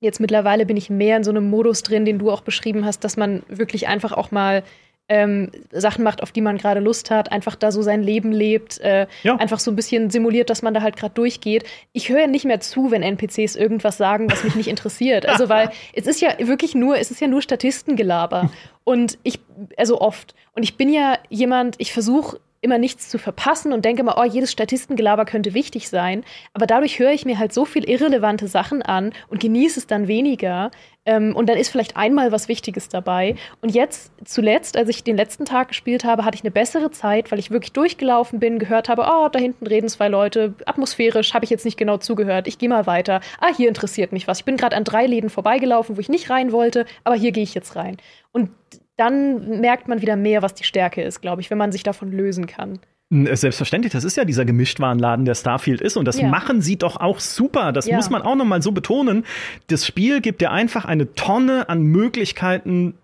[0.00, 3.04] Jetzt mittlerweile bin ich mehr in so einem Modus drin, den du auch beschrieben hast,
[3.04, 4.64] dass man wirklich einfach auch mal
[5.08, 8.80] ähm, Sachen macht, auf die man gerade Lust hat, einfach da so sein Leben lebt,
[8.80, 9.36] äh, ja.
[9.36, 11.64] einfach so ein bisschen simuliert, dass man da halt gerade durchgeht.
[11.92, 15.26] Ich höre nicht mehr zu, wenn NPCs irgendwas sagen, was mich nicht interessiert.
[15.26, 18.50] Also weil es ist ja wirklich nur, es ist ja nur Statistengelaber.
[18.84, 19.40] Und ich,
[19.76, 20.34] also oft.
[20.54, 24.24] Und ich bin ja jemand, ich versuche immer nichts zu verpassen und denke immer, oh,
[24.24, 26.24] jedes Statistengelaber könnte wichtig sein.
[26.54, 30.06] Aber dadurch höre ich mir halt so viel irrelevante Sachen an und genieße es dann
[30.08, 30.70] weniger.
[31.04, 33.34] Ähm, und dann ist vielleicht einmal was Wichtiges dabei.
[33.60, 37.32] Und jetzt, zuletzt, als ich den letzten Tag gespielt habe, hatte ich eine bessere Zeit,
[37.32, 41.44] weil ich wirklich durchgelaufen bin, gehört habe, oh, da hinten reden zwei Leute, atmosphärisch habe
[41.44, 43.20] ich jetzt nicht genau zugehört, ich gehe mal weiter.
[43.40, 44.38] Ah, hier interessiert mich was.
[44.38, 47.42] Ich bin gerade an drei Läden vorbeigelaufen, wo ich nicht rein wollte, aber hier gehe
[47.42, 47.96] ich jetzt rein.
[48.30, 48.50] Und
[48.96, 52.12] dann merkt man wieder mehr, was die Stärke ist, glaube ich, wenn man sich davon
[52.12, 52.78] lösen kann.
[53.12, 55.96] Äh, selbstverständlich, das ist ja dieser Gemischtwarenladen, der Starfield ist.
[55.96, 56.28] Und das ja.
[56.28, 57.72] machen sie doch auch super.
[57.72, 57.96] Das ja.
[57.96, 59.24] muss man auch noch mal so betonen.
[59.68, 62.94] Das Spiel gibt dir einfach eine Tonne an Möglichkeiten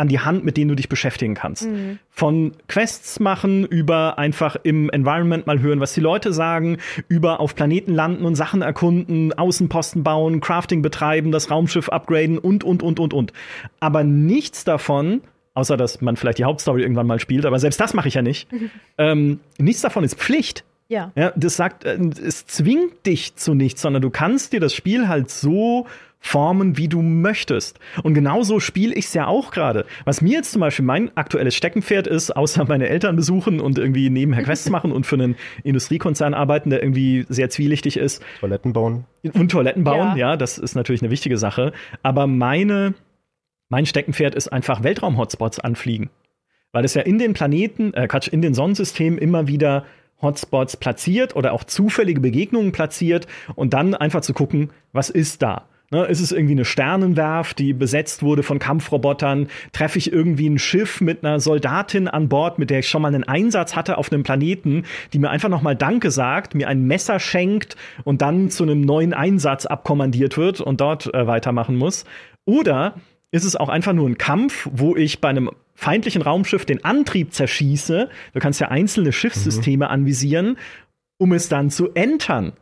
[0.00, 1.68] an die Hand, mit denen du dich beschäftigen kannst.
[1.68, 1.98] Mhm.
[2.08, 6.78] Von Quests machen, über einfach im Environment mal hören, was die Leute sagen,
[7.08, 12.64] über auf Planeten landen und Sachen erkunden, Außenposten bauen, Crafting betreiben, das Raumschiff upgraden und,
[12.64, 13.32] und, und, und, und.
[13.78, 15.20] Aber nichts davon
[15.52, 18.22] außer dass man vielleicht die Hauptstory irgendwann mal spielt, aber selbst das mache ich ja
[18.22, 18.50] nicht.
[18.52, 18.70] Mhm.
[18.98, 20.64] Ähm, nichts davon ist Pflicht.
[20.88, 21.10] Ja.
[21.14, 21.32] ja.
[21.34, 25.30] Das sagt, äh, es zwingt dich zu nichts, sondern du kannst dir das Spiel halt
[25.30, 25.86] so
[26.20, 27.80] formen, wie du möchtest.
[28.02, 29.86] Und genauso spiele ich es ja auch gerade.
[30.04, 34.10] Was mir jetzt zum Beispiel mein aktuelles Steckenpferd ist, außer meine Eltern besuchen und irgendwie
[34.10, 38.22] nebenher Quests machen und für einen Industriekonzern arbeiten, der irgendwie sehr zwielichtig ist.
[38.40, 39.04] Toiletten bauen.
[39.32, 41.72] Und Toiletten bauen, ja, ja das ist natürlich eine wichtige Sache.
[42.02, 42.94] Aber meine
[43.70, 46.10] mein Steckenpferd ist einfach Weltraum-Hotspots anfliegen.
[46.72, 49.86] Weil es ja in den Planeten, äh, Quatsch, in den Sonnensystemen immer wieder
[50.20, 55.68] Hotspots platziert oder auch zufällige Begegnungen platziert und dann einfach zu gucken, was ist da?
[55.92, 59.48] Ne, ist es irgendwie eine Sternenwerft, die besetzt wurde von Kampfrobotern?
[59.72, 63.08] Treffe ich irgendwie ein Schiff mit einer Soldatin an Bord, mit der ich schon mal
[63.08, 66.84] einen Einsatz hatte auf einem Planeten, die mir einfach noch mal Danke sagt, mir ein
[66.84, 72.04] Messer schenkt und dann zu einem neuen Einsatz abkommandiert wird und dort äh, weitermachen muss?
[72.44, 72.94] Oder
[73.32, 77.32] ist es auch einfach nur ein Kampf, wo ich bei einem feindlichen Raumschiff den Antrieb
[77.32, 78.10] zerschieße.
[78.34, 79.90] Du kannst ja einzelne Schiffssysteme mhm.
[79.90, 80.56] anvisieren,
[81.18, 82.52] um es dann zu entern.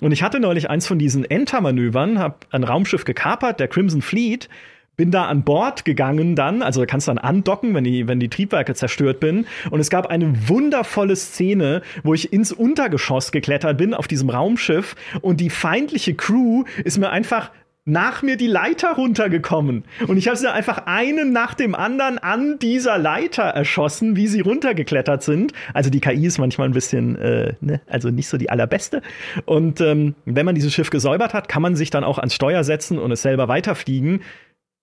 [0.00, 4.48] Und ich hatte neulich eins von diesen Enter-Manövern, habe ein Raumschiff gekapert, der Crimson Fleet,
[4.96, 8.20] bin da an Bord gegangen dann, also da kannst du dann andocken, wenn die, wenn
[8.20, 9.46] die Triebwerke zerstört bin.
[9.70, 14.94] Und es gab eine wundervolle Szene, wo ich ins Untergeschoss geklettert bin auf diesem Raumschiff
[15.20, 17.50] und die feindliche Crew ist mir einfach
[17.86, 19.84] nach mir die Leiter runtergekommen.
[20.08, 24.40] Und ich habe sie einfach einen nach dem anderen an dieser Leiter erschossen, wie sie
[24.40, 25.52] runtergeklettert sind.
[25.74, 29.02] Also die KI ist manchmal ein bisschen, äh, ne, also nicht so die allerbeste.
[29.44, 32.64] Und ähm, wenn man dieses Schiff gesäubert hat, kann man sich dann auch ans Steuer
[32.64, 34.22] setzen und es selber weiterfliegen.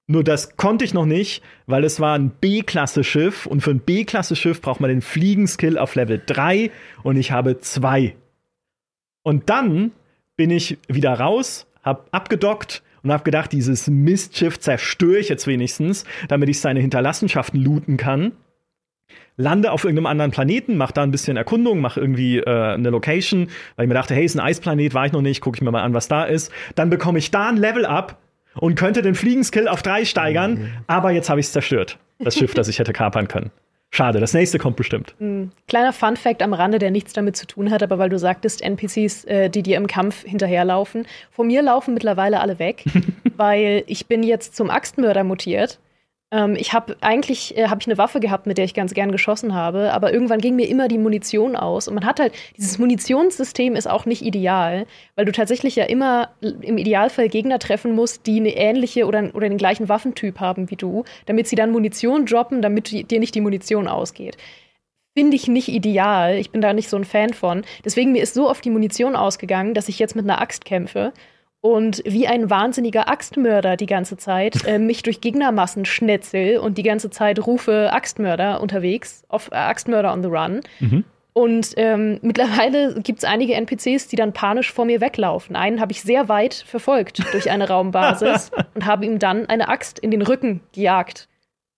[0.06, 4.62] Nur das konnte ich noch nicht, weil es war ein B-Klasse-Schiff und für ein B-Klasse-Schiff
[4.62, 6.70] braucht man den Fliegenskill auf Level 3
[7.02, 8.16] und ich habe 2.
[9.24, 9.92] Und dann
[10.36, 16.06] bin ich wieder raus, hab abgedockt und habe gedacht, dieses Mistschiff zerstöre ich jetzt wenigstens,
[16.28, 18.34] damit ich seine Hinterlassenschaften looten kann.
[19.38, 23.48] Lande auf irgendeinem anderen Planeten, mach da ein bisschen Erkundung, mach irgendwie äh, eine Location,
[23.76, 25.72] weil ich mir dachte, hey, ist ein Eisplanet, war ich noch nicht, gucke ich mir
[25.72, 26.52] mal an, was da ist.
[26.76, 28.18] Dann bekomme ich da ein Level up
[28.56, 30.70] und könnte den Fliegenskill auf drei steigern, mhm.
[30.88, 33.52] aber jetzt habe ich es zerstört, das Schiff, das ich hätte kapern können.
[33.94, 35.14] Schade, das nächste kommt bestimmt.
[35.20, 35.52] Mhm.
[35.68, 39.26] Kleiner Fun-Fact am Rande, der nichts damit zu tun hat, aber weil du sagtest, NPCs,
[39.26, 41.06] äh, die dir im Kampf hinterherlaufen.
[41.30, 42.86] Von mir laufen mittlerweile alle weg,
[43.36, 45.80] weil ich bin jetzt zum Axtmörder mutiert.
[46.32, 49.12] Ähm, ich habe eigentlich äh, hab ich eine Waffe gehabt, mit der ich ganz gern
[49.12, 52.80] geschossen habe, aber irgendwann ging mir immer die Munition aus und man hat halt dieses
[52.80, 58.26] Munitionssystem ist auch nicht ideal, weil du tatsächlich ja immer im Idealfall Gegner treffen musst,
[58.28, 62.26] die eine ähnliche oder, oder den gleichen Waffentyp haben wie du, damit sie dann Munition
[62.26, 64.38] droppen, damit die, dir nicht die Munition ausgeht.
[65.18, 66.36] Finde ich nicht ideal.
[66.36, 67.64] Ich bin da nicht so ein Fan von.
[67.84, 71.12] Deswegen mir ist so oft die Munition ausgegangen, dass ich jetzt mit einer Axt kämpfe
[71.62, 76.84] und wie ein wahnsinniger Axtmörder die ganze Zeit äh, mich durch Gegnermassen schnetzel und die
[76.84, 80.62] ganze Zeit rufe Axtmörder unterwegs, auf äh, Axtmörder on the run.
[80.80, 81.04] Mhm.
[81.34, 85.56] Und ähm, mittlerweile gibt es einige NPCs, die dann panisch vor mir weglaufen.
[85.56, 90.00] Einen habe ich sehr weit verfolgt durch eine Raumbasis und habe ihm dann eine Axt
[90.00, 91.30] in den Rücken gejagt.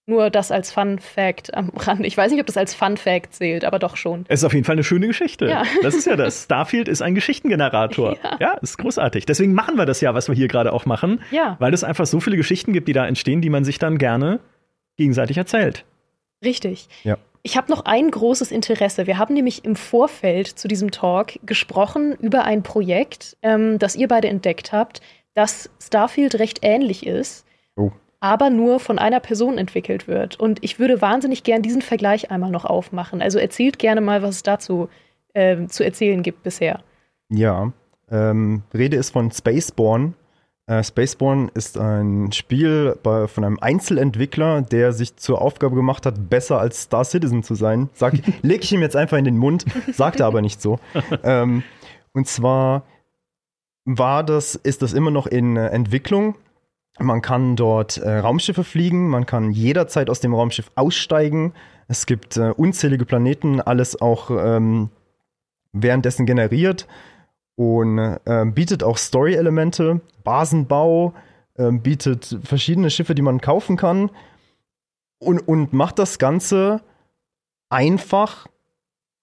[0.05, 2.05] Nur das als Fun Fact am Rand.
[2.05, 4.25] Ich weiß nicht, ob das als Fun Fact zählt, aber doch schon.
[4.27, 5.47] Es ist auf jeden Fall eine schöne Geschichte.
[5.47, 5.63] Ja.
[5.81, 6.43] Das ist ja das.
[6.43, 8.17] Starfield ist ein Geschichtengenerator.
[8.23, 8.37] Ja.
[8.39, 9.25] ja, ist großartig.
[9.25, 11.21] Deswegen machen wir das ja, was wir hier gerade auch machen.
[11.31, 11.55] Ja.
[11.59, 14.39] Weil es einfach so viele Geschichten gibt, die da entstehen, die man sich dann gerne
[14.97, 15.85] gegenseitig erzählt.
[16.43, 16.87] Richtig.
[17.03, 17.17] Ja.
[17.41, 19.07] Ich habe noch ein großes Interesse.
[19.07, 24.07] Wir haben nämlich im Vorfeld zu diesem Talk gesprochen über ein Projekt, ähm, das ihr
[24.07, 25.01] beide entdeckt habt,
[25.33, 27.45] das Starfield recht ähnlich ist.
[28.23, 30.39] Aber nur von einer Person entwickelt wird.
[30.39, 33.21] Und ich würde wahnsinnig gern diesen Vergleich einmal noch aufmachen.
[33.21, 34.87] Also erzählt gerne mal, was es dazu
[35.33, 36.79] äh, zu erzählen gibt bisher.
[37.27, 37.73] Ja,
[38.09, 40.13] ähm, Rede ist von Spaceborne.
[40.67, 46.29] Äh, Spaceborne ist ein Spiel bei, von einem Einzelentwickler, der sich zur Aufgabe gemacht hat,
[46.29, 47.89] besser als Star Citizen zu sein.
[47.91, 50.79] Sag, leg ich ihm jetzt einfach in den Mund, sagt er aber nicht so.
[51.25, 51.63] ähm,
[52.13, 52.83] und zwar
[53.83, 56.35] war das, ist das immer noch in äh, Entwicklung.
[56.99, 61.53] Man kann dort äh, Raumschiffe fliegen, man kann jederzeit aus dem Raumschiff aussteigen.
[61.87, 64.89] Es gibt äh, unzählige Planeten, alles auch ähm,
[65.71, 66.87] währenddessen generiert
[67.55, 71.13] und äh, bietet auch Story-Elemente, Basenbau,
[71.57, 74.11] ähm, bietet verschiedene Schiffe, die man kaufen kann
[75.19, 76.81] und, und macht das Ganze
[77.69, 78.47] einfach,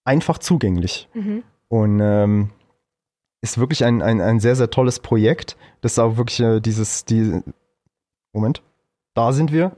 [0.05, 1.09] einfach zugänglich.
[1.15, 1.43] Mhm.
[1.69, 2.51] Und ähm,
[3.43, 5.57] ist wirklich ein, ein, ein sehr, sehr tolles Projekt.
[5.81, 7.43] Das auch wirklich äh, dieses, die,
[8.33, 8.63] Moment,
[9.15, 9.73] da sind wir.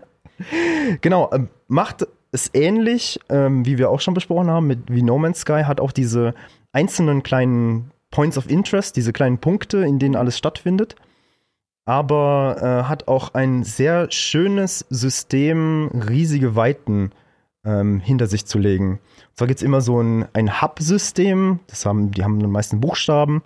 [1.00, 5.18] genau, ähm, macht es ähnlich, ähm, wie wir auch schon besprochen haben, mit wie No
[5.18, 6.34] Man's Sky, hat auch diese
[6.72, 10.96] einzelnen kleinen Points of Interest, diese kleinen Punkte, in denen alles stattfindet.
[11.84, 17.10] Aber äh, hat auch ein sehr schönes System, riesige Weiten
[17.64, 18.92] ähm, hinter sich zu legen.
[18.92, 22.80] Und zwar gibt es immer so ein, ein Hub-System, das haben, die haben den meisten
[22.80, 23.42] Buchstaben.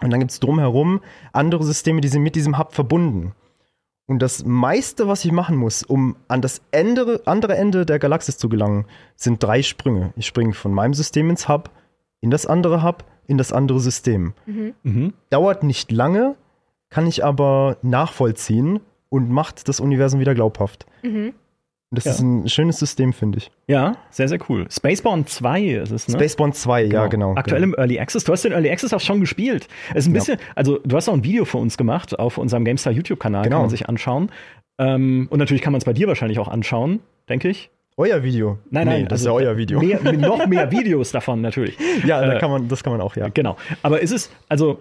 [0.00, 1.00] Und dann gibt es drumherum
[1.32, 3.32] andere Systeme, die sind mit diesem Hub verbunden.
[4.06, 8.38] Und das meiste, was ich machen muss, um an das Ende, andere Ende der Galaxis
[8.38, 8.86] zu gelangen,
[9.16, 10.14] sind drei Sprünge.
[10.16, 11.70] Ich springe von meinem System ins Hub,
[12.20, 14.32] in das andere Hub, in das andere System.
[14.46, 14.74] Mhm.
[14.82, 15.12] Mhm.
[15.28, 16.36] Dauert nicht lange,
[16.88, 18.80] kann ich aber nachvollziehen
[19.10, 20.86] und macht das Universum wieder glaubhaft.
[21.02, 21.34] Mhm.
[21.90, 22.10] Das ja.
[22.12, 23.50] ist ein schönes System, finde ich.
[23.66, 24.66] Ja, sehr, sehr cool.
[24.70, 26.18] Spaceborne 2 ist es, ne?
[26.18, 26.94] Spaceborne 2, genau.
[26.94, 27.34] ja, genau.
[27.34, 27.74] Aktuell genau.
[27.74, 28.24] im Early Access.
[28.24, 29.68] Du hast den Early Access auch schon gespielt.
[29.90, 30.44] Es ist ein bisschen, ja.
[30.54, 33.56] also du hast auch ein Video für uns gemacht auf unserem GameStar YouTube-Kanal, genau.
[33.56, 34.30] kann man sich anschauen.
[34.78, 37.70] Ähm, und natürlich kann man es bei dir wahrscheinlich auch anschauen, denke ich.
[37.96, 38.58] Euer Video?
[38.70, 39.80] Nein, nein, nee, das also ist ja euer Video.
[39.80, 41.76] Mehr, noch mehr Videos davon natürlich.
[42.04, 43.28] Ja, äh, kann man, das kann man auch, ja.
[43.28, 43.56] Genau.
[43.82, 44.78] Aber ist es, also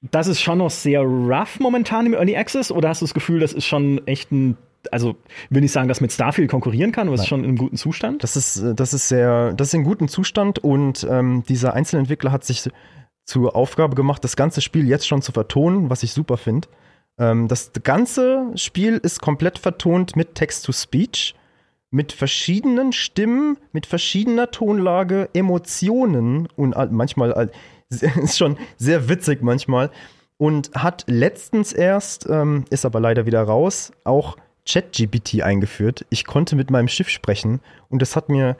[0.00, 3.40] das ist schon noch sehr rough momentan im Early Access oder hast du das Gefühl,
[3.40, 4.56] das ist schon echt ein
[4.92, 5.16] also
[5.50, 7.76] will nicht sagen, dass mit Starfield konkurrieren kann, aber es ist schon in einem guten
[7.76, 8.22] Zustand.
[8.22, 12.32] Das ist, äh, das ist sehr, das ist in gutem Zustand und ähm, dieser Einzelentwickler
[12.32, 12.70] hat sich
[13.24, 16.68] zur Aufgabe gemacht, das ganze Spiel jetzt schon zu vertonen, was ich super finde.
[17.18, 21.34] Ähm, das ganze Spiel ist komplett vertont mit Text-to-Speech,
[21.90, 27.50] mit verschiedenen Stimmen, mit verschiedener Tonlage, Emotionen und manchmal
[27.88, 29.90] ist schon sehr witzig manchmal
[30.38, 34.36] und hat letztens erst, ähm, ist aber leider wieder raus, auch
[34.68, 36.04] ChatGPT eingeführt.
[36.10, 38.56] Ich konnte mit meinem Schiff sprechen und das hat mir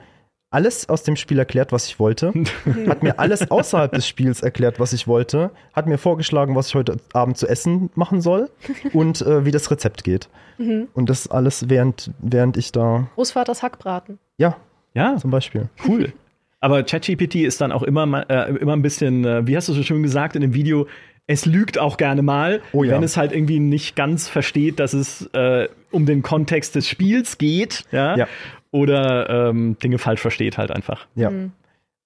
[0.49, 2.33] alles aus dem Spiel erklärt, was ich wollte.
[2.87, 5.51] hat mir alles außerhalb des Spiels erklärt, was ich wollte.
[5.73, 8.49] Hat mir vorgeschlagen, was ich heute Abend zu essen machen soll
[8.93, 10.29] und äh, wie das Rezept geht.
[10.57, 10.87] Mhm.
[10.93, 13.07] Und das alles, während, während ich da.
[13.15, 14.19] Großvaters Hackbraten.
[14.37, 14.55] Ja.
[14.93, 15.17] Ja.
[15.17, 15.69] Zum Beispiel.
[15.85, 16.13] Cool.
[16.59, 19.83] Aber ChatGPT ist dann auch immer, äh, immer ein bisschen, äh, wie hast du so
[19.83, 20.87] schön gesagt in dem Video,
[21.27, 22.93] es lügt auch gerne mal, oh ja.
[22.93, 27.37] wenn es halt irgendwie nicht ganz versteht, dass es äh, um den Kontext des Spiels
[27.37, 28.27] geht, ja, ja.
[28.71, 31.05] oder ähm, Dinge falsch versteht halt einfach.
[31.15, 31.29] Ja.
[31.29, 31.51] Mhm.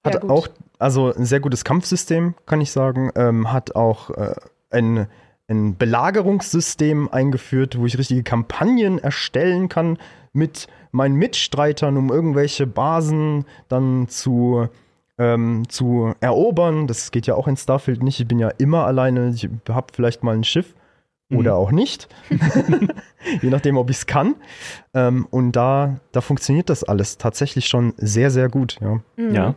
[0.03, 0.47] Hat ja, auch,
[0.79, 4.33] also ein sehr gutes Kampfsystem, kann ich sagen, ähm, hat auch äh,
[4.71, 5.05] ein,
[5.47, 9.99] ein Belagerungssystem eingeführt, wo ich richtige Kampagnen erstellen kann
[10.33, 14.69] mit meinen Mitstreitern, um irgendwelche Basen dann zu
[15.17, 16.87] ähm, zu erobern.
[16.87, 18.19] Das geht ja auch in Starfield nicht.
[18.19, 19.29] Ich bin ja immer alleine.
[19.29, 20.73] Ich habe vielleicht mal ein Schiff
[21.31, 21.57] oder mhm.
[21.57, 22.07] auch nicht.
[23.41, 24.35] Je nachdem, ob ich es kann.
[24.93, 28.77] Ähm, und da, da funktioniert das alles tatsächlich schon sehr, sehr gut.
[28.81, 29.01] Ja.
[29.15, 29.35] Mhm.
[29.35, 29.55] ja.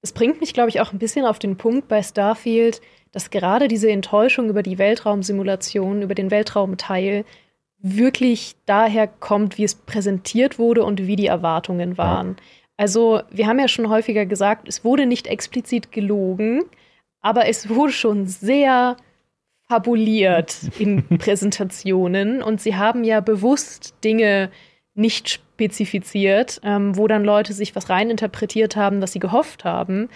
[0.00, 3.68] Es bringt mich, glaube ich, auch ein bisschen auf den Punkt bei Starfield, dass gerade
[3.68, 7.24] diese Enttäuschung über die Weltraumsimulation, über den Weltraumteil
[7.80, 12.36] wirklich daher kommt, wie es präsentiert wurde und wie die Erwartungen waren.
[12.38, 12.42] Ja.
[12.78, 16.62] Also, wir haben ja schon häufiger gesagt, es wurde nicht explizit gelogen,
[17.20, 18.96] aber es wurde schon sehr
[19.68, 24.50] fabuliert in Präsentationen und sie haben ja bewusst Dinge
[24.94, 30.08] nicht spezifiziert, ähm, wo dann Leute sich was reininterpretiert haben, was sie gehofft haben.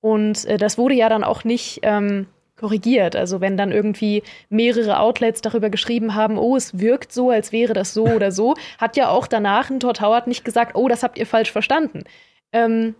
[0.00, 2.26] Und äh, das wurde ja dann auch nicht ähm,
[2.58, 3.16] korrigiert.
[3.16, 7.72] Also wenn dann irgendwie mehrere Outlets darüber geschrieben haben, oh, es wirkt so, als wäre
[7.72, 11.02] das so oder so, hat ja auch danach ein Todd Howard nicht gesagt, oh, das
[11.02, 12.04] habt ihr falsch verstanden.
[12.52, 12.94] Ähm,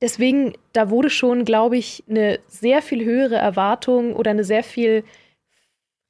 [0.00, 5.04] deswegen, da wurde schon, glaube ich, eine sehr viel höhere Erwartung oder eine sehr viel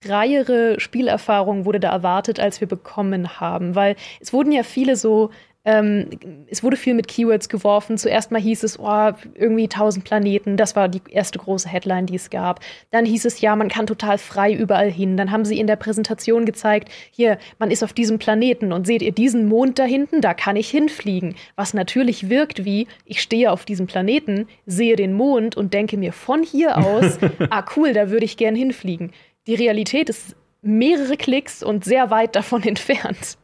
[0.03, 3.75] freiere Spielerfahrung wurde da erwartet, als wir bekommen haben.
[3.75, 5.31] Weil es wurden ja viele so
[5.65, 6.09] ähm,
[6.49, 7.97] es wurde viel mit Keywords geworfen.
[7.97, 10.57] Zuerst mal hieß es, oh, irgendwie 1000 Planeten.
[10.57, 12.61] Das war die erste große Headline, die es gab.
[12.91, 15.17] Dann hieß es, ja, man kann total frei überall hin.
[15.17, 19.03] Dann haben sie in der Präsentation gezeigt, hier, man ist auf diesem Planeten und seht
[19.03, 20.21] ihr diesen Mond da hinten?
[20.21, 21.37] Da kann ich hinfliegen.
[21.55, 26.13] Was natürlich wirkt wie, ich stehe auf diesem Planeten, sehe den Mond und denke mir
[26.13, 27.19] von hier aus,
[27.51, 29.13] ah cool, da würde ich gern hinfliegen.
[29.47, 33.37] Die Realität ist mehrere Klicks und sehr weit davon entfernt.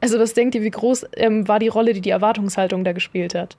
[0.00, 3.34] Also was denkt ihr, wie groß ähm, war die Rolle, die die Erwartungshaltung da gespielt
[3.34, 3.56] hat?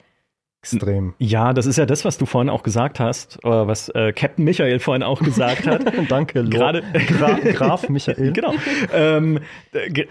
[0.62, 1.14] Extrem.
[1.18, 4.44] Ja, das ist ja das, was du vorhin auch gesagt hast, oder was äh, Captain
[4.44, 5.84] Michael vorhin auch gesagt hat.
[6.08, 8.32] Danke, gerade Gra Graf Michael.
[8.32, 8.52] genau.
[8.92, 9.38] Ähm,
[9.72, 10.06] äh,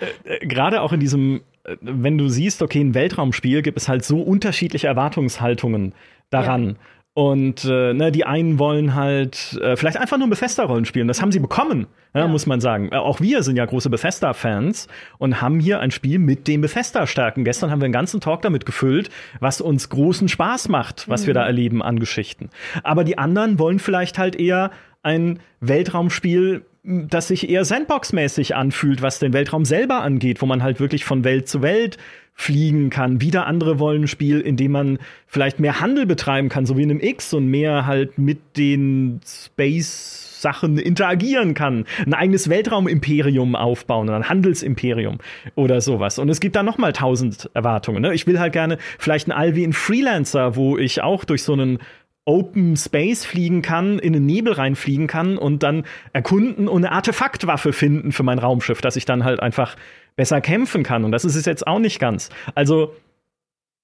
[0.45, 4.21] gerade auch in diesem, äh, wenn du siehst, okay, ein Weltraumspiel gibt es halt so
[4.21, 5.93] unterschiedliche Erwartungshaltungen
[6.29, 6.67] daran.
[6.67, 6.75] Ja.
[7.15, 11.07] Und äh, ne, die einen wollen halt äh, vielleicht einfach nur Bethesda-Rollen spielen.
[11.07, 12.27] Das haben sie bekommen, ja, ja.
[12.27, 12.89] muss man sagen.
[12.91, 17.45] Äh, auch wir sind ja große Bethesda-Fans und haben hier ein Spiel mit den Bethesda-Stärken.
[17.45, 19.09] Gestern haben wir einen ganzen Talk damit gefüllt,
[19.39, 21.27] was uns großen Spaß macht, was mhm.
[21.27, 22.49] wir da erleben an Geschichten.
[22.83, 24.71] Aber die anderen wollen vielleicht halt eher
[25.01, 30.79] ein Weltraumspiel das sich eher Sandbox-mäßig anfühlt, was den Weltraum selber angeht, wo man halt
[30.79, 31.97] wirklich von Welt zu Welt
[32.35, 33.21] fliegen kann.
[33.21, 36.83] Wieder andere wollen ein Spiel, in dem man vielleicht mehr Handel betreiben kann, so wie
[36.83, 43.55] in einem X und mehr halt mit den Space Sachen interagieren kann, ein eigenes Weltraumimperium
[43.55, 45.17] aufbauen, ein Handelsimperium
[45.55, 46.19] oder sowas.
[46.19, 48.03] Und es gibt da noch mal tausend Erwartungen.
[48.03, 48.13] Ne?
[48.13, 51.53] Ich will halt gerne vielleicht ein All wie ein Freelancer, wo ich auch durch so
[51.53, 51.79] einen
[52.25, 57.71] Open Space fliegen kann, in den Nebel reinfliegen kann und dann erkunden und eine Artefaktwaffe
[57.71, 59.75] finden für mein Raumschiff, dass ich dann halt einfach
[60.15, 61.03] besser kämpfen kann.
[61.03, 62.29] Und das ist es jetzt auch nicht ganz.
[62.53, 62.93] Also,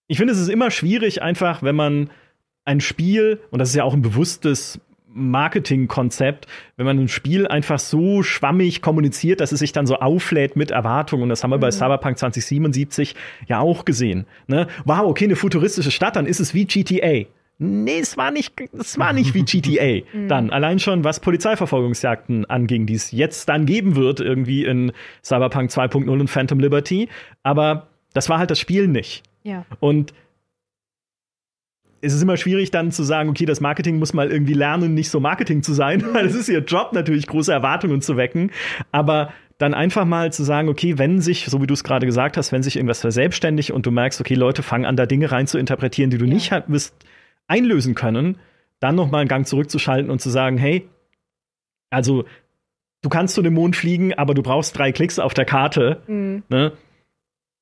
[0.07, 2.09] ich finde, es ist immer schwierig, einfach, wenn man
[2.65, 4.79] ein Spiel, und das ist ja auch ein bewusstes
[5.13, 6.47] Marketingkonzept,
[6.77, 10.71] wenn man ein Spiel einfach so schwammig kommuniziert, dass es sich dann so auflädt mit
[10.71, 11.23] Erwartungen.
[11.23, 11.61] Und das haben wir mhm.
[11.61, 13.15] bei Cyberpunk 2077
[13.47, 14.25] ja auch gesehen.
[14.47, 14.67] Ne?
[14.85, 17.25] Wow, okay, eine futuristische Stadt, dann ist es wie GTA.
[17.63, 20.01] Nee, es war nicht, es war nicht wie GTA.
[20.13, 20.27] Mhm.
[20.27, 24.91] dann allein schon, was Polizeiverfolgungsjagden anging, die es jetzt dann geben wird, irgendwie in
[25.23, 27.07] Cyberpunk 2.0 und Phantom Liberty.
[27.43, 29.23] Aber das war halt das Spiel nicht.
[29.43, 29.65] Ja.
[29.79, 30.13] Und
[32.01, 35.09] es ist immer schwierig dann zu sagen, okay, das Marketing muss mal irgendwie lernen, nicht
[35.09, 38.51] so Marketing zu sein, weil es ist ihr Job natürlich, große Erwartungen zu wecken.
[38.91, 42.37] Aber dann einfach mal zu sagen, okay, wenn sich, so wie du es gerade gesagt
[42.37, 45.45] hast, wenn sich irgendwas verselbstständigt und du merkst, okay, Leute fangen an, da Dinge rein
[45.45, 46.33] zu interpretieren, die du ja.
[46.33, 46.95] nicht wirst
[47.47, 48.37] einlösen können,
[48.79, 50.87] dann noch mal einen Gang zurückzuschalten und zu sagen, hey,
[51.89, 52.25] also
[53.01, 56.01] du kannst zu dem Mond fliegen, aber du brauchst drei Klicks auf der Karte.
[56.07, 56.43] Mhm.
[56.49, 56.73] Ne?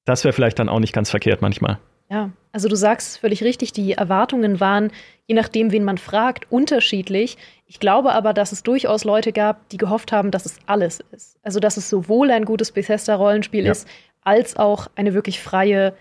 [0.06, 1.80] Das wäre vielleicht dann auch nicht ganz verkehrt manchmal.
[2.10, 4.92] Ja, also du sagst völlig richtig, die Erwartungen waren,
[5.28, 7.38] je nachdem, wen man fragt, unterschiedlich.
[7.68, 11.38] Ich glaube aber, dass es durchaus Leute gab, die gehofft haben, dass es alles ist.
[11.44, 13.72] Also dass es sowohl ein gutes Bethesda-Rollenspiel ja.
[13.72, 13.88] ist,
[14.22, 15.94] als auch eine wirklich freie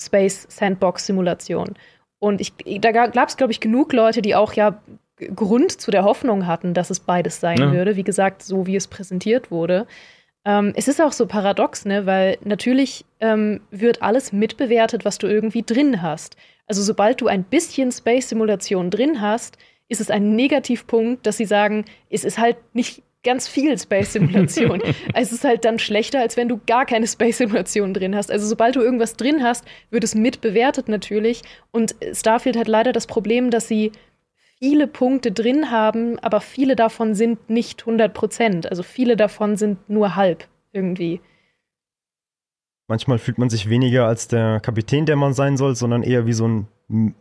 [0.00, 1.74] Space-Sandbox-Simulation.
[2.18, 4.80] Und ich, da gab es, glaube ich, genug Leute, die auch ja
[5.34, 7.72] Grund zu der Hoffnung hatten, dass es beides sein ja.
[7.72, 7.96] würde.
[7.96, 9.86] Wie gesagt, so wie es präsentiert wurde.
[10.44, 12.06] Ähm, es ist auch so paradox, ne?
[12.06, 16.36] weil natürlich ähm, wird alles mitbewertet, was du irgendwie drin hast.
[16.66, 19.58] Also sobald du ein bisschen Space-Simulation drin hast,
[19.88, 24.80] ist es ein Negativpunkt, dass sie sagen, es ist halt nicht ganz viel Space-Simulation.
[25.14, 28.32] es ist halt dann schlechter, als wenn du gar keine Space-Simulation drin hast.
[28.32, 31.42] Also sobald du irgendwas drin hast, wird es mitbewertet natürlich.
[31.70, 33.92] Und Starfield hat leider das Problem, dass sie
[34.58, 38.70] viele Punkte drin haben, aber viele davon sind nicht 100 Prozent.
[38.70, 41.20] Also viele davon sind nur halb irgendwie.
[42.88, 46.32] Manchmal fühlt man sich weniger als der Kapitän, der man sein soll, sondern eher wie
[46.32, 47.14] so ein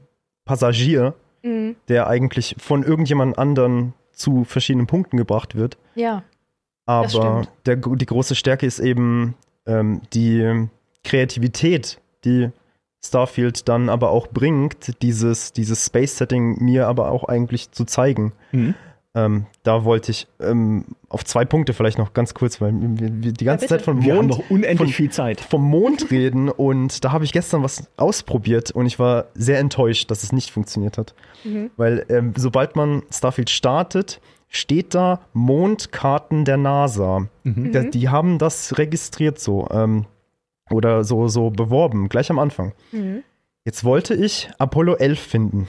[0.45, 1.75] Passagier, mhm.
[1.89, 5.77] der eigentlich von irgendjemand anderen zu verschiedenen Punkten gebracht wird.
[5.95, 6.23] Ja.
[6.85, 9.35] Aber der, die große Stärke ist eben
[9.65, 10.67] ähm, die
[11.03, 12.49] Kreativität, die
[13.03, 18.33] Starfield dann aber auch bringt, dieses, dieses Space-Setting mir aber auch eigentlich zu zeigen.
[18.51, 18.75] Mhm.
[19.17, 23.45] Ähm, da wollte ich ähm, auf zwei Punkte vielleicht noch ganz kurz, weil wir, die
[23.45, 25.41] ganze ja, Zeit von Mond, noch unendlich von, viel Zeit.
[25.41, 30.11] vom Mond reden und da habe ich gestern was ausprobiert und ich war sehr enttäuscht,
[30.11, 31.15] dass es nicht funktioniert hat.
[31.43, 31.71] Mhm.
[31.77, 37.27] Weil ähm, sobald man Starfield startet, steht da Mondkarten der NASA.
[37.43, 37.71] Mhm.
[37.71, 40.05] Da, die haben das registriert so ähm,
[40.69, 42.73] oder so, so beworben, gleich am Anfang.
[42.91, 43.23] Mhm.
[43.65, 45.67] Jetzt wollte ich Apollo 11 finden.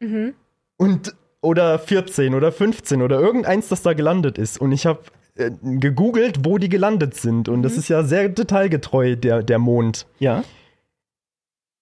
[0.00, 0.34] Mhm.
[0.76, 4.60] Und oder 14 oder 15 oder irgendeins, das da gelandet ist.
[4.60, 5.00] Und ich habe
[5.36, 7.48] äh, gegoogelt, wo die gelandet sind.
[7.48, 7.78] Und das Mhm.
[7.78, 10.06] ist ja sehr detailgetreu, der, der Mond.
[10.18, 10.42] Ja.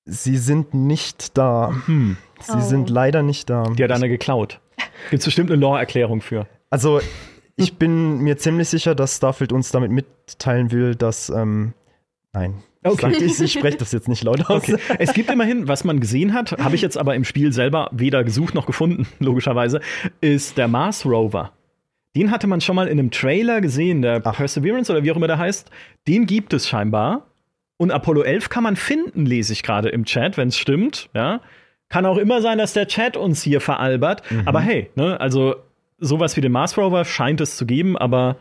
[0.05, 1.73] Sie sind nicht da.
[1.87, 2.17] Hm.
[2.41, 2.61] Sie Oh.
[2.61, 3.65] sind leider nicht da.
[3.65, 4.61] Die hat eine geklaut.
[5.11, 6.47] Gibt es bestimmt eine Lore-Erklärung für.
[6.71, 7.01] Also,
[7.57, 11.29] ich bin mir ziemlich sicher, dass Starfield uns damit mitteilen will, dass.
[11.31, 11.73] Ähm,
[12.33, 12.63] nein.
[12.91, 13.13] Okay.
[13.13, 14.63] Sag Ich, ich spreche das jetzt nicht laut aus.
[14.63, 14.77] Okay.
[14.99, 18.25] Es gibt immerhin, was man gesehen hat, habe ich jetzt aber im Spiel selber weder
[18.25, 19.81] gesucht noch gefunden, logischerweise,
[20.21, 21.53] ist der Mars Rover.
[22.15, 24.37] Den hatte man schon mal in einem Trailer gesehen, der Ach.
[24.37, 25.71] Perseverance oder wie auch immer der heißt.
[26.09, 27.27] Den gibt es scheinbar.
[27.77, 31.11] Und Apollo 11 kann man finden, lese ich gerade im Chat, wenn es stimmt.
[31.15, 31.43] Ja.
[31.91, 34.23] Kann auch immer sein, dass der Chat uns hier veralbert.
[34.47, 35.57] Aber hey, ne, also
[35.99, 38.37] sowas wie den Mars Rover scheint es zu geben, aber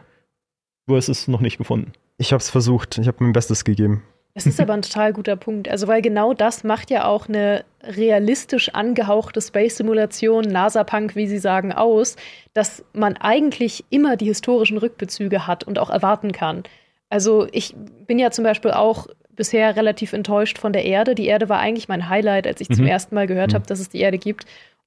[0.87, 1.91] du hast es noch nicht gefunden.
[2.17, 2.97] Ich habe es versucht.
[2.97, 4.03] Ich habe mein Bestes gegeben.
[4.35, 5.69] Das ist aber ein total guter Punkt.
[5.69, 11.71] Also, weil genau das macht ja auch eine realistisch angehauchte Space-Simulation, NASA-Punk, wie sie sagen,
[11.71, 12.17] aus,
[12.53, 16.63] dass man eigentlich immer die historischen Rückbezüge hat und auch erwarten kann.
[17.09, 17.75] Also, ich
[18.07, 21.15] bin ja zum Beispiel auch bisher relativ enttäuscht von der Erde.
[21.15, 22.91] Die Erde war eigentlich mein Highlight, als ich zum Mhm.
[22.91, 23.55] ersten Mal gehört Mhm.
[23.55, 24.45] habe, dass es die Erde gibt.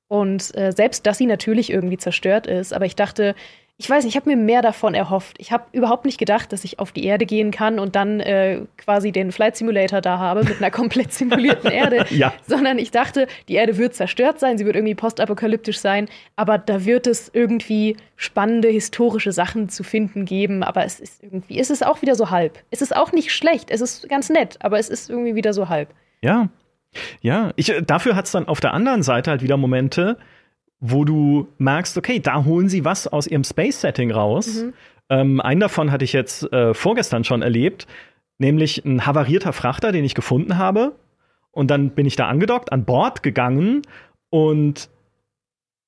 [0.09, 3.35] Und äh, selbst, dass sie natürlich irgendwie zerstört ist, aber ich dachte,
[3.81, 5.37] ich weiß nicht, ich habe mir mehr davon erhofft.
[5.39, 8.63] Ich habe überhaupt nicht gedacht, dass ich auf die Erde gehen kann und dann äh,
[8.77, 12.05] quasi den Flight Simulator da habe mit einer komplett simulierten Erde.
[12.19, 12.33] Ja.
[12.47, 16.85] Sondern ich dachte, die Erde wird zerstört sein, sie wird irgendwie postapokalyptisch sein, aber da
[16.85, 20.65] wird es irgendwie spannende historische Sachen zu finden geben.
[20.65, 22.59] Aber es ist irgendwie, es ist auch wieder so halb.
[22.71, 25.69] Es ist auch nicht schlecht, es ist ganz nett, aber es ist irgendwie wieder so
[25.69, 25.91] halb.
[26.23, 26.49] Ja.
[27.21, 30.19] Ja, ich, äh, dafür hat es dann auf der anderen Seite halt wieder Momente,
[30.81, 34.65] wo du merkst, okay, da holen sie was aus ihrem Space-Setting raus.
[35.11, 37.87] Ähm, einen davon hatte ich jetzt äh, vorgestern schon erlebt,
[38.39, 40.97] nämlich ein havarierter Frachter, den ich gefunden habe.
[41.51, 43.83] Und dann bin ich da angedockt, an Bord gegangen
[44.31, 44.91] und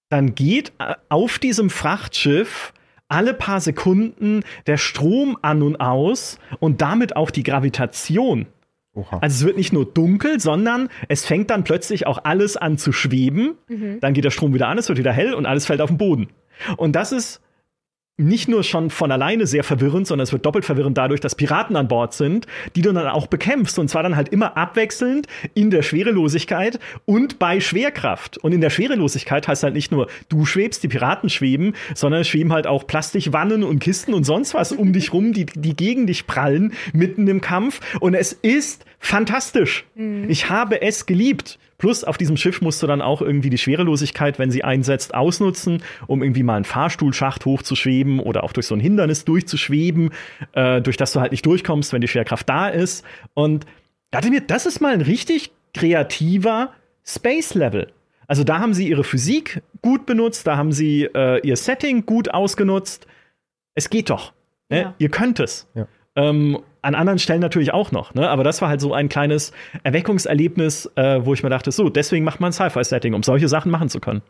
[0.09, 2.73] dann geht äh, auf diesem Frachtschiff
[3.09, 8.47] alle paar Sekunden der Strom an und aus und damit auch die Gravitation.
[9.01, 9.19] Oha.
[9.21, 12.93] Also es wird nicht nur dunkel, sondern es fängt dann plötzlich auch alles an zu
[12.93, 13.55] schweben.
[14.01, 15.99] Dann geht der Strom wieder an, es wird wieder hell und alles fällt auf den
[15.99, 16.29] Boden.
[16.77, 17.41] Und das ist
[18.21, 21.75] nicht nur schon von alleine sehr verwirrend, sondern es wird doppelt verwirrend dadurch, dass Piraten
[21.77, 22.47] an Bord sind,
[22.77, 23.79] die du dann auch bekämpfst.
[23.79, 28.39] Und zwar dann halt immer abwechselnd in der Schwerelosigkeit und bei Schwerkraft.
[28.39, 32.29] Und in der Schwerelosigkeit heißt halt nicht nur, du schwebst, die Piraten schweben, sondern es
[32.29, 36.07] schweben halt auch Plastikwannen und Kisten und sonst was um dich rum, die, die gegen
[36.07, 37.81] dich prallen, mitten im Kampf.
[38.01, 39.85] Und es ist fantastisch.
[40.29, 41.59] Ich habe es geliebt.
[41.79, 45.83] Plus auf diesem Schiff musst du dann auch irgendwie die Schwerelosigkeit, wenn sie einsetzt, ausnutzen,
[46.07, 50.11] um irgendwie mal einen Fahrstuhlschacht hochzuschweben oder auch durch so ein Hindernis durchzuschweben,
[50.53, 53.03] äh, durch das du halt nicht durchkommst, wenn die Schwerkraft da ist.
[53.33, 53.65] Und
[54.11, 56.75] da dachte ich mir, das ist mal ein richtig kreativer
[57.05, 57.91] Space-Level.
[58.27, 62.33] Also da haben sie ihre Physik gut benutzt, da haben sie äh, ihr Setting gut
[62.33, 63.07] ausgenutzt.
[63.75, 64.35] Es geht doch.
[64.69, 64.83] Ne?
[64.83, 64.95] Ja.
[64.99, 65.67] Ihr könnt es.
[65.75, 65.89] Ja.
[66.17, 68.29] Ähm, an anderen Stellen natürlich auch noch, ne?
[68.29, 69.53] aber das war halt so ein kleines
[69.85, 73.71] Erweckungserlebnis, äh, wo ich mir dachte, so, deswegen macht man ein Sci-Fi-Setting, um solche Sachen
[73.71, 74.23] machen zu können.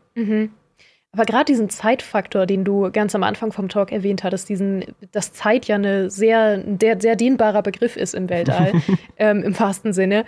[1.13, 5.33] Aber gerade diesen Zeitfaktor, den du ganz am Anfang vom Talk erwähnt hattest, diesen, dass
[5.33, 8.73] Zeit ja eine sehr, ein sehr, sehr dehnbarer Begriff ist im Weltall,
[9.17, 10.25] ähm, im wahrsten Sinne,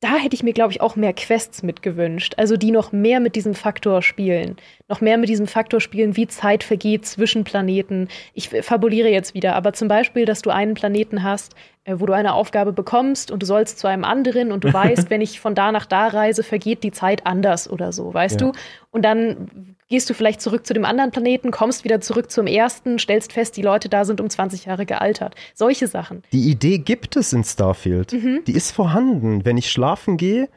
[0.00, 2.34] da hätte ich mir, glaube ich, auch mehr Quests mitgewünscht.
[2.38, 4.56] Also die noch mehr mit diesem Faktor spielen.
[4.88, 8.08] Noch mehr mit diesem Faktor spielen, wie Zeit vergeht zwischen Planeten.
[8.32, 11.54] Ich fabuliere jetzt wieder, aber zum Beispiel, dass du einen Planeten hast,
[11.84, 15.10] äh, wo du eine Aufgabe bekommst und du sollst zu einem anderen und du weißt,
[15.10, 18.52] wenn ich von da nach da reise, vergeht die Zeit anders oder so, weißt Ja.
[18.52, 18.58] du?
[18.92, 22.98] Und dann gehst du vielleicht zurück zu dem anderen Planeten, kommst wieder zurück zum ersten,
[22.98, 25.34] stellst fest, die Leute da sind um 20 Jahre gealtert.
[25.54, 26.22] Solche Sachen.
[26.32, 28.12] Die Idee gibt es in Starfield.
[28.12, 28.42] Mhm.
[28.46, 29.44] Die ist vorhanden.
[29.44, 30.48] Wenn ich schlafen gehe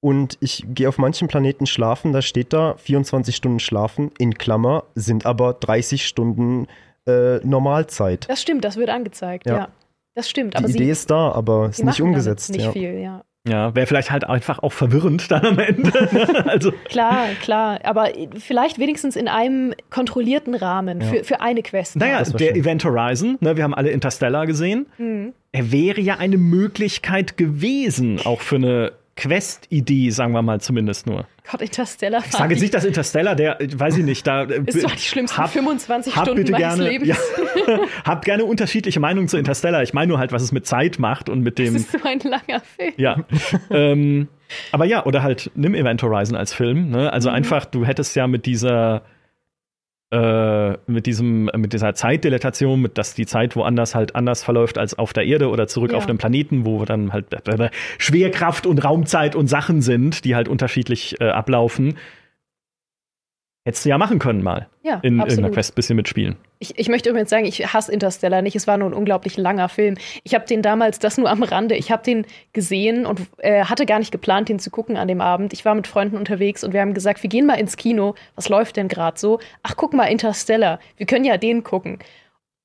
[0.00, 4.84] und ich gehe auf manchen Planeten schlafen, da steht da 24 Stunden schlafen, in Klammer,
[4.94, 6.68] sind aber 30 Stunden
[7.06, 8.28] äh, Normalzeit.
[8.28, 9.56] Das stimmt, das wird angezeigt, ja.
[9.56, 9.68] Ja.
[10.14, 12.50] Das stimmt, Die aber Idee ist da, aber ist nicht umgesetzt.
[12.50, 12.72] Nicht ja.
[12.72, 13.22] viel, ja.
[13.48, 15.90] Ja, wäre vielleicht halt einfach auch verwirrend dann am Ende.
[16.12, 16.46] ne?
[16.48, 18.08] also, Klar, klar, aber
[18.38, 21.06] vielleicht wenigstens in einem kontrollierten Rahmen Ja.
[21.06, 21.96] für, für eine Quest.
[21.96, 22.56] naja, der schön.
[22.56, 24.86] Event Horizon, ne, wir haben alle Interstellar gesehen.
[24.98, 25.32] Mhm.
[25.52, 31.26] Er wäre ja eine Möglichkeit gewesen, auch für eine Quest-Idee, sagen wir mal zumindest nur.
[31.50, 32.22] Gott, Interstellar.
[32.24, 34.42] Ich sage jetzt nicht, dass Interstellar, der, weiß ich nicht, da.
[34.66, 37.08] ist doch die schlimmsten hab- 25 hab Stunden bitte meines gerne, Lebens.
[37.08, 39.82] Ja, habt gerne unterschiedliche Meinungen zu Interstellar.
[39.82, 41.76] Ich meine nur halt, was es mit Zeit macht und mit Das dem.
[41.76, 42.92] ist so ein langer Film.
[42.96, 43.24] Ja.
[43.70, 44.28] ähm,
[44.72, 46.90] aber ja, oder halt nimm Event Horizon als Film.
[46.90, 47.12] Ne?
[47.12, 47.36] Also Mhm.
[47.36, 49.02] einfach, du hättest ja mit dieser
[50.10, 54.96] äh, mit diesem, mit dieser Zeitdilatation, mit dass die Zeit woanders halt anders verläuft als
[54.96, 55.98] auf der Erde oder zurück ja.
[55.98, 60.48] auf dem Planeten, wo dann halt äh, Schwerkraft und Raumzeit und Sachen sind, die halt
[60.48, 61.96] unterschiedlich äh, ablaufen.
[63.66, 64.68] Hättest du ja machen können mal.
[64.84, 65.30] Ja, in absolut.
[65.30, 66.36] irgendeiner Quest ein bisschen mitspielen.
[66.60, 68.54] Ich, ich möchte übrigens sagen, ich hasse Interstellar nicht.
[68.54, 69.96] Es war nur ein unglaublich langer Film.
[70.22, 73.84] Ich habe den damals, das nur am Rande, ich habe den gesehen und äh, hatte
[73.84, 75.52] gar nicht geplant, den zu gucken an dem Abend.
[75.52, 78.14] Ich war mit Freunden unterwegs und wir haben gesagt, wir gehen mal ins Kino.
[78.36, 79.40] Was läuft denn gerade so?
[79.64, 80.78] Ach, guck mal, Interstellar.
[80.96, 81.98] Wir können ja den gucken.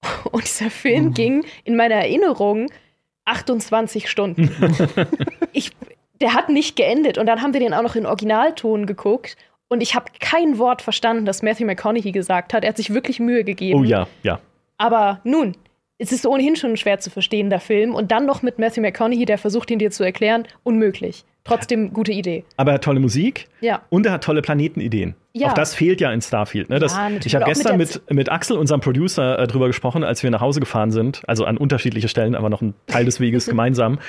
[0.31, 1.13] Und dieser Film mhm.
[1.15, 2.67] ging in meiner Erinnerung
[3.25, 4.51] 28 Stunden.
[5.51, 5.71] ich,
[6.21, 7.17] der hat nicht geendet.
[7.17, 9.35] Und dann haben wir den auch noch in Originalton geguckt.
[9.71, 12.65] Und ich habe kein Wort verstanden, das Matthew McConaughey gesagt hat.
[12.65, 13.79] Er hat sich wirklich Mühe gegeben.
[13.79, 14.41] Oh ja, ja.
[14.77, 15.55] Aber nun,
[16.01, 17.93] es ist ohnehin schon ein schwer zu verstehender Film.
[17.93, 21.25] Und dann noch mit Matthew McConaughey, der versucht, ihn dir zu erklären, unmöglich.
[21.43, 22.43] Trotzdem gute Idee.
[22.57, 23.47] Aber er hat tolle Musik.
[23.61, 23.81] Ja.
[23.89, 25.15] Und er hat tolle Planetenideen.
[25.33, 25.49] Ja.
[25.49, 26.69] Auch das fehlt ja in Starfield.
[26.69, 26.79] Ne?
[26.79, 30.21] Das, ja, ich habe gestern mit, mit, mit, Axel, unserem Producer, äh, drüber gesprochen, als
[30.21, 31.21] wir nach Hause gefahren sind.
[31.27, 33.99] Also an unterschiedliche Stellen, aber noch ein Teil des Weges gemeinsam.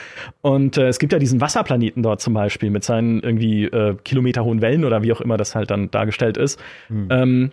[0.40, 4.60] Und äh, es gibt ja diesen Wasserplaneten dort zum Beispiel mit seinen irgendwie äh, kilometerhohen
[4.60, 6.60] Wellen oder wie auch immer das halt dann dargestellt ist.
[6.88, 7.08] Hm.
[7.10, 7.52] Ähm,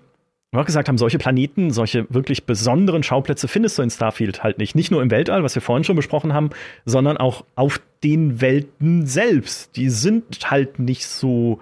[0.52, 4.58] wir auch gesagt haben, solche Planeten, solche wirklich besonderen Schauplätze findest du in Starfield halt
[4.58, 4.76] nicht.
[4.76, 6.50] Nicht nur im Weltall, was wir vorhin schon besprochen haben,
[6.86, 9.76] sondern auch auf den Welten selbst.
[9.76, 11.60] Die sind halt nicht so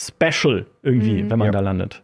[0.00, 1.30] special irgendwie, mhm.
[1.30, 1.52] wenn man ja.
[1.52, 2.02] da landet.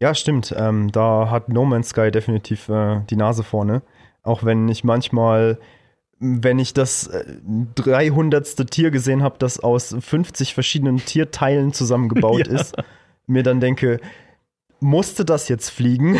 [0.00, 0.54] Ja, stimmt.
[0.56, 3.82] Ähm, da hat No Man's Sky definitiv äh, die Nase vorne.
[4.22, 5.58] Auch wenn ich manchmal,
[6.18, 7.24] wenn ich das äh,
[7.76, 8.68] 300.
[8.70, 12.54] Tier gesehen habe, das aus 50 verschiedenen Tierteilen zusammengebaut ja.
[12.54, 12.76] ist,
[13.26, 14.00] mir dann denke,
[14.80, 16.16] musste das jetzt fliegen?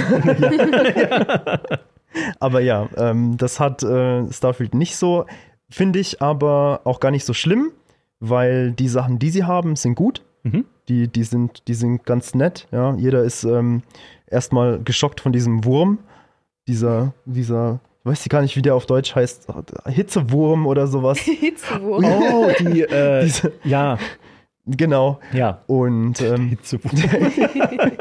[2.41, 5.27] aber ja, ähm, das hat äh, Starfield nicht so,
[5.69, 7.73] finde ich aber auch gar nicht so schlimm,
[8.21, 10.23] weil die Sachen, die sie haben, sind gut.
[10.43, 10.65] Mhm.
[10.89, 12.69] Die, die, sind, die sind ganz nett.
[12.71, 12.95] Ja.
[12.95, 13.83] Jeder ist ähm,
[14.29, 15.99] erstmal geschockt von diesem Wurm.
[16.69, 19.49] Dieser, dieser, ich weiß gar nicht, wie der auf Deutsch heißt,
[19.87, 21.19] Hitzewurm oder sowas.
[21.21, 22.05] Hitzewurm.
[22.05, 23.99] Oh, die, äh, Diese, ja.
[24.67, 25.21] Genau.
[25.33, 25.63] Ja.
[25.67, 26.59] Und ähm,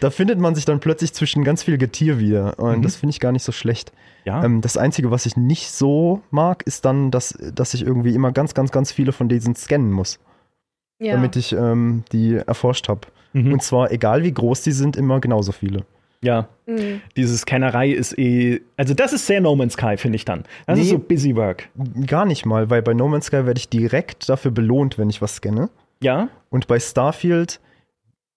[0.00, 2.58] da findet man sich dann plötzlich zwischen ganz viel Getier wieder.
[2.58, 2.82] Und mhm.
[2.82, 3.92] das finde ich gar nicht so schlecht.
[4.24, 4.44] Ja.
[4.44, 8.32] Ähm, das Einzige, was ich nicht so mag, ist dann, dass, dass ich irgendwie immer
[8.32, 10.18] ganz, ganz, ganz viele von diesen scannen muss.
[10.98, 11.12] Ja.
[11.12, 13.02] Damit ich ähm, die erforscht habe.
[13.32, 13.52] Mhm.
[13.52, 15.84] Und zwar, egal wie groß die sind, immer genauso viele.
[16.22, 17.00] Ja, mhm.
[17.16, 20.44] diese Scannerei ist eh, also das ist sehr No Man's Sky, finde ich dann.
[20.66, 21.68] Das nee, ist so Busy Work.
[22.06, 25.22] Gar nicht mal, weil bei No Man's Sky werde ich direkt dafür belohnt, wenn ich
[25.22, 25.68] was scanne.
[26.02, 26.28] Ja.
[26.50, 27.60] Und bei Starfield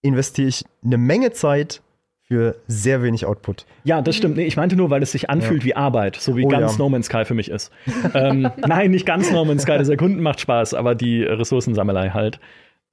[0.01, 1.81] investiere ich eine Menge Zeit
[2.29, 3.65] für sehr wenig Output.
[3.83, 4.37] Ja, das stimmt.
[4.37, 5.69] Nee, ich meinte nur, weil es sich anfühlt ja.
[5.69, 6.77] wie Arbeit, so wie oh, ganz ja.
[6.77, 7.71] No Man's Sky für mich ist.
[8.13, 12.39] ähm, nein, nicht ganz No Man's Sky, das Erkunden macht Spaß, aber die Ressourcensammelei halt.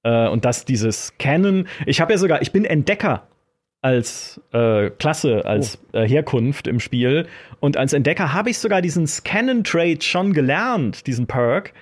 [0.05, 1.69] Äh, und das, dieses Canon.
[1.85, 3.27] Ich habe ja sogar, ich bin Entdecker
[3.87, 5.99] als äh, Klasse, als oh.
[5.99, 7.29] äh, Herkunft im Spiel.
[7.61, 11.73] Und als Entdecker habe ich sogar diesen Scannen-Trade schon gelernt, diesen Perk.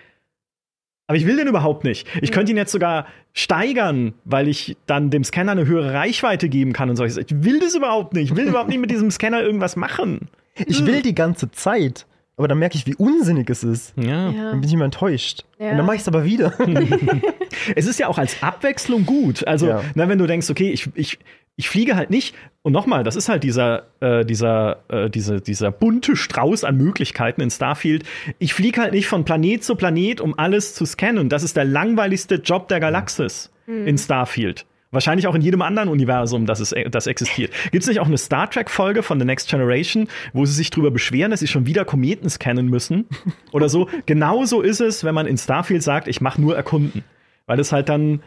[1.07, 2.07] Aber ich will den überhaupt nicht.
[2.21, 6.75] Ich könnte ihn jetzt sogar steigern, weil ich dann dem Scanner eine höhere Reichweite geben
[6.75, 7.05] kann und so.
[7.05, 8.33] Ich will das überhaupt nicht.
[8.33, 10.29] Ich will überhaupt nicht mit diesem Scanner irgendwas machen.
[10.67, 12.05] Ich will die ganze Zeit.
[12.37, 13.95] Aber dann merke ich, wie unsinnig es ist.
[13.97, 14.31] Ja.
[14.31, 15.45] Dann bin ich immer enttäuscht.
[15.59, 15.71] Ja.
[15.71, 16.53] Und dann mache ich es aber wieder.
[17.77, 19.47] es ist ja auch als Abwechslung gut.
[19.47, 19.83] Also, ja.
[19.95, 21.19] na, wenn du denkst, okay, ich, ich,
[21.57, 22.35] ich fliege halt nicht.
[22.63, 27.41] Und nochmal, das ist halt dieser, äh, dieser, äh, diese, dieser bunte Strauß an Möglichkeiten
[27.41, 28.05] in Starfield.
[28.39, 31.29] Ich fliege halt nicht von Planet zu Planet, um alles zu scannen.
[31.29, 33.87] Das ist der langweiligste Job der Galaxis mhm.
[33.87, 34.67] in Starfield.
[34.91, 37.53] Wahrscheinlich auch in jedem anderen Universum, das, es, das existiert.
[37.73, 40.93] Gibt es nicht auch eine Star Trek-Folge von The Next Generation, wo sie sich darüber
[40.93, 43.07] beschweren, dass sie schon wieder Kometen scannen müssen?
[43.53, 43.89] Oder so.
[44.07, 47.03] Genauso ist es, wenn man in Starfield sagt, ich mache nur erkunden.
[47.47, 48.23] Weil es halt dann.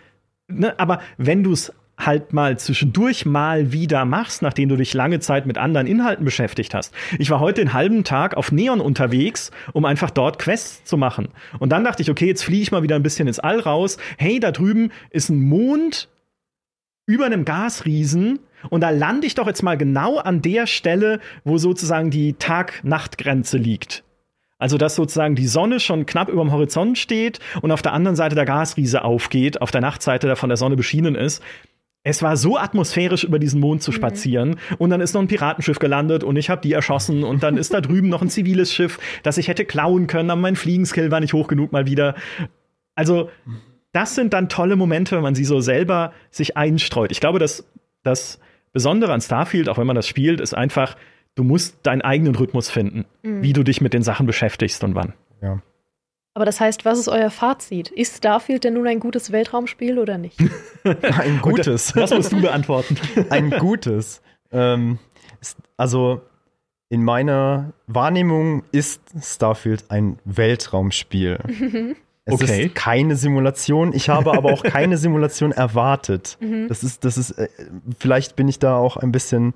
[0.50, 5.20] Ne, aber wenn du es halt mal zwischendurch mal wieder machst, nachdem du dich lange
[5.20, 6.94] Zeit mit anderen Inhalten beschäftigt hast.
[7.18, 11.30] Ich war heute den halben Tag auf Neon unterwegs, um einfach dort Quests zu machen.
[11.60, 13.98] Und dann dachte ich, okay, jetzt fliege ich mal wieder ein bisschen ins All raus.
[14.18, 16.10] Hey, da drüben ist ein Mond
[17.08, 21.58] über einem Gasriesen und da lande ich doch jetzt mal genau an der Stelle, wo
[21.58, 24.04] sozusagen die Tag-Nacht-Grenze liegt.
[24.60, 28.16] Also, dass sozusagen die Sonne schon knapp über dem Horizont steht und auf der anderen
[28.16, 31.44] Seite der Gasriese aufgeht, auf der Nachtseite, der von der Sonne beschienen ist.
[32.10, 33.96] Es war so atmosphärisch, über diesen Mond zu mhm.
[33.96, 34.50] spazieren.
[34.50, 34.76] Mhm.
[34.78, 37.26] Und dann ist noch ein Piratenschiff gelandet und ich habe die erschossen.
[37.26, 40.40] Und dann ist da drüben noch ein ziviles Schiff, das ich hätte klauen können, aber
[40.40, 42.16] mein Fliegenskill war nicht hoch genug mal wieder.
[42.96, 43.30] Also,
[43.92, 47.12] das sind dann tolle Momente, wenn man sie so selber sich einstreut.
[47.12, 47.68] Ich glaube, dass
[48.04, 48.40] das
[48.72, 50.96] Besondere an Starfield, auch wenn man das spielt, ist einfach,
[51.36, 53.44] du musst deinen eigenen Rhythmus finden, mhm.
[53.44, 55.14] wie du dich mit den Sachen beschäftigst und wann.
[55.42, 55.62] Ja.
[56.38, 57.90] Aber das heißt, was ist euer Fazit?
[57.90, 60.40] Ist Starfield denn nun ein gutes Weltraumspiel oder nicht?
[60.84, 61.94] ein gutes.
[61.94, 62.96] Das musst du beantworten.
[63.32, 64.22] ein gutes.
[64.52, 65.00] Ähm,
[65.78, 66.22] also
[66.90, 71.40] in meiner Wahrnehmung ist Starfield ein Weltraumspiel.
[72.26, 72.66] Es okay.
[72.66, 73.92] ist keine Simulation.
[73.92, 76.38] Ich habe aber auch keine Simulation erwartet.
[76.40, 76.68] Mhm.
[76.68, 77.50] Das ist, das ist, äh,
[77.98, 79.56] vielleicht bin ich da auch ein bisschen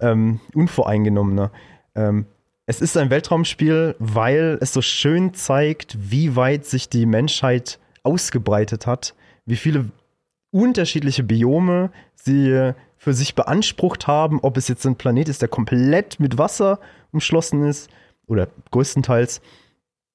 [0.00, 1.50] ähm, unvoreingenommener.
[1.94, 2.24] Ähm,
[2.66, 8.86] es ist ein Weltraumspiel, weil es so schön zeigt, wie weit sich die Menschheit ausgebreitet
[8.86, 9.14] hat,
[9.46, 9.90] wie viele
[10.50, 16.18] unterschiedliche Biome sie für sich beansprucht haben, ob es jetzt ein Planet ist, der komplett
[16.18, 16.80] mit Wasser
[17.12, 17.88] umschlossen ist
[18.26, 19.40] oder größtenteils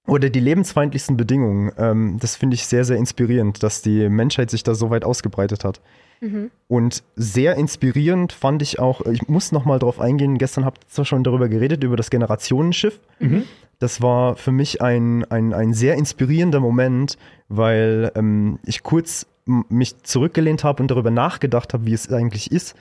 [0.08, 1.72] oder die lebensfeindlichsten Bedingungen.
[1.78, 5.64] Ähm, das finde ich sehr, sehr inspirierend, dass die Menschheit sich da so weit ausgebreitet
[5.64, 5.80] hat.
[6.22, 6.52] Mhm.
[6.68, 10.88] Und sehr inspirierend fand ich auch, ich muss noch mal drauf eingehen, gestern habt ihr
[10.88, 13.00] zwar schon darüber geredet, über das Generationenschiff.
[13.20, 13.44] Mhm.
[13.80, 17.18] Das war für mich ein, ein, ein sehr inspirierender Moment,
[17.50, 22.76] weil ähm, ich kurz mich zurückgelehnt habe und darüber nachgedacht habe, wie es eigentlich ist,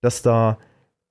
[0.00, 0.56] dass da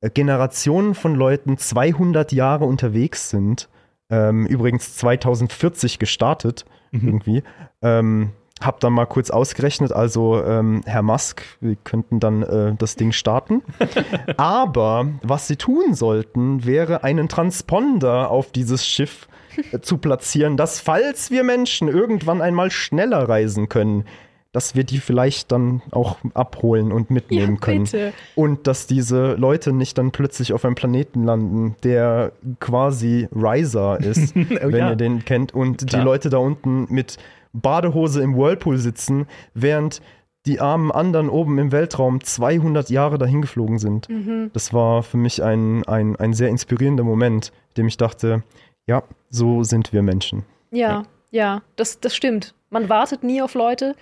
[0.01, 3.69] äh, Generationen von Leuten 200 Jahre unterwegs sind
[4.09, 7.07] ähm, übrigens 2040 gestartet, mhm.
[7.07, 7.43] irgendwie.
[7.81, 8.31] Ähm,
[8.61, 13.11] hab dann mal kurz ausgerechnet, also ähm, Herr Musk, wir könnten dann äh, das Ding
[13.11, 13.63] starten.
[14.37, 19.27] Aber was sie tun sollten, wäre einen Transponder auf dieses Schiff
[19.71, 24.05] äh, zu platzieren, dass falls wir Menschen irgendwann einmal schneller reisen können,
[24.51, 28.13] dass wir die vielleicht dann auch abholen und mitnehmen ja, können.
[28.35, 34.35] Und dass diese Leute nicht dann plötzlich auf einem Planeten landen, der quasi Riser ist,
[34.35, 34.89] oh, wenn ja.
[34.89, 36.01] ihr den kennt, und Klar.
[36.01, 37.17] die Leute da unten mit
[37.53, 40.01] Badehose im Whirlpool sitzen, während
[40.45, 44.07] die armen anderen oben im Weltraum 200 Jahre dahin geflogen sind.
[44.07, 44.49] Mhm.
[44.53, 48.43] Das war für mich ein, ein, ein sehr inspirierender Moment, dem ich dachte,
[48.85, 50.45] ja, so sind wir Menschen.
[50.71, 52.55] Ja, ja, ja das, das stimmt.
[52.69, 53.95] Man wartet nie auf Leute,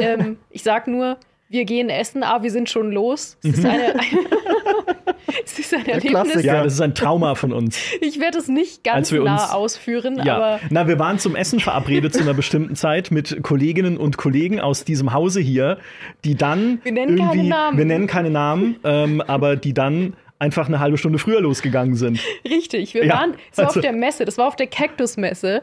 [0.00, 1.18] ähm, ich sag nur,
[1.48, 3.36] wir gehen essen, ah, wir sind schon los.
[3.42, 4.00] Es ist eine, eine
[5.44, 6.42] es ist ein Erlebnis.
[6.42, 7.78] Ja, das ist ein Trauma von uns.
[8.00, 10.36] Ich werde es nicht ganz nah ausführen, ja.
[10.36, 10.60] aber.
[10.70, 14.84] Na, wir waren zum Essen verabredet zu einer bestimmten Zeit mit Kolleginnen und Kollegen aus
[14.84, 15.78] diesem Hause hier,
[16.24, 16.80] die dann.
[16.82, 17.78] Wir nennen keine Namen.
[17.78, 22.20] Wir nennen keine Namen, ähm, aber die dann einfach eine halbe Stunde früher losgegangen sind.
[22.48, 25.62] Richtig, wir ja, waren so also, auf der Messe, das war auf der Cactus-Messe,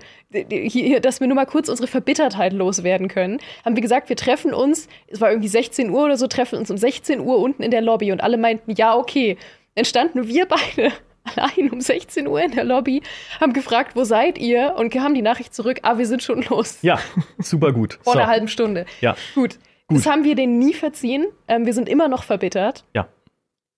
[1.02, 3.40] dass wir nur mal kurz unsere Verbittertheit loswerden können.
[3.66, 6.72] Haben wir gesagt, wir treffen uns, es war irgendwie 16 Uhr oder so, treffen uns
[6.72, 9.38] um 16 Uhr unten in der Lobby und alle meinten, ja, okay.
[9.76, 10.92] Dann standen wir beide
[11.36, 13.02] allein um 16 Uhr in der Lobby,
[13.40, 14.76] haben gefragt, wo seid ihr?
[14.78, 16.80] Und haben die Nachricht zurück, ah, wir sind schon los.
[16.82, 17.00] Ja,
[17.40, 18.00] super gut.
[18.02, 18.20] Vor so.
[18.20, 18.86] einer halben Stunde.
[19.02, 19.16] Ja.
[19.36, 19.58] Gut.
[19.88, 20.00] gut.
[20.00, 21.28] Das haben wir denen nie verziehen.
[21.48, 22.86] Ähm, wir sind immer noch verbittert.
[22.94, 23.08] Ja.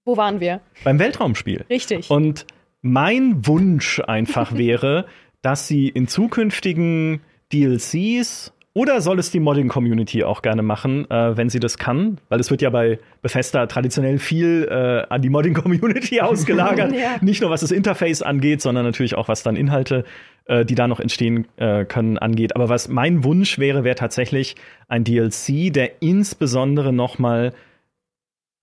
[0.06, 0.62] Wo waren wir?
[0.84, 1.66] Beim Weltraumspiel.
[1.70, 2.10] Richtig.
[2.10, 2.46] Und
[2.82, 5.06] mein Wunsch einfach wäre,
[5.42, 7.22] dass sie in zukünftigen
[7.52, 12.18] DLCs oder soll es die Modding-Community auch gerne machen, äh, wenn sie das kann?
[12.30, 16.92] Weil es wird ja bei Bethesda traditionell viel äh, an die Modding-Community ausgelagert.
[16.92, 17.18] ja.
[17.22, 20.06] Nicht nur was das Interface angeht, sondern natürlich auch was dann Inhalte,
[20.46, 22.56] äh, die da noch entstehen äh, können, angeht.
[22.56, 24.56] Aber was mein Wunsch wäre, wäre tatsächlich
[24.88, 27.54] ein DLC, der insbesondere noch mal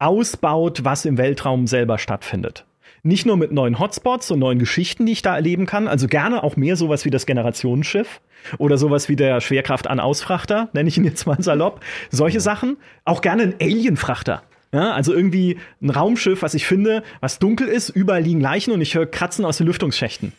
[0.01, 2.65] ausbaut, was im Weltraum selber stattfindet.
[3.03, 6.43] Nicht nur mit neuen Hotspots und neuen Geschichten, die ich da erleben kann, also gerne
[6.43, 8.21] auch mehr sowas wie das Generationsschiff
[8.59, 11.81] oder sowas wie der Schwerkraft an Ausfrachter, nenne ich ihn jetzt mal salopp.
[12.11, 12.77] Solche Sachen.
[13.05, 14.43] Auch gerne ein Alienfrachter.
[14.73, 18.81] Ja, also irgendwie ein Raumschiff, was ich finde, was dunkel ist, überall liegen Leichen und
[18.81, 20.33] ich höre Kratzen aus den Lüftungsschächten.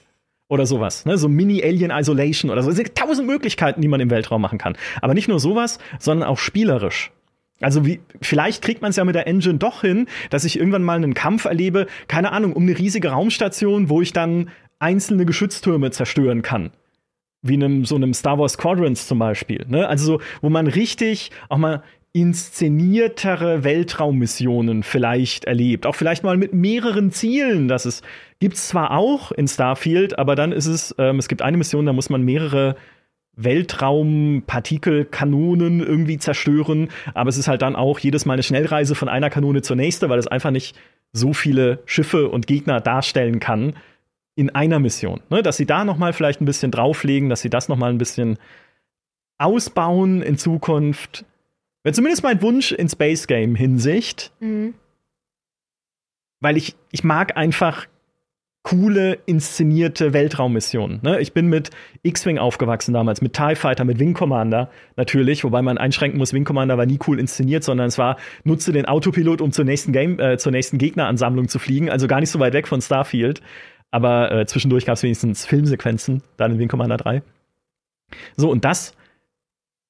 [0.48, 1.18] Oder sowas, ne?
[1.18, 2.70] so Mini-Alien-Isolation oder so.
[2.70, 4.78] Es sind tausend Möglichkeiten, die man im Weltraum machen kann.
[5.02, 7.12] Aber nicht nur sowas, sondern auch spielerisch.
[7.62, 10.84] Also wie, vielleicht kriegt man es ja mit der Engine doch hin, dass ich irgendwann
[10.84, 15.92] mal einen Kampf erlebe, keine Ahnung, um eine riesige Raumstation, wo ich dann einzelne Geschütztürme
[15.92, 16.72] zerstören kann.
[17.44, 19.66] Wie einem, so einem Star Wars Quadrants zum Beispiel.
[19.68, 19.88] Ne?
[19.88, 21.84] Also so, wo man richtig auch mal
[22.14, 25.86] inszeniertere Weltraummissionen vielleicht erlebt.
[25.86, 27.70] Auch vielleicht mal mit mehreren Zielen.
[27.70, 28.04] Das ist,
[28.40, 31.94] gibt's zwar auch in Starfield, aber dann ist es, ähm, es gibt eine Mission, da
[31.94, 32.76] muss man mehrere
[33.36, 36.90] Weltraumpartikelkanonen irgendwie zerstören.
[37.14, 40.10] Aber es ist halt dann auch jedes Mal eine Schnellreise von einer Kanone zur nächsten,
[40.10, 40.76] weil es einfach nicht
[41.14, 43.74] so viele Schiffe und Gegner darstellen kann
[44.36, 45.22] in einer Mission.
[45.30, 45.44] Ne?
[45.44, 47.98] Dass sie da noch mal vielleicht ein bisschen drauflegen, dass sie das noch mal ein
[47.98, 48.38] bisschen
[49.38, 51.26] ausbauen in Zukunft.
[51.84, 54.32] Wäre zumindest mein Wunsch in Space Game Hinsicht.
[54.40, 54.76] Mhm.
[56.40, 57.88] Weil ich, ich mag einfach
[58.64, 61.00] coole, inszenierte Weltraummissionen.
[61.02, 61.20] Ne?
[61.20, 61.72] Ich bin mit
[62.04, 66.44] X-Wing aufgewachsen damals, mit TIE Fighter, mit Wing Commander natürlich, wobei man einschränken muss, Wing
[66.44, 70.20] Commander war nie cool inszeniert, sondern es war, nutze den Autopilot, um zur nächsten Game,
[70.20, 73.42] äh, zur nächsten Gegneransammlung zu fliegen, also gar nicht so weit weg von Starfield.
[73.90, 77.24] Aber äh, zwischendurch gab es wenigstens Filmsequenzen, dann in Wing Commander 3.
[78.38, 78.96] So, und das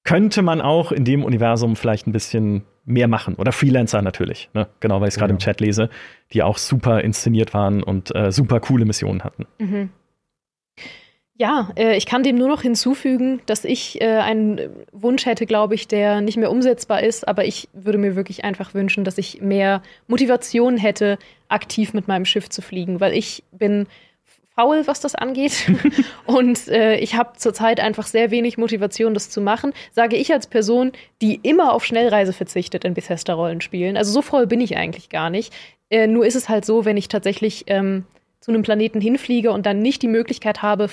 [0.03, 3.35] könnte man auch in dem Universum vielleicht ein bisschen mehr machen.
[3.35, 4.67] Oder Freelancer natürlich, ne?
[4.79, 5.35] genau, weil ich es gerade ja.
[5.35, 5.89] im Chat lese,
[6.33, 9.45] die auch super inszeniert waren und äh, super coole Missionen hatten.
[9.59, 9.89] Mhm.
[11.41, 14.59] Ja, äh, ich kann dem nur noch hinzufügen, dass ich äh, einen
[14.91, 18.75] Wunsch hätte, glaube ich, der nicht mehr umsetzbar ist, aber ich würde mir wirklich einfach
[18.75, 21.17] wünschen, dass ich mehr Motivation hätte,
[21.47, 23.87] aktiv mit meinem Schiff zu fliegen, weil ich bin
[24.55, 25.69] faul, was das angeht.
[26.25, 29.73] und äh, ich habe zurzeit einfach sehr wenig Motivation, das zu machen.
[29.91, 30.91] Sage ich als Person,
[31.21, 33.97] die immer auf Schnellreise verzichtet in Bethesda-Rollenspielen.
[33.97, 35.53] Also so voll bin ich eigentlich gar nicht.
[35.89, 38.05] Äh, nur ist es halt so, wenn ich tatsächlich ähm,
[38.39, 40.89] zu einem Planeten hinfliege und dann nicht die Möglichkeit habe,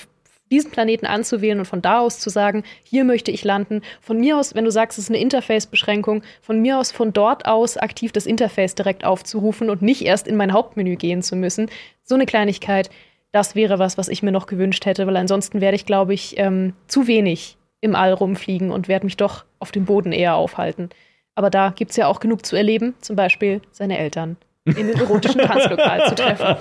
[0.51, 3.81] diesen Planeten anzuwählen und von da aus zu sagen, hier möchte ich landen.
[4.01, 7.45] Von mir aus, wenn du sagst, es ist eine Interface-Beschränkung, von mir aus von dort
[7.45, 11.69] aus aktiv das Interface direkt aufzurufen und nicht erst in mein Hauptmenü gehen zu müssen.
[12.03, 12.89] So eine Kleinigkeit,
[13.31, 16.37] das wäre was, was ich mir noch gewünscht hätte, weil ansonsten werde ich, glaube ich,
[16.37, 20.89] ähm, zu wenig im All rumfliegen und werde mich doch auf dem Boden eher aufhalten.
[21.35, 24.99] Aber da gibt es ja auch genug zu erleben, zum Beispiel seine Eltern in den
[24.99, 26.55] erotischen Tanzlokal zu treffen.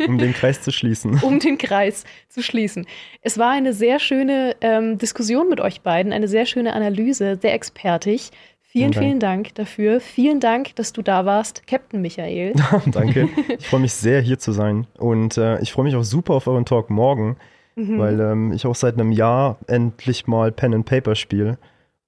[0.06, 1.20] Um den Kreis zu schließen.
[1.22, 2.86] Um den Kreis zu schließen.
[3.22, 7.54] Es war eine sehr schöne ähm, Diskussion mit euch beiden, eine sehr schöne Analyse, sehr
[7.54, 8.30] expertig.
[8.78, 10.00] Vielen, vielen, vielen Dank dafür.
[10.00, 12.54] Vielen Dank, dass du da warst, Captain Michael.
[12.86, 13.28] Danke.
[13.58, 14.86] Ich freue mich sehr, hier zu sein.
[14.98, 17.36] Und äh, ich freue mich auch super auf euren Talk morgen,
[17.76, 17.98] mhm.
[17.98, 21.58] weil ähm, ich auch seit einem Jahr endlich mal Pen and Paper spiele.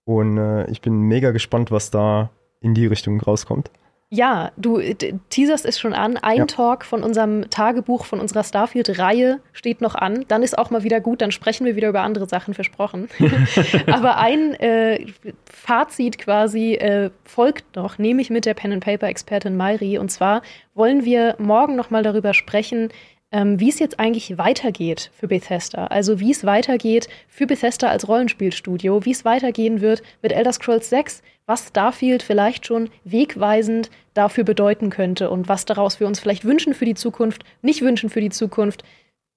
[0.04, 2.30] Und äh, ich bin mega gespannt, was da
[2.60, 3.70] in die Richtung rauskommt.
[4.12, 4.80] Ja, du
[5.28, 6.16] teaserst es schon an.
[6.16, 6.46] Ein ja.
[6.46, 10.24] Talk von unserem Tagebuch, von unserer Starfield-Reihe steht noch an.
[10.26, 13.08] Dann ist auch mal wieder gut, dann sprechen wir wieder über andere Sachen, versprochen.
[13.86, 15.06] Aber ein äh,
[15.44, 19.98] Fazit quasi äh, folgt noch, nehme ich mit der Pen-and-Paper-Expertin Mairi.
[19.98, 20.42] Und zwar
[20.74, 22.88] wollen wir morgen noch mal darüber sprechen,
[23.30, 25.86] ähm, wie es jetzt eigentlich weitergeht für Bethesda.
[25.86, 30.90] Also wie es weitergeht für Bethesda als Rollenspielstudio, wie es weitergehen wird mit Elder Scrolls
[30.90, 36.44] 6, was Starfield vielleicht schon wegweisend dafür bedeuten könnte und was daraus wir uns vielleicht
[36.44, 38.84] wünschen für die Zukunft, nicht wünschen für die Zukunft.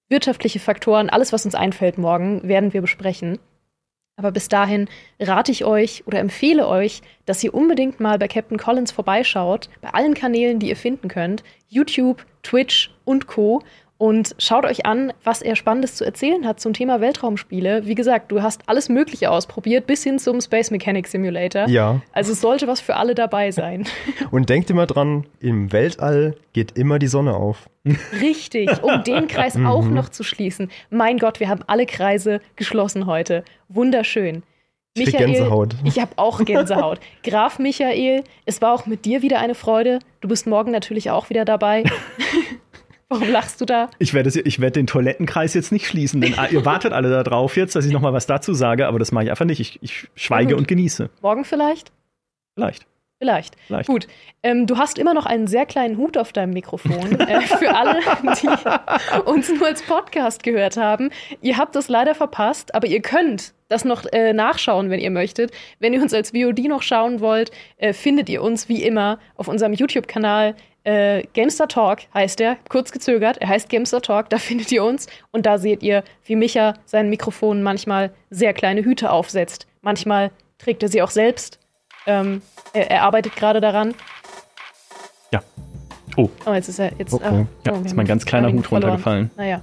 [0.09, 3.39] Wirtschaftliche Faktoren, alles, was uns einfällt morgen, werden wir besprechen.
[4.15, 8.59] Aber bis dahin rate ich euch oder empfehle euch, dass ihr unbedingt mal bei Captain
[8.59, 13.63] Collins vorbeischaut, bei allen Kanälen, die ihr finden könnt, YouTube, Twitch und Co
[13.97, 17.85] und schaut euch an, was er Spannendes zu erzählen hat zum Thema Weltraumspiele.
[17.85, 21.67] Wie gesagt, du hast alles Mögliche ausprobiert, bis hin zum Space Mechanic Simulator.
[21.67, 22.01] Ja.
[22.11, 23.85] Also es sollte was für alle dabei sein.
[24.31, 27.69] Und denkt immer dran, im Weltall geht immer die Sonne auf.
[28.19, 29.93] Richtig, um den Kreis auch mhm.
[29.93, 30.69] noch zu schließen.
[30.89, 33.43] Mein Gott, wir haben alle Kreise geschlossen heute.
[33.69, 34.43] Wunderschön.
[34.95, 35.75] Ich Michael, Gänsehaut.
[35.83, 36.99] Ich habe auch Gänsehaut.
[37.23, 39.99] Graf Michael, es war auch mit dir wieder eine Freude.
[40.21, 41.83] Du bist morgen natürlich auch wieder dabei.
[43.13, 43.91] Warum lachst du da?
[43.99, 47.75] Ich werde, ich werde den Toilettenkreis jetzt nicht schließen, denn ihr wartet alle darauf jetzt,
[47.75, 49.59] dass ich noch mal was dazu sage, aber das mache ich einfach nicht.
[49.59, 51.11] Ich, ich schweige und genieße.
[51.21, 51.91] Morgen vielleicht?
[52.55, 52.87] Vielleicht.
[53.19, 53.55] Vielleicht.
[53.67, 53.87] Vielleicht.
[53.87, 54.07] Gut.
[54.41, 57.19] Ähm, du hast immer noch einen sehr kleinen Hut auf deinem Mikrofon.
[57.19, 57.99] äh, für alle,
[58.41, 61.11] die uns nur als Podcast gehört haben.
[61.41, 65.51] Ihr habt das leider verpasst, aber ihr könnt das noch äh, nachschauen, wenn ihr möchtet.
[65.79, 69.47] Wenn ihr uns als VOD noch schauen wollt, äh, findet ihr uns wie immer auf
[69.47, 70.55] unserem YouTube-Kanal.
[70.83, 73.37] Äh, Gamester Talk heißt er, kurz gezögert.
[73.37, 75.07] Er heißt Gamester Talk, da findet ihr uns.
[75.31, 79.67] Und da seht ihr, wie Micha sein Mikrofon manchmal sehr kleine Hüte aufsetzt.
[79.81, 81.59] Manchmal trägt er sie auch selbst.
[82.05, 82.41] Ähm,
[82.73, 83.93] er, er, arbeitet gerade daran.
[85.31, 85.41] Ja.
[86.17, 86.29] Oh.
[86.45, 86.91] Oh, jetzt ist er.
[86.97, 88.83] Jetzt, oh, ja, oh, ist mein ganz kleiner Hut verloren.
[88.83, 89.31] runtergefallen.
[89.37, 89.61] Naja.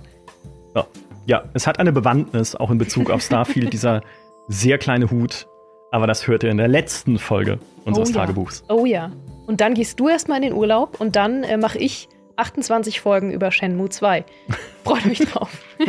[0.74, 0.84] So.
[1.26, 4.00] Ja, es hat eine Bewandtnis, auch in Bezug auf Starfield, dieser
[4.48, 5.46] sehr kleine Hut.
[5.92, 8.64] Aber das hört ihr in der letzten Folge unseres oh, Tagebuchs.
[8.68, 8.74] Ja.
[8.74, 9.10] Oh ja.
[9.50, 13.32] Und dann gehst du erstmal in den Urlaub und dann äh, mache ich 28 Folgen
[13.32, 14.24] über Shenmue 2.
[14.84, 15.50] Freut mich drauf.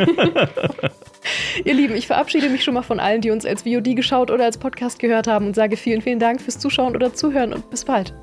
[1.63, 4.45] Ihr Lieben, ich verabschiede mich schon mal von allen, die uns als VOD geschaut oder
[4.45, 7.85] als Podcast gehört haben und sage vielen, vielen Dank fürs Zuschauen oder Zuhören und bis
[7.85, 8.15] bald.